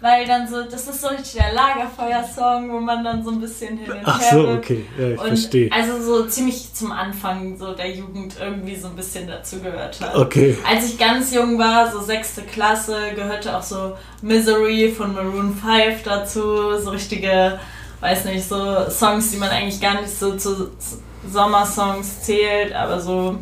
weil 0.00 0.26
dann 0.26 0.46
so, 0.46 0.62
das 0.62 0.86
ist 0.88 1.00
so 1.00 1.08
richtig 1.08 1.34
der 1.34 1.54
Lagerfeuersong, 1.54 2.70
wo 2.70 2.80
man 2.80 3.02
dann 3.02 3.24
so 3.24 3.30
ein 3.30 3.40
bisschen 3.40 3.78
hin 3.78 3.92
und 3.92 4.00
Ach 4.04 4.20
her 4.20 4.30
so, 4.30 4.42
wird. 4.46 4.58
okay. 4.58 4.84
Ja, 4.98 5.08
ich 5.08 5.20
verstehe. 5.20 5.72
Also 5.72 6.02
so 6.02 6.26
ziemlich 6.26 6.74
zum 6.74 6.92
Anfang 6.92 7.56
so 7.56 7.72
der 7.72 7.90
Jugend 7.90 8.36
irgendwie 8.38 8.76
so 8.76 8.88
ein 8.88 8.96
bisschen 8.96 9.26
dazu 9.26 9.58
gehört 9.60 10.00
hat. 10.00 10.14
Okay. 10.14 10.56
Als 10.68 10.90
ich 10.90 10.98
ganz 10.98 11.34
jung 11.34 11.58
war, 11.58 11.90
so 11.90 12.00
sechste 12.00 12.42
Klasse, 12.42 13.12
gehörte 13.14 13.56
auch 13.56 13.62
so 13.62 13.96
Misery 14.20 14.90
von 14.90 15.14
Maroon 15.14 15.54
5 15.54 16.02
dazu, 16.02 16.76
so 16.78 16.90
richtige, 16.90 17.58
weiß 18.00 18.26
nicht, 18.26 18.46
so 18.46 18.90
Songs, 18.90 19.30
die 19.30 19.38
man 19.38 19.48
eigentlich 19.48 19.80
gar 19.80 20.00
nicht 20.00 20.16
so 20.16 20.36
zu 20.36 20.72
Sommersongs 21.30 22.22
zählt, 22.22 22.74
aber 22.74 23.00
so 23.00 23.38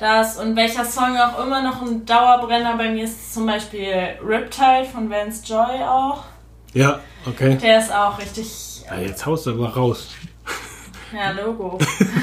das. 0.00 0.36
Und 0.36 0.56
welcher 0.56 0.84
Song 0.84 1.16
auch 1.16 1.44
immer 1.44 1.62
noch 1.62 1.82
ein 1.82 2.04
Dauerbrenner 2.04 2.76
bei 2.76 2.90
mir 2.90 3.04
ist, 3.04 3.32
zum 3.34 3.46
Beispiel 3.46 3.92
Riptide 4.26 4.86
von 4.92 5.10
Vance 5.10 5.42
Joy 5.46 5.82
auch. 5.84 6.24
Ja, 6.72 7.00
okay. 7.26 7.56
Der 7.56 7.78
ist 7.80 7.92
auch 7.92 8.18
richtig, 8.18 8.82
Ja, 8.88 8.98
jetzt 8.98 9.24
haust 9.26 9.46
du 9.46 9.50
aber 9.50 9.68
raus. 9.74 10.08
ja, 11.14 11.30
Logo. 11.32 11.78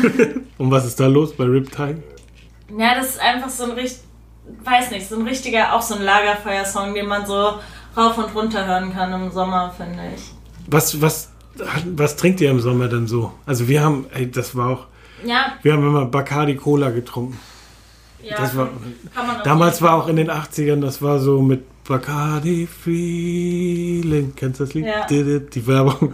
Und 0.58 0.72
was 0.72 0.86
ist 0.86 1.00
da 1.00 1.08
los 1.08 1.36
bei 1.36 1.44
Riptide? 1.46 2.02
Ja, 2.78 2.96
das 2.96 3.10
ist 3.12 3.22
einfach 3.22 3.50
so 3.50 3.66
ein 3.66 3.72
richtig, 3.72 4.00
weiß 4.64 4.92
nicht, 4.92 5.08
so 5.08 5.16
ein 5.18 5.28
richtiger, 5.28 5.74
auch 5.74 5.82
so 5.82 5.96
ein 5.96 6.02
Lagerfeuersong, 6.02 6.94
den 6.94 7.08
man 7.08 7.26
so 7.26 7.54
rauf 7.96 8.18
und 8.18 8.34
runter 8.36 8.66
hören 8.66 8.94
kann 8.94 9.12
im 9.14 9.32
Sommer, 9.32 9.74
finde 9.76 10.04
ich. 10.16 10.22
Was, 10.68 11.02
was, 11.02 11.32
was 11.86 12.16
trinkt 12.16 12.42
ihr 12.42 12.52
im 12.52 12.60
Sommer 12.60 12.88
denn 12.88 13.08
so? 13.08 13.34
Also 13.46 13.68
wir 13.68 13.82
haben, 13.84 14.06
ey, 14.14 14.30
das 14.30 14.56
war 14.56 14.70
auch, 14.70 14.86
Ja, 15.26 15.54
wir 15.62 15.74
haben 15.74 15.86
immer 15.88 16.06
Bacardi 16.06 16.56
Cola 16.56 16.90
getrunken. 16.90 17.38
Ja. 18.30 18.38
Das 18.38 18.56
war, 18.56 18.70
damals 19.44 19.82
war 19.82 19.96
auch 19.96 20.08
in 20.08 20.16
den 20.16 20.30
80ern, 20.30 20.82
das 20.82 21.02
war 21.02 21.20
so 21.20 21.42
mit 21.42 21.64
Bacardi 21.88 22.68
Feeling. 22.68 24.34
Kennst 24.36 24.60
du 24.60 24.66
das 24.66 24.74
Lied? 24.74 24.86
Ja. 24.86 25.08
Die, 25.08 25.68
Werbung. 25.68 26.14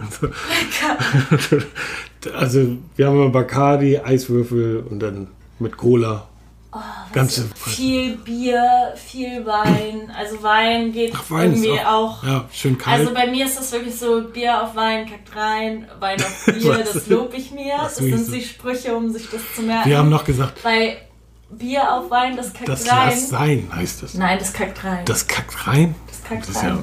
also 2.34 2.76
wir 2.96 3.06
haben 3.06 3.16
immer 3.16 3.30
Bacardi, 3.30 3.98
Eiswürfel 3.98 4.84
und 4.88 5.00
dann 5.00 5.28
mit 5.58 5.76
Cola. 5.76 6.28
Oh, 6.76 6.80
Ganze. 7.12 7.44
viel 7.54 8.16
Bier, 8.16 8.94
viel 8.96 9.46
Wein. 9.46 10.10
Also 10.16 10.42
Wein 10.42 10.92
geht 10.92 11.12
Ach, 11.14 11.30
Wein 11.30 11.52
irgendwie 11.52 11.78
auch, 11.80 11.86
auch. 11.86 12.24
Ja, 12.24 12.48
schön 12.52 12.76
kalt. 12.76 13.00
Also 13.00 13.14
bei 13.14 13.28
mir 13.28 13.46
ist 13.46 13.58
das 13.58 13.70
wirklich 13.70 13.94
so, 13.94 14.22
Bier 14.22 14.60
auf 14.60 14.74
Wein 14.74 15.08
kackt 15.08 15.36
rein, 15.36 15.86
Wein 16.00 16.20
auf 16.20 16.46
Bier, 16.52 16.78
das 16.78 17.06
lobe 17.06 17.36
ich 17.36 17.52
mir. 17.52 17.76
Das 17.80 17.96
sind 17.96 18.32
die 18.32 18.42
Sprüche, 18.42 18.96
um 18.96 19.12
sich 19.12 19.30
das 19.30 19.40
zu 19.54 19.62
merken. 19.62 19.88
wir 19.88 19.98
haben 19.98 20.10
noch 20.10 20.24
gesagt, 20.24 20.64
Bei 20.64 20.96
Bier 21.50 21.92
auf 21.92 22.10
Wein, 22.10 22.36
das 22.36 22.52
kackt 22.52 22.68
das 22.68 22.90
rein. 22.90 23.08
lass 23.10 23.28
sein, 23.28 23.70
heißt 23.74 24.02
das. 24.02 24.14
Nein, 24.14 24.38
das 24.38 24.52
kackt 24.52 24.82
rein. 24.84 25.04
Das 25.04 25.26
kackt 25.26 25.66
rein. 25.66 25.94
das 26.08 26.24
kackt 26.24 26.42
Das 26.42 26.48
ist 26.50 26.62
rein. 26.62 26.76
ja 26.76 26.82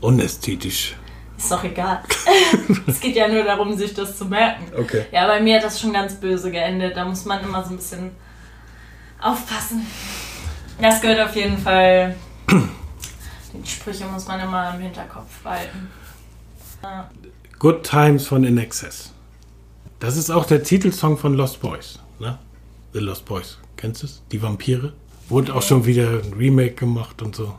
unästhetisch. 0.00 0.96
Ist 1.36 1.50
doch 1.52 1.62
egal. 1.62 2.02
es 2.86 3.00
geht 3.00 3.14
ja 3.14 3.28
nur 3.28 3.44
darum, 3.44 3.76
sich 3.76 3.94
das 3.94 4.16
zu 4.18 4.24
merken. 4.24 4.64
Okay. 4.76 5.06
Ja, 5.12 5.26
bei 5.26 5.40
mir 5.40 5.56
hat 5.56 5.64
das 5.64 5.80
schon 5.80 5.92
ganz 5.92 6.14
böse 6.14 6.50
geendet. 6.50 6.96
Da 6.96 7.04
muss 7.04 7.24
man 7.24 7.42
immer 7.44 7.62
so 7.64 7.70
ein 7.70 7.76
bisschen 7.76 8.10
aufpassen. 9.20 9.86
Das 10.80 11.00
gehört 11.00 11.20
auf 11.20 11.36
jeden 11.36 11.58
Fall. 11.58 12.16
Die 12.50 13.68
Sprüche 13.68 14.04
muss 14.06 14.26
man 14.26 14.40
immer 14.40 14.74
im 14.74 14.80
Hinterkopf 14.80 15.38
behalten. 15.42 15.90
Ja. 16.82 17.10
Good 17.58 17.84
Times 17.84 18.26
von 18.26 18.44
In 18.44 18.58
Excess. 18.58 19.12
Das 20.00 20.16
ist 20.16 20.30
auch 20.30 20.44
der 20.44 20.62
Titelsong 20.62 21.18
von 21.18 21.34
Lost 21.34 21.60
Boys. 21.60 21.98
Ne? 22.20 22.38
The 22.92 23.00
Lost 23.00 23.24
Boys. 23.24 23.58
Kennst 23.76 24.02
du 24.02 24.06
es? 24.06 24.22
Die 24.32 24.42
Vampire. 24.42 24.92
Wurde 25.28 25.54
auch 25.54 25.62
schon 25.62 25.84
wieder 25.84 26.22
ein 26.22 26.32
Remake 26.32 26.72
gemacht 26.72 27.20
und 27.22 27.36
so. 27.36 27.54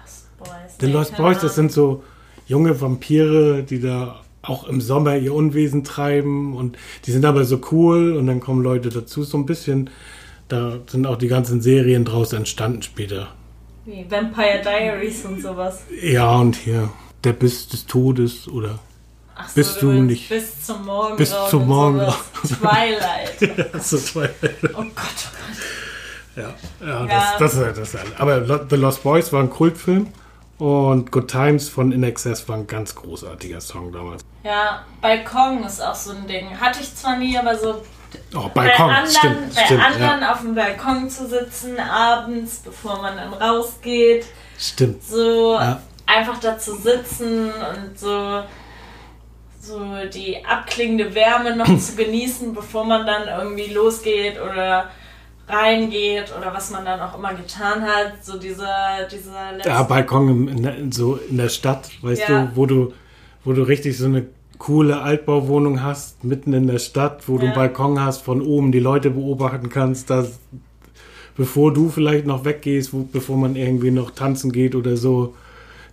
Lost 0.00 0.38
Boys. 0.38 0.50
The 0.80 0.86
Nee, 0.86 0.92
Lost 0.92 1.16
Boys, 1.16 1.38
das 1.40 1.54
sind 1.54 1.72
so 1.72 2.02
junge 2.46 2.80
Vampire, 2.80 3.62
die 3.62 3.80
da 3.80 4.20
auch 4.42 4.66
im 4.68 4.80
Sommer 4.80 5.16
ihr 5.16 5.34
Unwesen 5.34 5.84
treiben 5.84 6.54
und 6.54 6.76
die 7.06 7.12
sind 7.12 7.24
aber 7.24 7.44
so 7.44 7.60
cool 7.72 8.12
und 8.12 8.26
dann 8.26 8.40
kommen 8.40 8.62
Leute 8.62 8.90
dazu. 8.90 9.24
So 9.24 9.38
ein 9.38 9.46
bisschen, 9.46 9.90
da 10.48 10.78
sind 10.86 11.06
auch 11.06 11.16
die 11.16 11.28
ganzen 11.28 11.60
Serien 11.60 12.04
draus 12.04 12.32
entstanden 12.32 12.82
später. 12.82 13.28
Wie 13.86 14.06
Vampire 14.08 14.60
Diaries 14.62 15.24
und 15.24 15.40
sowas. 15.40 15.84
Ja, 16.02 16.36
und 16.36 16.56
hier 16.56 16.90
der 17.24 17.32
Biss 17.32 17.68
des 17.68 17.86
Todes 17.86 18.48
oder 18.48 18.78
Ach 19.36 19.48
so, 19.48 19.54
Bist 19.54 19.82
du 19.82 19.86
meinst 19.86 20.02
nicht- 20.10 20.28
Bis 20.28 20.64
zum 20.66 20.84
Morgen. 20.86 21.16
Bis 21.16 21.34
zum 21.50 21.66
Morgengrauen. 21.66 22.14
Twilight. 22.60 23.82
so 23.82 23.98
zwei. 23.98 24.30
Oh 24.42 24.48
Gott, 24.50 24.74
oh 24.74 24.84
Gott. 24.94 24.96
Ja, 26.36 26.54
ja, 26.80 27.06
Ja. 27.06 27.36
Das, 27.38 27.38
das, 27.38 27.54
ist, 27.54 27.78
das 27.78 27.94
ist. 27.94 28.20
Aber 28.20 28.66
The 28.68 28.76
Lost 28.76 29.02
Boys 29.02 29.32
war 29.32 29.40
ein 29.42 29.50
Kultfilm 29.50 30.08
und 30.58 31.10
Good 31.12 31.28
Times 31.30 31.68
von 31.68 31.92
In 31.92 32.02
Excess 32.04 32.48
war 32.48 32.56
ein 32.56 32.66
ganz 32.66 32.94
großartiger 32.94 33.60
Song 33.60 33.92
damals. 33.92 34.22
Ja, 34.44 34.84
Balkon 35.00 35.62
ist 35.64 35.80
auch 35.80 35.94
so 35.94 36.12
ein 36.12 36.26
Ding. 36.26 36.58
Hatte 36.60 36.80
ich 36.80 36.94
zwar 36.94 37.16
nie, 37.18 37.36
aber 37.38 37.56
so 37.56 37.82
Oh, 38.36 38.42
bei 38.54 38.68
Balkon, 38.68 38.90
anderen, 38.90 39.10
stimmt, 39.16 39.54
bei 39.56 39.64
stimmt, 39.64 39.82
anderen 39.84 40.20
ja, 40.20 40.32
auf 40.32 40.40
dem 40.42 40.54
Balkon 40.54 41.10
zu 41.10 41.26
sitzen, 41.28 41.80
abends, 41.80 42.58
bevor 42.64 43.02
man 43.02 43.16
dann 43.16 43.32
rausgeht, 43.34 44.26
stimmt. 44.56 45.02
so 45.02 45.54
Ja. 45.54 45.80
einfach 46.06 46.38
da 46.38 46.56
zu 46.56 46.76
sitzen 46.76 47.46
und 47.50 47.98
so, 47.98 48.42
so 49.64 49.80
die 50.12 50.44
abklingende 50.44 51.14
Wärme 51.14 51.56
noch 51.56 51.78
zu 51.78 51.96
genießen, 52.02 52.52
bevor 52.54 52.84
man 52.84 53.06
dann 53.06 53.22
irgendwie 53.28 53.72
losgeht 53.72 54.34
oder 54.40 54.90
reingeht 55.48 56.32
oder 56.38 56.52
was 56.54 56.70
man 56.70 56.84
dann 56.84 57.00
auch 57.00 57.16
immer 57.16 57.34
getan 57.34 57.82
hat. 57.82 58.22
So 58.24 58.38
dieser, 58.38 59.06
dieser 59.10 59.52
letzte 59.52 59.68
Ja, 59.68 59.82
Balkon 59.82 60.48
in 60.48 60.62
der, 60.62 60.76
in 60.76 60.92
so 60.92 61.16
in 61.30 61.36
der 61.36 61.48
Stadt, 61.48 61.90
weißt 62.02 62.28
Ja. 62.28 62.44
du, 62.44 62.56
wo 62.56 62.66
du, 62.66 62.92
wo 63.44 63.52
du 63.52 63.62
richtig 63.62 63.96
so 63.98 64.06
eine 64.06 64.26
coole 64.58 65.00
Altbauwohnung 65.02 65.82
hast, 65.82 66.24
mitten 66.24 66.52
in 66.54 66.66
der 66.66 66.78
Stadt, 66.78 67.28
wo 67.28 67.36
du 67.36 67.42
Ja. 67.46 67.52
einen 67.52 67.54
Balkon 67.54 68.00
hast, 68.00 68.22
von 68.22 68.40
oben 68.40 68.72
die 68.72 68.80
Leute 68.80 69.10
beobachten 69.10 69.68
kannst, 69.68 70.08
dass, 70.10 70.38
bevor 71.36 71.72
du 71.74 71.90
vielleicht 71.90 72.26
noch 72.26 72.44
weggehst, 72.44 72.92
wo, 72.94 73.00
bevor 73.12 73.36
man 73.36 73.56
irgendwie 73.56 73.90
noch 73.90 74.12
tanzen 74.12 74.52
geht 74.52 74.74
oder 74.74 74.96
so, 74.96 75.34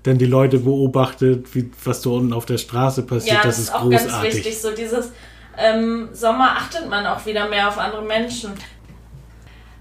dann 0.04 0.18
die 0.18 0.26
Leute 0.26 0.60
beobachtet, 0.60 1.54
wie, 1.54 1.70
was 1.84 2.02
so 2.02 2.16
unten 2.16 2.34
auf 2.34 2.46
der 2.46 2.58
Straße 2.58 3.04
passiert, 3.04 3.36
Ja, 3.38 3.44
das, 3.44 3.58
das 3.58 3.60
ist 3.60 3.64
ist 3.70 3.76
auch 3.76 3.90
ganz 3.90 4.04
großartig. 4.04 4.36
wichtig. 4.36 4.60
So 4.62 4.72
dieses 4.72 5.12
ähm, 5.58 6.10
Sommer 6.14 6.52
achtet 6.58 6.90
man 6.90 7.06
auch 7.06 7.26
wieder 7.26 7.48
mehr 7.50 7.68
auf 7.68 7.78
andere 7.78 8.02
Menschen. 8.04 8.52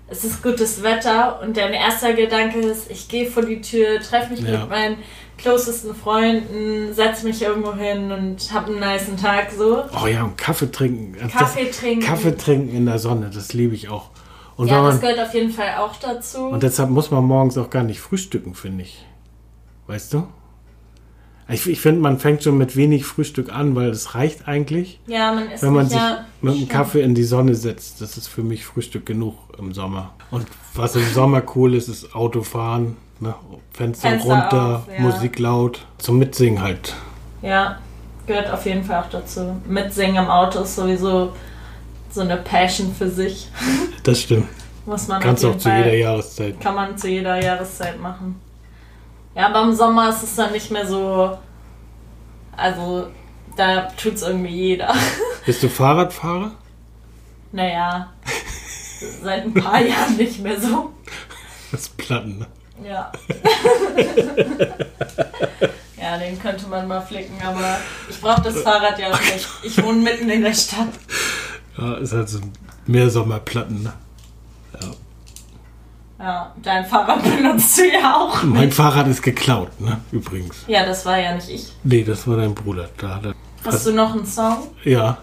Es 0.08 0.24
ist 0.24 0.42
gutes 0.42 0.82
Wetter 0.82 1.40
und 1.40 1.56
dein 1.56 1.72
erster 1.72 2.12
Gedanke 2.14 2.58
ist, 2.58 2.90
ich 2.90 3.06
gehe 3.08 3.30
vor 3.30 3.44
die 3.44 3.60
Tür, 3.60 4.00
treffe 4.00 4.32
mich 4.32 4.40
Ja. 4.40 4.60
mit 4.62 4.68
meinen 4.68 4.96
closesten 5.38 5.94
Freunden, 5.94 6.92
setze 6.92 7.24
mich 7.26 7.40
irgendwo 7.40 7.74
hin 7.74 8.10
und 8.10 8.52
habe 8.52 8.72
einen 8.72 8.80
niceen 8.80 9.16
Tag 9.16 9.52
so. 9.56 9.84
Oh 10.02 10.06
ja, 10.08 10.24
und 10.24 10.36
Kaffee 10.36 10.70
trinken. 10.70 11.16
Also 11.22 11.38
Kaffee 11.38 11.66
das, 11.66 11.78
trinken. 11.78 12.04
Kaffee 12.04 12.36
trinken 12.36 12.74
in 12.76 12.86
der 12.86 12.98
Sonne, 12.98 13.30
das 13.32 13.52
liebe 13.52 13.74
ich 13.74 13.88
auch. 13.88 14.10
Und, 14.56 14.66
ja, 14.66 14.78
wenn 14.78 14.84
das 14.86 14.94
man, 15.00 15.12
gehört 15.12 15.28
auf 15.28 15.34
jeden 15.34 15.52
Fall 15.52 15.76
auch 15.78 15.94
dazu. 15.96 16.38
und 16.48 16.62
deshalb 16.62 16.90
muss 16.90 17.10
man 17.12 17.24
morgens 17.24 17.56
auch 17.56 17.70
gar 17.70 17.84
nicht 17.84 18.00
frühstücken, 18.00 18.54
finde 18.54 18.82
ich. 18.82 19.06
Weißt 19.90 20.14
du? 20.14 20.24
Ich, 21.48 21.68
ich 21.68 21.80
finde, 21.80 22.00
man 22.00 22.20
fängt 22.20 22.44
schon 22.44 22.56
mit 22.56 22.76
wenig 22.76 23.04
Frühstück 23.04 23.52
an, 23.52 23.74
weil 23.74 23.88
es 23.88 24.14
reicht 24.14 24.46
eigentlich, 24.46 25.00
ja, 25.08 25.32
man 25.32 25.50
ist 25.50 25.64
wenn 25.64 25.72
man 25.72 25.88
sich 25.88 25.98
ja, 25.98 26.26
mit 26.40 26.54
einem. 26.54 26.68
Kaffee 26.68 27.00
in 27.00 27.16
die 27.16 27.24
Sonne 27.24 27.56
setzt. 27.56 28.00
Das 28.00 28.16
ist 28.16 28.28
für 28.28 28.44
mich 28.44 28.64
Frühstück 28.64 29.04
genug 29.04 29.34
im 29.58 29.74
Sommer. 29.74 30.12
Und 30.30 30.46
was 30.74 30.94
im 30.94 31.04
Sommer 31.12 31.42
cool 31.56 31.74
ist, 31.74 31.88
ist 31.88 32.14
Autofahren, 32.14 32.98
ne? 33.18 33.34
Fenster, 33.72 34.10
Fenster 34.10 34.32
runter, 34.32 34.76
auf, 34.76 34.94
ja. 34.94 35.00
Musik 35.00 35.40
laut, 35.40 35.84
zum 35.98 36.20
Mitsingen 36.20 36.62
halt. 36.62 36.94
Ja, 37.42 37.80
gehört 38.28 38.48
auf 38.48 38.64
jeden 38.66 38.84
Fall 38.84 39.02
auch 39.02 39.10
dazu. 39.10 39.56
Mitsingen 39.66 40.22
im 40.22 40.30
Auto 40.30 40.60
ist 40.60 40.76
sowieso 40.76 41.32
so 42.12 42.20
eine 42.20 42.36
Passion 42.36 42.94
für 42.94 43.10
sich. 43.10 43.48
Das 44.04 44.20
stimmt. 44.20 44.46
Muss 44.86 45.08
man 45.08 45.20
Kannst 45.20 45.44
auch 45.44 45.58
zu 45.58 45.68
Fall, 45.68 45.78
jeder 45.78 45.96
Jahreszeit. 45.96 46.60
Kann 46.60 46.76
man 46.76 46.96
zu 46.96 47.08
jeder 47.08 47.42
Jahreszeit 47.42 48.00
machen. 48.00 48.40
Ja, 49.34 49.48
aber 49.48 49.62
im 49.62 49.74
Sommer 49.74 50.10
ist 50.10 50.22
es 50.22 50.36
dann 50.36 50.52
nicht 50.52 50.70
mehr 50.70 50.86
so. 50.86 51.38
Also, 52.56 53.08
da 53.56 53.82
tut 53.96 54.14
es 54.14 54.22
irgendwie 54.22 54.54
jeder. 54.54 54.94
Bist 55.46 55.62
du 55.62 55.68
Fahrradfahrer? 55.68 56.52
naja, 57.52 58.12
seit 59.22 59.44
ein 59.44 59.54
paar 59.54 59.80
Jahren 59.80 60.16
nicht 60.16 60.40
mehr 60.40 60.60
so. 60.60 60.92
Das 61.72 61.88
Platten, 61.88 62.38
ne? 62.38 62.46
Ja. 62.84 63.10
ja, 66.00 66.18
den 66.18 66.40
könnte 66.40 66.66
man 66.68 66.88
mal 66.88 67.00
flicken, 67.00 67.36
aber 67.44 67.78
ich 68.08 68.20
brauche 68.20 68.42
das 68.42 68.62
Fahrrad 68.62 68.98
ja 68.98 69.12
auch 69.12 69.20
nicht. 69.20 69.48
Ich 69.62 69.82
wohne 69.82 70.00
mitten 70.00 70.30
in 70.30 70.42
der 70.42 70.54
Stadt. 70.54 70.88
Ja, 71.76 71.94
ist 71.94 72.12
halt 72.12 72.28
so 72.28 72.40
mehr 72.86 73.10
Sommerplatten, 73.10 73.82
ne? 73.82 73.92
Ja, 76.20 76.54
dein 76.62 76.84
Fahrrad 76.84 77.22
benutzt 77.36 77.78
du 77.78 77.82
ja 77.90 78.14
auch. 78.16 78.42
Mein 78.42 78.70
Fahrrad 78.70 79.06
ist 79.08 79.22
geklaut, 79.22 79.80
ne? 79.80 80.00
Übrigens. 80.12 80.64
Ja, 80.66 80.84
das 80.84 81.06
war 81.06 81.18
ja 81.18 81.34
nicht 81.34 81.48
ich. 81.48 81.72
Nee, 81.82 82.04
das 82.04 82.26
war 82.28 82.36
dein 82.36 82.54
Bruder. 82.54 82.90
Da 82.98 83.20
Hast 83.64 83.86
du 83.86 83.92
noch 83.92 84.12
einen 84.12 84.26
Song? 84.26 84.68
ja, 84.84 85.16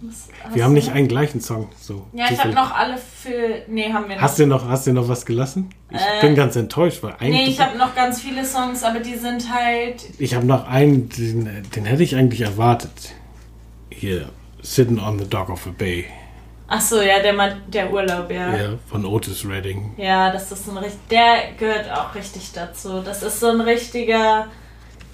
Was- 0.00 0.28
wir 0.54 0.64
haben 0.64 0.72
nicht 0.72 0.90
einen 0.90 1.06
gleichen 1.08 1.40
Song. 1.42 1.68
So, 1.78 2.06
Ja, 2.14 2.26
ich 2.30 2.38
habe 2.38 2.54
noch 2.54 2.74
alle 2.74 2.96
für. 2.96 3.62
Nee, 3.68 3.92
haben 3.92 4.04
wir 4.04 4.14
nicht. 4.14 4.20
Hast 4.22 4.38
du 4.38 4.46
noch, 4.46 4.66
hast 4.68 4.86
du 4.86 4.92
noch 4.94 5.06
was 5.08 5.26
gelassen? 5.26 5.68
Ich 5.90 5.98
Äh, 5.98 6.20
bin 6.22 6.34
ganz 6.34 6.56
enttäuscht, 6.56 7.02
weil 7.02 7.12
eigentlich. 7.18 7.30
nee, 7.30 7.44
ich 7.50 7.60
habe 7.60 7.76
noch 7.76 7.94
ganz 7.94 8.20
viele 8.22 8.44
Songs, 8.44 8.84
aber 8.84 9.00
die 9.00 9.16
sind 9.16 9.52
halt. 9.52 10.02
Ich 10.18 10.34
habe 10.34 10.46
noch 10.46 10.66
einen, 10.66 11.10
den, 11.10 11.62
den 11.74 11.84
hätte 11.84 12.02
ich 12.02 12.16
eigentlich 12.16 12.40
erwartet. 12.40 13.12
Hier, 13.90 14.30
Sitting 14.62 14.98
on 14.98 15.18
the 15.18 15.28
Dock 15.28 15.50
of 15.50 15.66
a 15.66 15.70
Bay. 15.76 16.06
Ach 16.70 16.80
so, 16.80 17.00
ja, 17.00 17.20
der, 17.20 17.32
Ma- 17.32 17.56
der 17.66 17.90
Urlaub, 17.90 18.30
ja. 18.30 18.54
Ja, 18.56 18.68
von 18.90 19.04
Otis 19.06 19.44
Redding. 19.48 19.94
Ja, 19.96 20.30
das 20.30 20.52
ist 20.52 20.68
ein 20.68 20.76
richtig. 20.76 21.00
Der 21.10 21.52
gehört 21.58 21.90
auch 21.90 22.14
richtig 22.14 22.52
dazu. 22.52 23.00
Das 23.02 23.22
ist 23.22 23.40
so 23.40 23.48
ein 23.48 23.62
richtiger. 23.62 24.46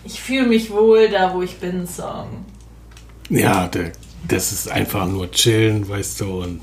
Ich 0.05 0.21
fühle 0.21 0.47
mich 0.49 0.71
wohl 0.73 1.09
da, 1.09 1.33
wo 1.33 1.43
ich 1.43 1.59
bin, 1.59 1.87
Song. 1.87 2.45
Ja, 3.31 3.69
der, 3.69 3.93
das 4.29 4.53
ist 4.53 4.71
einfach 4.71 5.07
nur 5.07 5.31
chillen, 5.31 5.89
weißt 5.89 6.21
du, 6.21 6.43
und 6.43 6.61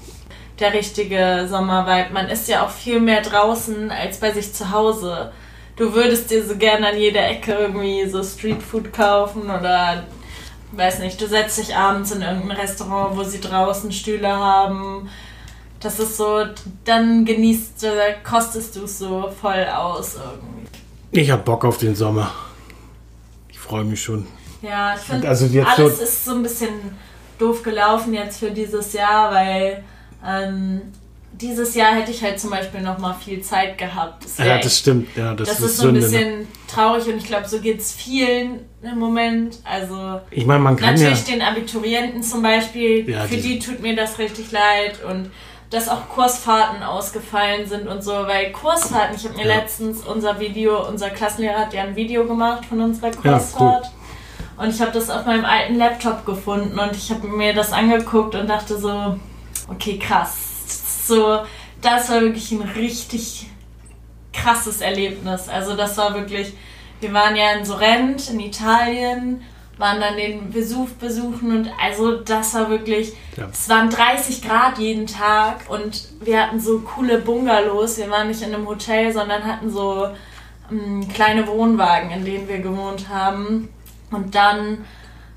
Der 0.60 0.74
richtige 0.74 1.48
Sommervibe. 1.50 2.14
Man 2.14 2.28
ist 2.28 2.48
ja 2.50 2.66
auch 2.66 2.70
viel 2.70 3.00
mehr 3.00 3.22
draußen 3.22 3.90
als 3.92 4.20
bei 4.20 4.32
sich 4.32 4.54
zu 4.54 4.72
Hause. 4.72 5.32
Du 5.78 5.94
würdest 5.94 6.30
dir 6.30 6.46
so 6.46 6.58
gerne 6.58 6.90
an 6.90 6.98
jeder 7.00 7.26
Ecke 7.28 7.54
irgendwie 7.54 8.08
so 8.10 8.22
Streetfood 8.22 8.92
kaufen 8.94 9.44
oder 9.44 10.04
weiß 10.72 11.00
nicht, 11.00 11.20
du 11.22 11.28
setzt 11.28 11.58
dich 11.58 11.76
abends 11.76 12.12
in 12.12 12.22
irgendein 12.22 12.58
Restaurant, 12.58 13.18
wo 13.18 13.24
sie 13.24 13.40
draußen 13.42 13.92
Stühle 13.92 14.30
haben. 14.30 15.10
Das 15.80 16.00
ist 16.00 16.18
so, 16.18 16.46
dann 16.86 17.26
genießt 17.26 17.82
du, 17.84 17.88
kostest 18.24 18.76
du 18.76 18.84
es 18.84 19.00
so 19.00 19.32
voll 19.42 19.66
aus 19.76 20.16
irgendwie. 20.16 20.68
ich 21.12 21.32
hab 21.32 21.44
Bock 21.44 21.66
auf 21.66 21.78
den 21.78 21.96
Sommer. 21.96 22.32
Ich 23.50 23.60
freue 23.60 23.84
mich 23.84 24.02
schon. 24.02 24.28
Ja, 24.62 24.94
ich 24.96 25.02
finde, 25.02 25.28
Also 25.28 25.46
alles 25.46 25.98
so- 25.98 26.04
ist 26.04 26.26
so 26.26 26.32
ein 26.36 26.44
bisschen 26.44 26.70
doof 27.40 27.64
gelaufen 27.64 28.14
jetzt 28.14 28.40
für 28.40 28.52
dieses 28.52 28.94
Jahr, 28.94 29.32
weil 29.32 29.84
ähm, 30.26 30.82
dieses 31.42 31.76
Jahr 31.76 31.96
hätte 31.96 32.12
ich 32.12 32.22
halt 32.24 32.40
zum 32.40 32.52
Beispiel 32.52 32.82
noch 32.82 32.98
mal 33.00 33.14
viel 33.14 33.42
Zeit 33.42 33.78
gehabt. 33.78 34.24
Das, 34.24 34.38
Ja, 34.38 34.58
das 34.60 34.78
stimmt. 34.80 35.10
Ja, 35.18 35.34
das, 35.34 35.50
das 35.50 35.60
ist 35.60 35.66
ist 35.66 35.78
so 35.78 35.88
ein 35.90 36.00
Sünde. 36.00 36.00
ne? 36.00 36.06
bisschen 36.26 36.48
traurig 36.68 37.08
und 37.08 37.18
ich 37.18 37.26
glaube, 37.26 37.48
so 37.48 37.60
geht 37.60 37.80
es 37.80 37.92
vielen 37.92 38.60
im 38.82 39.00
Moment. 39.00 39.58
Also 39.64 40.22
Ich 40.30 40.46
meine, 40.46 40.60
man 40.60 40.76
kann 40.76 40.96
ja. 40.96 41.04
natürlich 41.04 41.24
den 41.26 41.42
Abiturienten 41.42 42.24
zum 42.24 42.42
Beispiel, 42.44 43.10
Ja, 43.10 43.24
für 43.24 43.36
die- 43.36 43.42
die 43.42 43.60
tut 43.60 43.82
mir 43.82 43.96
das 43.96 44.18
richtig 44.20 44.52
leid 44.52 45.04
und 45.04 45.32
dass 45.70 45.88
auch 45.88 46.10
Kursfahrten 46.10 46.84
ausgefallen 46.84 47.66
sind 47.66 47.88
und 47.88 48.04
so, 48.04 48.12
weil 48.12 48.52
Kursfahrten, 48.52 49.16
ich 49.16 49.24
habe 49.26 49.36
mir 49.38 49.48
Ja. 49.48 49.56
letztens 49.58 50.02
unser 50.02 50.40
Video, 50.40 50.86
unser 50.88 51.10
Klassenlehrer 51.12 51.60
hat 51.60 51.74
ja 51.74 51.84
ein 51.84 51.96
Video 51.96 52.26
gemacht 52.26 52.66
von 52.66 52.82
unserer 52.82 53.12
Ja, 53.12 53.16
Kursfahrt. 53.38 53.90
Und 54.58 54.70
ich 54.70 54.82
habe 54.82 54.92
das 54.92 55.10
auf 55.10 55.26
meinem 55.26 55.46
alten 55.46 55.76
Laptop 55.76 56.26
gefunden 56.26 56.78
und 56.78 56.96
ich 56.96 57.10
habe 57.10 57.26
mir 57.28 57.54
das 57.54 57.72
angeguckt 57.72 58.36
und 58.36 58.48
dachte 58.50 58.78
so, 58.78 59.16
okay, 59.70 59.98
krass. 59.98 60.50
So, 61.12 61.40
das 61.82 62.10
war 62.10 62.22
wirklich 62.22 62.52
ein 62.54 62.62
richtig 62.62 63.48
krasses 64.32 64.80
Erlebnis. 64.80 65.50
Also 65.50 65.76
das 65.76 65.98
war 65.98 66.14
wirklich, 66.14 66.54
wir 67.02 67.12
waren 67.12 67.36
ja 67.36 67.52
in 67.52 67.66
Sorrent 67.66 68.30
in 68.30 68.40
Italien, 68.40 69.44
waren 69.78 70.00
dann 70.00 70.16
den 70.16 70.54
Vesuv 70.54 70.94
besuchen 70.94 71.52
und 71.52 71.70
also 71.82 72.16
das 72.22 72.54
war 72.54 72.70
wirklich, 72.70 73.12
Ja. 73.36 73.50
es 73.52 73.68
waren 73.68 73.90
30 73.90 74.42
Grad 74.42 74.78
jeden 74.78 75.06
Tag 75.06 75.70
und 75.70 76.08
wir 76.22 76.42
hatten 76.44 76.62
so 76.62 76.80
coole 76.80 77.18
Bungalows. 77.18 77.98
Wir 77.98 78.10
waren 78.10 78.30
nicht 78.30 78.42
in 78.42 78.54
einem 78.56 78.66
Hotel, 78.66 79.12
sondern 79.12 79.44
hatten 79.44 79.70
so 79.70 80.08
ähm, 80.72 81.06
kleine 81.14 81.46
Wohnwagen, 81.46 82.12
in 82.12 82.24
denen 82.24 82.48
wir 82.48 82.60
gewohnt 82.60 83.10
haben. 83.10 83.68
Und 84.12 84.34
dann, 84.34 84.86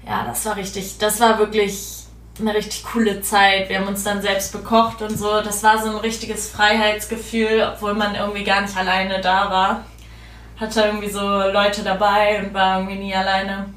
ja, 0.06 0.24
das 0.24 0.44
war 0.46 0.54
richtig, 0.56 0.98
das 0.98 1.18
war 1.18 1.40
wirklich 1.40 2.03
eine 2.40 2.54
richtig 2.54 2.84
coole 2.84 3.20
Zeit. 3.20 3.68
Wir 3.68 3.78
haben 3.78 3.88
uns 3.88 4.02
dann 4.04 4.20
selbst 4.22 4.52
bekocht 4.52 5.02
und 5.02 5.16
so. 5.16 5.40
Das 5.40 5.62
war 5.62 5.82
so 5.82 5.90
ein 5.90 5.96
richtiges 5.96 6.50
Freiheitsgefühl, 6.50 7.70
obwohl 7.74 7.94
man 7.94 8.14
irgendwie 8.14 8.44
gar 8.44 8.60
nicht 8.62 8.76
alleine 8.76 9.20
da 9.20 9.50
war. 9.50 9.84
Hatte 10.58 10.82
irgendwie 10.82 11.10
so 11.10 11.20
Leute 11.20 11.82
dabei 11.82 12.42
und 12.42 12.54
war 12.54 12.78
irgendwie 12.80 12.98
nie 12.98 13.14
alleine. 13.14 13.72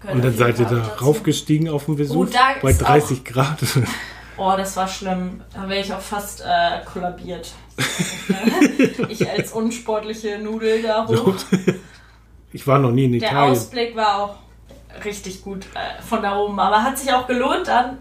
Gehört 0.00 0.16
Und 0.16 0.24
dann 0.24 0.36
seid 0.36 0.58
ihr 0.58 0.66
da 0.66 0.82
auch 0.82 0.88
dazu. 0.88 1.04
raufgestiegen 1.04 1.68
auf 1.68 1.86
dem 1.86 1.98
Vesuv 1.98 2.28
Oh, 2.28 2.32
da 2.32 2.54
bei 2.60 2.70
ist 2.70 2.78
30 2.78 3.24
Grad. 3.24 3.58
Oh, 4.38 4.52
das 4.54 4.76
war 4.76 4.86
schlimm. 4.86 5.40
Da 5.54 5.66
wäre 5.66 5.80
ich 5.80 5.90
auch 5.94 6.00
fast 6.00 6.42
äh, 6.42 6.84
kollabiert. 6.84 7.52
ich 9.08 9.26
als 9.30 9.52
unsportliche 9.52 10.38
Nudel 10.38 10.82
da 10.82 11.06
hoch. 11.08 11.34
Ich 12.52 12.66
war 12.66 12.78
noch 12.78 12.90
nie 12.90 13.06
in 13.06 13.18
Der 13.18 13.30
Italien. 13.30 13.52
Ausblick 13.52 13.96
war 13.96 14.22
auch 14.22 14.34
richtig 15.04 15.42
gut 15.42 15.66
äh, 15.74 16.02
von 16.02 16.22
da 16.22 16.36
oben, 16.36 16.58
aber 16.58 16.82
hat 16.82 16.98
sich 16.98 17.12
auch 17.12 17.26
gelohnt 17.26 17.68
dann. 17.68 17.98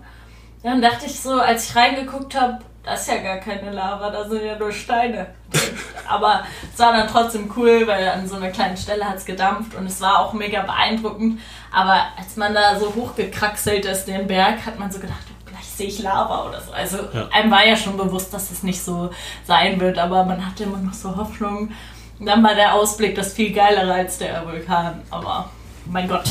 Dann 0.63 0.81
dachte 0.81 1.05
ich 1.05 1.19
so, 1.19 1.39
als 1.39 1.69
ich 1.69 1.75
reingeguckt 1.75 2.39
habe, 2.39 2.59
das 2.83 3.01
ist 3.01 3.07
ja 3.09 3.17
gar 3.17 3.37
keine 3.37 3.71
Lava, 3.71 4.09
da 4.11 4.27
sind 4.27 4.43
ja 4.43 4.57
nur 4.57 4.71
Steine. 4.71 5.27
aber 6.07 6.43
es 6.71 6.79
war 6.79 6.93
dann 6.93 7.07
trotzdem 7.07 7.51
cool, 7.55 7.85
weil 7.87 8.07
an 8.07 8.27
so 8.27 8.35
einer 8.35 8.49
kleinen 8.49 8.77
Stelle 8.77 9.05
hat 9.05 9.17
es 9.17 9.25
gedampft 9.25 9.75
und 9.75 9.87
es 9.87 9.99
war 10.01 10.19
auch 10.19 10.33
mega 10.33 10.61
beeindruckend. 10.61 11.39
Aber 11.71 12.05
als 12.17 12.35
man 12.35 12.53
da 12.53 12.79
so 12.79 12.93
hochgekraxelt 12.95 13.85
ist, 13.85 14.05
den 14.05 14.27
Berg, 14.27 14.65
hat 14.65 14.77
man 14.77 14.91
so 14.91 14.99
gedacht, 14.99 15.17
oh, 15.31 15.49
gleich 15.49 15.65
sehe 15.65 15.87
ich 15.87 15.99
Lava 15.99 16.47
oder 16.47 16.61
so. 16.61 16.71
Also 16.71 16.97
Ja. 17.11 17.27
einem 17.31 17.49
war 17.51 17.65
ja 17.65 17.75
schon 17.75 17.97
bewusst, 17.97 18.33
dass 18.33 18.51
es 18.51 18.61
nicht 18.61 18.83
so 18.83 19.09
sein 19.45 19.79
wird, 19.79 19.97
aber 19.97 20.23
man 20.23 20.45
hatte 20.45 20.63
immer 20.63 20.77
noch 20.77 20.93
so 20.93 21.15
Hoffnung. 21.15 21.71
Und 22.19 22.25
dann 22.27 22.43
war 22.43 22.55
der 22.55 22.75
Ausblick 22.75 23.15
das 23.15 23.33
viel 23.33 23.51
geilere 23.51 23.93
als 23.93 24.19
der 24.19 24.45
Vulkan. 24.45 25.01
Aber 25.09 25.49
mein 25.85 26.07
Gott. 26.07 26.23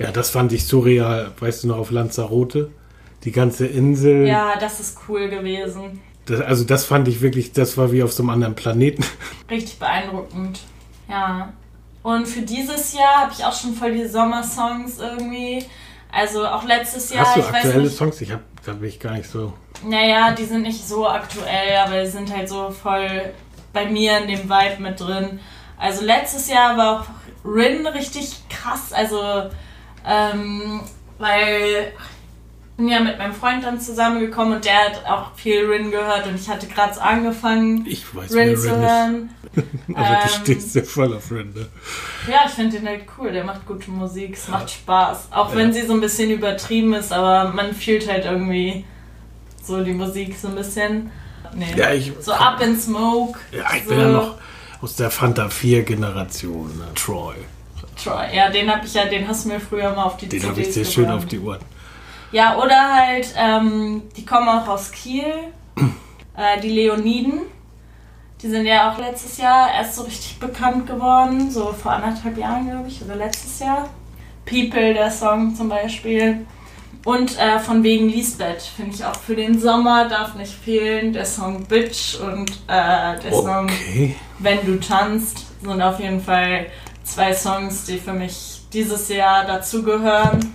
Ja, 0.00 0.10
das 0.10 0.30
fand 0.30 0.52
ich 0.52 0.66
surreal. 0.66 1.30
Weißt 1.38 1.62
du 1.64 1.68
noch, 1.68 1.76
auf 1.78 1.90
Lanzarote? 1.90 2.70
Die 3.24 3.32
ganze 3.32 3.66
Insel. 3.66 4.26
Ja, 4.26 4.56
das 4.58 4.80
ist 4.80 4.98
cool 5.08 5.28
gewesen. 5.28 6.00
Das, 6.24 6.40
also 6.40 6.64
das 6.64 6.86
fand 6.86 7.06
ich 7.06 7.20
wirklich, 7.20 7.52
das 7.52 7.76
war 7.76 7.92
wie 7.92 8.02
auf 8.02 8.12
so 8.12 8.22
einem 8.22 8.30
anderen 8.30 8.54
Planeten. 8.54 9.04
Richtig 9.50 9.78
beeindruckend. 9.78 10.60
Ja. 11.08 11.52
Und 12.02 12.26
für 12.26 12.40
dieses 12.40 12.94
Jahr 12.94 13.22
habe 13.22 13.32
ich 13.36 13.44
auch 13.44 13.52
schon 13.52 13.74
voll 13.74 13.92
die 13.92 14.06
Sommersongs 14.06 14.98
irgendwie. 14.98 15.64
Also 16.10 16.46
auch 16.46 16.64
letztes 16.64 17.12
Jahr, 17.12 17.26
Hast 17.26 17.36
du 17.36 17.40
ich 17.40 17.46
weiß 17.46 17.54
aktuelle 17.56 17.82
nicht. 17.82 17.96
Songs? 17.96 18.20
Ich 18.22 18.32
hab, 18.32 18.40
da 18.64 18.72
bin 18.72 18.88
ich 18.88 18.98
gar 18.98 19.12
nicht 19.12 19.28
so. 19.28 19.52
Naja, 19.84 20.32
die 20.32 20.44
sind 20.44 20.62
nicht 20.62 20.86
so 20.86 21.06
aktuell, 21.06 21.76
aber 21.84 22.02
die 22.02 22.08
sind 22.10 22.34
halt 22.34 22.48
so 22.48 22.70
voll 22.70 23.32
bei 23.74 23.86
mir 23.86 24.18
in 24.18 24.28
dem 24.28 24.48
Vibe 24.48 24.82
mit 24.82 24.98
drin. 24.98 25.40
Also 25.76 26.04
letztes 26.04 26.48
Jahr 26.48 26.76
war 26.76 27.00
auch 27.00 27.04
Rin 27.44 27.86
richtig 27.86 28.36
krass, 28.48 28.92
also 28.92 29.50
ähm, 30.06 30.80
weil 31.18 31.92
ich 31.92 32.76
bin 32.76 32.88
ja 32.88 33.00
mit 33.00 33.18
meinem 33.18 33.34
Freund 33.34 33.62
dann 33.62 33.78
zusammengekommen 33.78 34.54
und 34.54 34.64
der 34.64 34.74
hat 34.86 35.04
auch 35.06 35.34
viel 35.36 35.66
Rin 35.66 35.90
gehört 35.90 36.26
und 36.26 36.34
ich 36.34 36.48
hatte 36.48 36.66
gerade 36.66 36.94
so 36.94 37.00
angefangen, 37.00 37.84
Ich 37.86 38.04
weiß, 38.14 38.32
Rin 38.32 38.48
Rin 38.48 38.56
zu 38.56 38.68
ist. 38.68 38.74
hören. 38.76 39.30
Aber 39.94 40.06
du 40.06 40.22
Ähm, 40.22 40.28
stehst 40.42 40.74
ja 40.76 40.82
voll 40.82 41.14
auf 41.14 41.30
Rin, 41.30 41.52
ne? 41.54 41.66
Ja, 42.30 42.44
ich 42.46 42.52
finde 42.52 42.78
den 42.78 42.88
halt 42.88 43.02
cool, 43.18 43.32
der 43.32 43.44
macht 43.44 43.66
gute 43.66 43.90
Musik, 43.90 44.34
es 44.34 44.48
macht 44.48 44.70
Spaß. 44.70 45.28
Auch 45.30 45.50
Ja. 45.50 45.56
wenn 45.56 45.72
sie 45.72 45.82
so 45.86 45.92
ein 45.92 46.00
bisschen 46.00 46.30
übertrieben 46.30 46.94
ist, 46.94 47.12
aber 47.12 47.52
man 47.52 47.74
fühlt 47.74 48.10
halt 48.10 48.24
irgendwie 48.24 48.84
so 49.62 49.84
die 49.84 49.92
Musik 49.92 50.36
so 50.40 50.48
ein 50.48 50.54
bisschen. 50.54 51.10
Nee. 51.54 51.74
Ja, 51.76 51.92
ich, 51.92 52.12
So 52.20 52.32
Up 52.32 52.62
in 52.62 52.78
Smoke. 52.80 53.38
ja, 53.50 53.66
ich 53.76 53.82
so 53.82 53.90
bin 53.90 53.98
ja 53.98 54.08
noch 54.08 54.36
aus 54.80 54.96
der 54.96 55.10
Fanta 55.10 55.48
4 55.50 55.82
Generation, 55.82 56.68
ne? 56.78 56.86
Troy. 56.94 57.34
Troy. 58.02 58.34
Ja, 58.34 58.50
den 58.50 58.70
hab 58.70 58.84
ich 58.84 58.94
ja, 58.94 59.04
den 59.04 59.26
hast 59.26 59.44
du 59.44 59.50
mir 59.50 59.60
früher 59.60 59.94
mal 59.94 60.04
auf 60.04 60.16
die 60.16 60.28
Den 60.28 60.42
habe 60.42 60.60
ich 60.60 60.72
sehr 60.72 60.84
schön 60.84 61.10
auf 61.10 61.26
die 61.26 61.38
Ohren. 61.38 61.60
Ja, 62.32 62.56
oder 62.56 62.94
halt, 62.94 63.34
ähm, 63.36 64.02
die 64.16 64.24
kommen 64.24 64.48
auch 64.48 64.68
aus 64.68 64.92
Kiel. 64.92 65.24
äh, 66.36 66.60
die 66.60 66.70
Leoniden. 66.70 67.42
Die 68.42 68.48
sind 68.48 68.64
ja 68.64 68.90
auch 68.90 68.98
letztes 68.98 69.36
Jahr 69.36 69.74
erst 69.74 69.96
so 69.96 70.02
richtig 70.02 70.38
bekannt 70.38 70.86
geworden. 70.86 71.50
So 71.50 71.72
vor 71.72 71.92
anderthalb 71.92 72.38
Jahren, 72.38 72.70
glaube 72.70 72.88
ich, 72.88 73.02
oder 73.02 73.16
letztes 73.16 73.58
Jahr. 73.58 73.88
People, 74.46 74.94
der 74.94 75.10
Song 75.10 75.54
zum 75.54 75.68
Beispiel. 75.68 76.46
Und 77.04 77.38
äh, 77.38 77.58
von 77.58 77.82
wegen 77.82 78.08
Lisbeth 78.08 78.62
finde 78.62 78.94
ich 78.94 79.04
auch 79.04 79.16
für 79.16 79.34
den 79.34 79.58
Sommer 79.58 80.08
darf 80.08 80.34
nicht 80.34 80.52
fehlen. 80.52 81.12
Der 81.12 81.24
Song 81.24 81.64
Bitch 81.64 82.18
und 82.20 82.50
äh, 82.66 83.18
der 83.20 83.32
Song 83.32 83.64
Okay. 83.64 84.16
Wenn 84.38 84.64
du 84.64 84.78
tanzt 84.78 85.46
sind 85.62 85.82
auf 85.82 86.00
jeden 86.00 86.20
Fall 86.20 86.66
zwei 87.04 87.34
Songs, 87.34 87.84
die 87.84 87.98
für 87.98 88.12
mich 88.12 88.62
dieses 88.72 89.08
Jahr 89.08 89.44
dazugehören. 89.44 90.54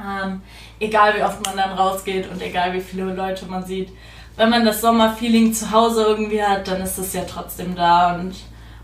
Ähm, 0.00 0.40
egal 0.78 1.14
wie 1.16 1.22
oft 1.22 1.44
man 1.44 1.56
dann 1.56 1.72
rausgeht 1.72 2.30
und 2.30 2.40
egal 2.42 2.72
wie 2.72 2.80
viele 2.80 3.14
Leute 3.14 3.46
man 3.46 3.64
sieht. 3.64 3.90
Wenn 4.36 4.50
man 4.50 4.64
das 4.64 4.80
Sommerfeeling 4.80 5.52
zu 5.52 5.70
Hause 5.70 6.02
irgendwie 6.04 6.42
hat, 6.42 6.66
dann 6.68 6.80
ist 6.80 6.98
es 6.98 7.12
ja 7.12 7.22
trotzdem 7.24 7.74
da 7.74 8.14
und 8.16 8.34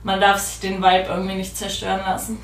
man 0.02 0.20
darf 0.20 0.38
sich 0.38 0.60
den 0.60 0.82
Vibe 0.82 1.08
irgendwie 1.08 1.36
nicht 1.36 1.56
zerstören 1.56 2.00
lassen. 2.00 2.38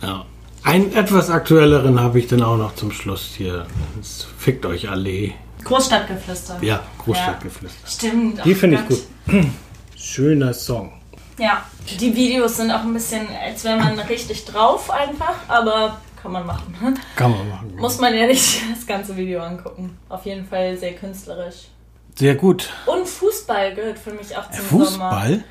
Ja. 0.00 0.24
Einen 0.62 0.94
etwas 0.94 1.28
aktuelleren 1.28 2.00
habe 2.00 2.18
ich 2.18 2.26
dann 2.26 2.42
auch 2.42 2.56
noch 2.56 2.74
zum 2.74 2.90
Schluss 2.90 3.34
hier. 3.36 3.66
Das 3.98 4.26
Fickt 4.38 4.64
euch 4.64 4.88
alle. 4.88 5.32
Großstadtgeflüster. 5.62 6.56
Ja, 6.62 6.82
Großstadtgeflüster. 6.98 7.86
Stimmt. 7.86 8.44
Die 8.44 8.54
finde 8.54 8.78
ich 8.78 8.88
gut. 8.88 9.02
Schöner 9.96 10.54
Song. 10.54 10.92
Ja, 11.38 11.64
die 12.00 12.14
Videos 12.14 12.56
sind 12.56 12.70
auch 12.70 12.82
ein 12.82 12.94
bisschen, 12.94 13.26
als 13.42 13.64
wäre 13.64 13.76
man 13.76 13.98
richtig 13.98 14.44
drauf 14.44 14.90
einfach, 14.90 15.34
aber 15.48 16.00
kann 16.22 16.32
man 16.32 16.46
machen. 16.46 16.74
Kann 17.16 17.32
man 17.32 17.48
machen. 17.50 17.76
Muss 17.76 17.98
man 17.98 18.14
ja 18.14 18.26
nicht 18.26 18.62
das 18.74 18.86
ganze 18.86 19.14
Video 19.14 19.42
angucken. 19.42 19.98
Auf 20.08 20.24
jeden 20.24 20.46
Fall 20.46 20.74
sehr 20.78 20.94
künstlerisch. 20.94 21.68
Sehr 22.14 22.34
gut. 22.34 22.70
Und 22.86 23.06
Fußball 23.06 23.74
gehört 23.74 23.98
für 23.98 24.12
mich 24.12 24.34
auch 24.34 24.50
zum 24.50 24.64
Sommer. 24.66 24.84
Fußball? 24.86 25.44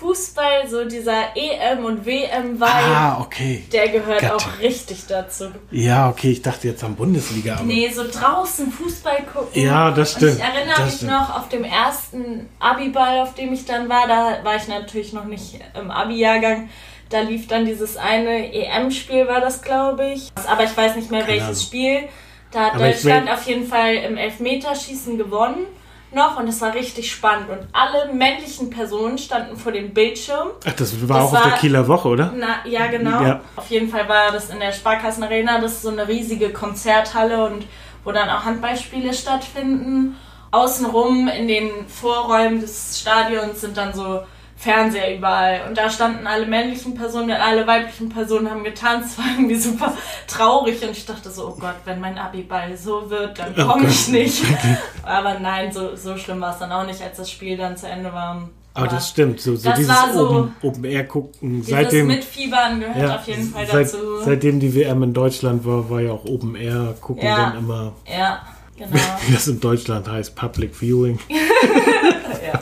Fußball, 0.00 0.66
so 0.68 0.84
dieser 0.86 1.36
EM 1.36 1.84
und 1.84 2.06
WM-Vibe, 2.06 2.64
Ah, 2.66 3.20
okay. 3.20 3.64
der 3.70 3.88
gehört 3.90 4.20
Gatte. 4.22 4.34
auch 4.36 4.58
richtig 4.60 5.06
dazu. 5.06 5.50
Ja, 5.70 6.08
okay, 6.08 6.30
ich 6.32 6.40
dachte 6.42 6.68
jetzt 6.68 6.82
an 6.82 6.96
Bundesliga. 6.96 7.54
Aber 7.56 7.64
Nee, 7.64 7.88
so 7.90 8.02
draußen 8.10 8.72
Fußball 8.72 9.22
gucken. 9.32 9.62
Ja, 9.62 9.90
das 9.90 10.14
Und 10.16 10.22
ich 10.24 10.34
stimmt. 10.34 10.54
erinnere 10.54 10.76
Das 10.76 10.84
mich 10.86 10.94
stimmt. 10.96 11.10
noch 11.12 11.36
auf 11.38 11.48
dem 11.50 11.64
ersten 11.64 12.48
Abiball, 12.58 13.20
auf 13.20 13.34
dem 13.34 13.52
ich 13.52 13.66
dann 13.66 13.88
war. 13.90 14.08
Da 14.08 14.38
war 14.42 14.56
ich 14.56 14.66
natürlich 14.68 15.12
noch 15.12 15.26
nicht 15.26 15.60
im 15.78 15.90
Abi-Jahrgang. 15.90 16.70
Da 17.10 17.20
lief 17.20 17.46
dann 17.48 17.66
dieses 17.66 17.96
eine 17.96 18.52
EM-Spiel, 18.54 19.28
war 19.28 19.40
das, 19.40 19.60
glaube 19.62 20.12
ich. 20.12 20.30
Aber 20.48 20.64
ich 20.64 20.74
weiß 20.76 20.96
nicht 20.96 21.10
mehr, 21.10 21.20
Keine 21.20 21.32
welches 21.32 21.46
Ahnung. 21.48 21.60
Spiel. 21.60 22.08
Da 22.52 22.60
hat 22.66 22.74
Aber 22.74 22.86
Deutschland 22.86 23.26
will- 23.26 23.34
auf 23.34 23.42
jeden 23.46 23.66
Fall 23.66 23.94
im 23.96 24.16
Elfmeterschießen 24.16 25.18
gewonnen 25.18 25.66
noch 26.12 26.38
und 26.38 26.48
es 26.48 26.60
war 26.60 26.74
richtig 26.74 27.10
spannend. 27.12 27.48
Und 27.50 27.60
alle 27.72 28.12
männlichen 28.12 28.70
Personen 28.70 29.16
standen 29.18 29.56
vor 29.56 29.72
dem 29.72 29.92
Bildschirm 29.94 30.48
Ach, 30.66 30.72
das 30.72 31.00
war 31.08 31.18
Das 31.18 31.26
auch 31.26 31.32
auf 31.34 31.42
der 31.42 31.52
war- 31.52 31.58
Kieler 31.58 31.86
Woche, 31.88 32.08
oder? 32.08 32.32
na, 32.36 32.66
ja, 32.68 32.86
genau. 32.88 33.22
Ja. 33.22 33.40
Auf 33.56 33.68
jeden 33.70 33.88
Fall 33.88 34.08
war 34.08 34.32
das 34.32 34.50
in 34.50 34.60
der 34.60 34.72
Sparkassenarena. 34.72 35.60
Das 35.60 35.72
ist 35.72 35.82
so 35.82 35.90
eine 35.90 36.06
riesige 36.08 36.50
Konzerthalle 36.50 37.44
und 37.46 37.66
wo 38.04 38.12
dann 38.12 38.28
auch 38.30 38.44
Handballspiele 38.44 39.12
stattfinden. 39.12 40.16
Außenrum 40.52 41.28
in 41.28 41.46
den 41.48 41.70
Vorräumen 41.88 42.60
des 42.60 42.98
Stadions 43.00 43.60
sind 43.60 43.76
dann 43.76 43.92
so 43.92 44.20
Fernseher 44.60 45.16
überall. 45.16 45.62
Und 45.66 45.78
da 45.78 45.88
standen 45.88 46.26
alle 46.26 46.44
männlichen 46.46 46.94
Personen 46.94 47.30
und 47.30 47.36
alle 47.36 47.66
weiblichen 47.66 48.10
Personen 48.10 48.50
haben 48.50 48.62
getanzt. 48.62 49.16
War 49.18 49.24
irgendwie 49.36 49.56
super 49.56 49.94
traurig. 50.26 50.82
Und 50.82 50.90
ich 50.90 51.06
dachte 51.06 51.30
so, 51.30 51.48
oh 51.48 51.56
Gott, 51.58 51.76
wenn 51.86 51.98
mein 51.98 52.18
Abiball 52.18 52.76
so 52.76 53.08
wird, 53.08 53.38
dann 53.38 53.54
Oh 53.58 53.72
komme 53.72 53.88
ich 53.88 54.08
nicht. 54.08 54.42
Aber 55.02 55.38
nein, 55.38 55.72
so, 55.72 55.96
so 55.96 56.16
schlimm 56.18 56.40
war 56.42 56.52
es 56.52 56.58
dann 56.58 56.70
auch 56.72 56.84
nicht, 56.84 57.00
als 57.02 57.16
das 57.16 57.30
Spiel 57.30 57.56
dann 57.56 57.76
zu 57.78 57.88
Ende 57.88 58.12
war. 58.12 58.48
Aber 58.74 58.86
das 58.86 59.08
stimmt, 59.08 59.40
so, 59.40 59.56
so 59.56 59.68
das 59.68 59.78
dieses 59.78 59.90
war 59.94 60.12
so- 60.12 60.28
Open, 60.30 60.54
Open 60.62 60.84
Air 60.84 61.04
gucken. 61.08 61.62
Seitdem, 61.62 62.06
Mitfiebern 62.06 62.78
gehört 62.80 62.96
ja, 62.98 63.16
auf 63.16 63.26
jeden 63.26 63.50
Fall 63.50 63.66
seit, 63.66 63.86
dazu. 63.86 64.20
seitdem 64.24 64.60
die 64.60 64.74
WM 64.74 65.02
in 65.02 65.12
Deutschland 65.14 65.64
war, 65.64 65.90
war 65.90 66.00
ja 66.02 66.12
auch 66.12 66.24
Open 66.24 66.54
Air 66.54 66.94
gucken 67.00 67.24
Ja. 67.26 67.50
dann 67.50 67.58
immer, 67.58 67.92
Ja, 68.06 68.42
genau. 68.76 68.90
wie 69.26 69.32
das 69.32 69.48
in 69.48 69.58
Deutschland 69.58 70.06
heißt, 70.08 70.36
Public 70.36 70.74
Viewing. 70.76 71.18
ja. 71.30 72.60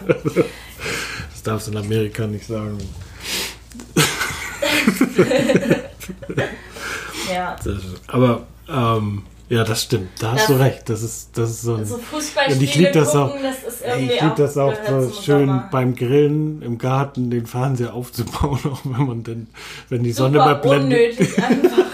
Darfst 1.49 1.69
du 1.69 1.73
in 1.73 1.79
Amerika 1.79 2.27
nicht 2.27 2.47
sagen. 2.47 2.77
ja. 7.33 7.57
Aber 8.09 8.47
ähm, 8.69 9.23
ja, 9.49 9.65
das 9.65 9.85
stimmt. 9.85 10.11
Da 10.21 10.33
hast 10.33 10.41
Das- 10.43 10.47
du 10.49 10.61
recht. 10.63 10.89
Das 10.91 11.03
ist, 11.03 11.31
das 11.39 11.49
ist 11.51 11.63
so 11.63 11.77
ein. 11.77 11.87
So 11.87 11.95
Und 11.95 12.01
ich 12.03 12.07
Fußballspiele 12.09 12.71
lieb 12.85 12.93
das 12.93 13.13
gucken, 13.13 13.39
auch- 13.39 13.43
das 13.65 13.81
Ey, 13.81 14.05
ich 14.15 14.21
liebe 14.21 14.35
das 14.37 14.59
auch 14.59 14.75
so 14.87 15.11
schön 15.23 15.47
Sommer. 15.47 15.69
beim 15.73 15.95
Grillen 15.95 16.61
im 16.63 16.77
Garten 16.79 17.31
den 17.31 17.47
Fernseher 17.47 17.95
aufzubauen, 17.95 18.59
auch 18.71 18.81
wenn 18.85 19.07
man 19.07 19.23
denn, 19.25 19.47
wenn 19.89 20.03
die 20.03 20.13
Sonne 20.13 20.35
Super 20.39 20.45
mal 20.47 20.55
blendet. 20.57 21.19
unnötig 21.19 21.43
einfach. 21.43 21.85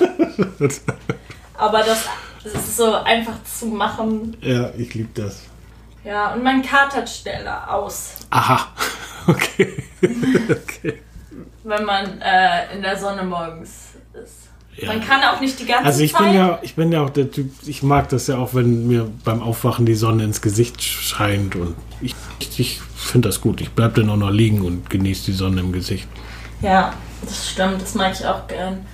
Aber 1.57 1.79
das, 1.85 2.05
das 2.43 2.55
ist 2.55 2.77
so 2.77 2.93
einfach 2.93 3.35
zu 3.45 3.67
machen. 3.67 4.37
ja, 4.41 4.71
ich 4.77 4.93
liebe 4.95 5.11
das. 5.15 5.43
Ja, 6.05 6.35
und 6.35 6.43
man 6.43 6.63
katert 6.63 7.09
schneller 7.09 7.73
aus, 7.73 8.15
Aha. 8.31 8.69
Okay. 9.27 9.83
okay. 10.03 11.01
wenn 11.63 11.85
man 11.85 12.21
äh, 12.21 12.75
in 12.75 12.83
der 12.83 12.99
Sonne 12.99 13.23
morgens 13.23 13.95
ist. 14.23 14.49
Ja. 14.77 14.89
Man 14.89 15.01
kann 15.03 15.23
auch 15.23 15.41
nicht 15.41 15.59
die 15.59 15.65
ganze 15.65 15.87
Also 15.87 16.03
ich 16.03 16.13
Zeit. 16.13 16.25
bin 16.25 16.35
ja, 16.35 16.59
ich 16.61 16.75
bin 16.75 16.93
ja 16.93 17.03
auch 17.03 17.11
der 17.11 17.31
Typ, 17.31 17.51
ich 17.65 17.83
mag 17.83 18.09
das 18.11 18.27
ja 18.27 18.37
auch, 18.37 18.53
wenn 18.53 18.87
mir 18.87 19.11
beim 19.25 19.41
Aufwachen 19.41 19.87
die 19.87 19.95
Sonne 19.95 20.25
ins 20.25 20.43
Gesicht 20.43 20.83
scheint 20.83 21.57
und 21.57 21.75
ich, 22.03 22.15
ich, 22.59 22.81
finde 22.97 23.29
das 23.29 23.41
gut. 23.41 23.61
Ich 23.61 23.71
bleib 23.71 23.95
dann 23.95 24.11
auch 24.11 24.17
noch 24.17 24.31
liegen 24.31 24.63
und 24.63 24.91
genieße 24.91 25.27
die 25.27 25.33
Sonne 25.33 25.61
im 25.61 25.73
Gesicht. 25.73 26.09
Ja, 26.61 26.93
das 27.23 27.51
stimmt, 27.51 27.81
das 27.81 27.95
mag 27.95 28.13
ich 28.13 28.27
auch 28.27 28.47
gern. 28.47 28.85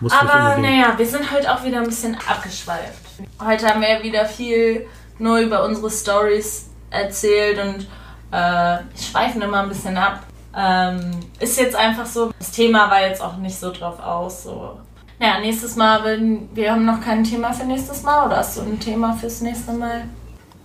Muss 0.00 0.12
Aber 0.12 0.58
naja, 0.58 0.94
wir 0.96 1.06
sind 1.06 1.32
heute 1.32 1.52
auch 1.52 1.64
wieder 1.64 1.78
ein 1.78 1.86
bisschen 1.86 2.16
abgeschweift. 2.28 3.00
Heute 3.42 3.66
haben 3.66 3.80
wir 3.80 4.02
wieder 4.02 4.26
viel 4.26 4.86
nur 5.18 5.38
über 5.38 5.64
unsere 5.64 5.90
Stories 5.90 6.68
erzählt 6.90 7.58
und 7.58 7.86
äh, 8.32 8.78
schweifen 8.98 9.42
immer 9.42 9.62
ein 9.62 9.68
bisschen 9.68 9.96
ab. 9.96 10.22
Ähm, 10.56 11.10
ist 11.38 11.58
jetzt 11.58 11.76
einfach 11.76 12.06
so, 12.06 12.32
das 12.38 12.50
Thema 12.50 12.90
war 12.90 13.02
jetzt 13.06 13.20
auch 13.20 13.36
nicht 13.36 13.58
so 13.58 13.70
drauf 13.72 14.00
aus. 14.00 14.44
So. 14.44 14.78
Naja, 15.18 15.40
nächstes 15.40 15.76
Mal, 15.76 16.02
wenn, 16.04 16.54
wir 16.54 16.72
haben 16.72 16.84
noch 16.84 17.00
kein 17.00 17.24
Thema 17.24 17.52
für 17.52 17.64
nächstes 17.64 18.02
Mal 18.02 18.26
oder 18.26 18.38
hast 18.38 18.56
du 18.56 18.62
ein 18.62 18.80
Thema 18.80 19.12
fürs 19.14 19.40
nächste 19.42 19.72
Mal? 19.72 20.04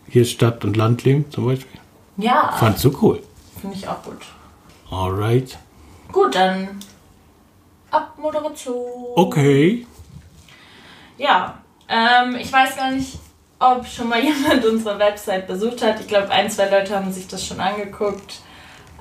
Hier 0.08 0.26
Stadt- 0.26 0.64
und 0.66 0.76
Landleben 0.78 1.30
zum 1.32 1.45
Beispiel. 1.45 1.80
Ja, 2.18 2.52
Fandst 2.58 2.84
du 2.84 2.97
cool. 3.02 3.22
finde 3.60 3.76
ich 3.76 3.88
auch 3.88 4.02
gut. 4.04 4.22
Alright. 4.89 5.58
Gut, 6.12 6.36
dann 6.36 6.80
Abmoderation. 7.89 8.86
Okay. 9.16 9.86
Ja, 11.18 11.58
ähm, 11.88 12.36
ich 12.36 12.52
weiß 12.52 12.76
gar 12.78 12.91
nicht, 12.91 13.20
ob 13.62 13.86
schon 13.88 14.09
mal 14.09 14.20
jemand 14.24 14.66
unsere 14.66 14.97
Website 14.99 15.47
besucht 15.47 15.82
hat. 15.84 15.99
Ich 16.01 16.07
glaube, 16.07 16.30
ein, 16.32 16.49
zwei 16.49 16.70
Leute 16.70 16.95
haben 16.95 17.12
sich 17.14 17.28
das 17.28 17.45
schon 17.45 17.59
angeguckt. 17.59 18.39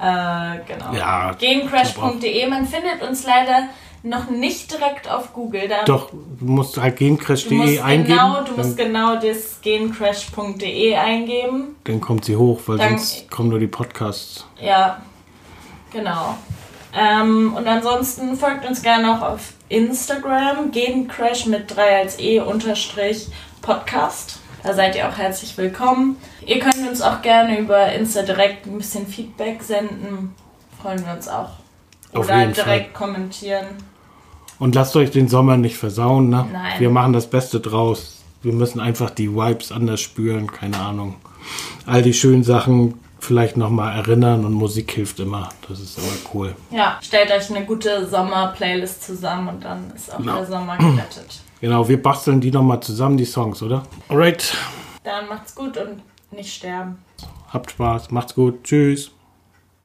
Äh, 0.00 0.58
genau. 0.66 0.92
Ja, 0.94 1.32
Gencrash.de. 1.38 2.46
Man 2.48 2.66
findet 2.66 3.02
uns 3.06 3.24
leider 3.26 3.68
noch 4.02 4.30
nicht 4.30 4.72
direkt 4.72 5.10
auf 5.10 5.32
Google. 5.34 5.68
Da 5.68 5.84
Doch, 5.84 6.10
du 6.10 6.44
musst 6.44 6.78
halt 6.78 6.96
gencrash.de 6.96 7.80
eingeben. 7.80 8.06
genau, 8.16 8.42
du 8.42 8.52
musst 8.56 8.76
genau 8.78 9.16
das 9.16 9.60
gencrash.de 9.60 10.96
eingeben. 10.96 11.76
dann 11.84 12.00
kommt 12.00 12.24
sie 12.24 12.36
hoch, 12.36 12.60
weil 12.66 12.78
Dann- 12.78 12.96
sonst 12.98 13.30
kommen 13.30 13.50
nur 13.50 13.58
die 13.58 13.66
Podcasts. 13.66 14.46
Ja, 14.58 15.02
genau. 15.92 16.36
Ähm, 16.98 17.54
und 17.54 17.66
ansonsten 17.68 18.36
folgt 18.36 18.66
uns 18.66 18.82
gerne 18.82 19.14
auch 19.16 19.22
auf 19.22 19.52
Instagram, 19.68 20.70
Gencrash 20.72 21.46
mit 21.46 21.76
3 21.76 21.98
als 21.98 22.18
E 22.18 22.40
unterstrich 22.40 23.28
Podcast. 23.62 24.39
Da 24.62 24.74
seid 24.74 24.94
ihr 24.96 25.08
auch 25.08 25.16
herzlich 25.16 25.56
willkommen. 25.56 26.16
Ihr 26.44 26.58
könnt 26.58 26.86
uns 26.88 27.00
auch 27.00 27.22
gerne 27.22 27.58
über 27.58 27.92
Insta 27.92 28.22
direkt 28.22 28.66
ein 28.66 28.78
bisschen 28.78 29.06
Feedback 29.06 29.62
senden. 29.62 30.34
Freuen 30.82 31.04
wir 31.04 31.12
uns 31.14 31.28
auch. 31.28 31.50
Auf 32.12 32.26
Oder 32.26 32.46
direkt 32.48 32.94
kommentieren. 32.94 33.66
Und 34.58 34.74
lasst 34.74 34.94
euch 34.96 35.10
den 35.10 35.28
Sommer 35.28 35.56
nicht 35.56 35.76
versauen, 35.78 36.28
ne? 36.28 36.46
Nein. 36.52 36.72
Wir 36.78 36.90
machen 36.90 37.12
das 37.12 37.28
Beste 37.30 37.60
draus. 37.60 38.18
Wir 38.42 38.52
müssen 38.52 38.80
einfach 38.80 39.10
die 39.10 39.30
Vibes 39.34 39.72
anders 39.72 40.00
spüren, 40.00 40.50
keine 40.50 40.78
Ahnung. 40.78 41.16
All 41.86 42.02
die 42.02 42.12
schönen 42.14 42.42
Sachen 42.44 42.94
vielleicht 43.18 43.56
nochmal 43.56 43.96
erinnern 43.96 44.44
und 44.44 44.52
Musik 44.52 44.90
hilft 44.92 45.20
immer. 45.20 45.50
Das 45.68 45.78
ist 45.80 45.98
immer 45.98 46.08
cool. 46.34 46.54
Ja, 46.70 46.98
stellt 47.02 47.30
euch 47.30 47.50
eine 47.50 47.64
gute 47.64 48.06
Sommer-Playlist 48.06 49.02
zusammen 49.04 49.48
und 49.48 49.64
dann 49.64 49.92
ist 49.94 50.12
auch 50.12 50.18
Genau. 50.18 50.36
der 50.36 50.46
Sommer 50.46 50.76
gerettet. 50.78 51.40
Genau, 51.60 51.88
wir 51.88 52.02
basteln 52.02 52.40
die 52.40 52.50
nochmal 52.50 52.80
zusammen, 52.80 53.16
die 53.16 53.26
Songs, 53.26 53.62
oder? 53.62 53.82
Alright. 54.08 54.56
Dann 55.04 55.28
macht's 55.28 55.54
gut 55.54 55.76
und 55.76 56.02
nicht 56.30 56.54
sterben. 56.54 56.98
Habt 57.48 57.70
Spaß, 57.72 58.10
macht's 58.10 58.34
gut. 58.34 58.64
Tschüss. 58.64 59.10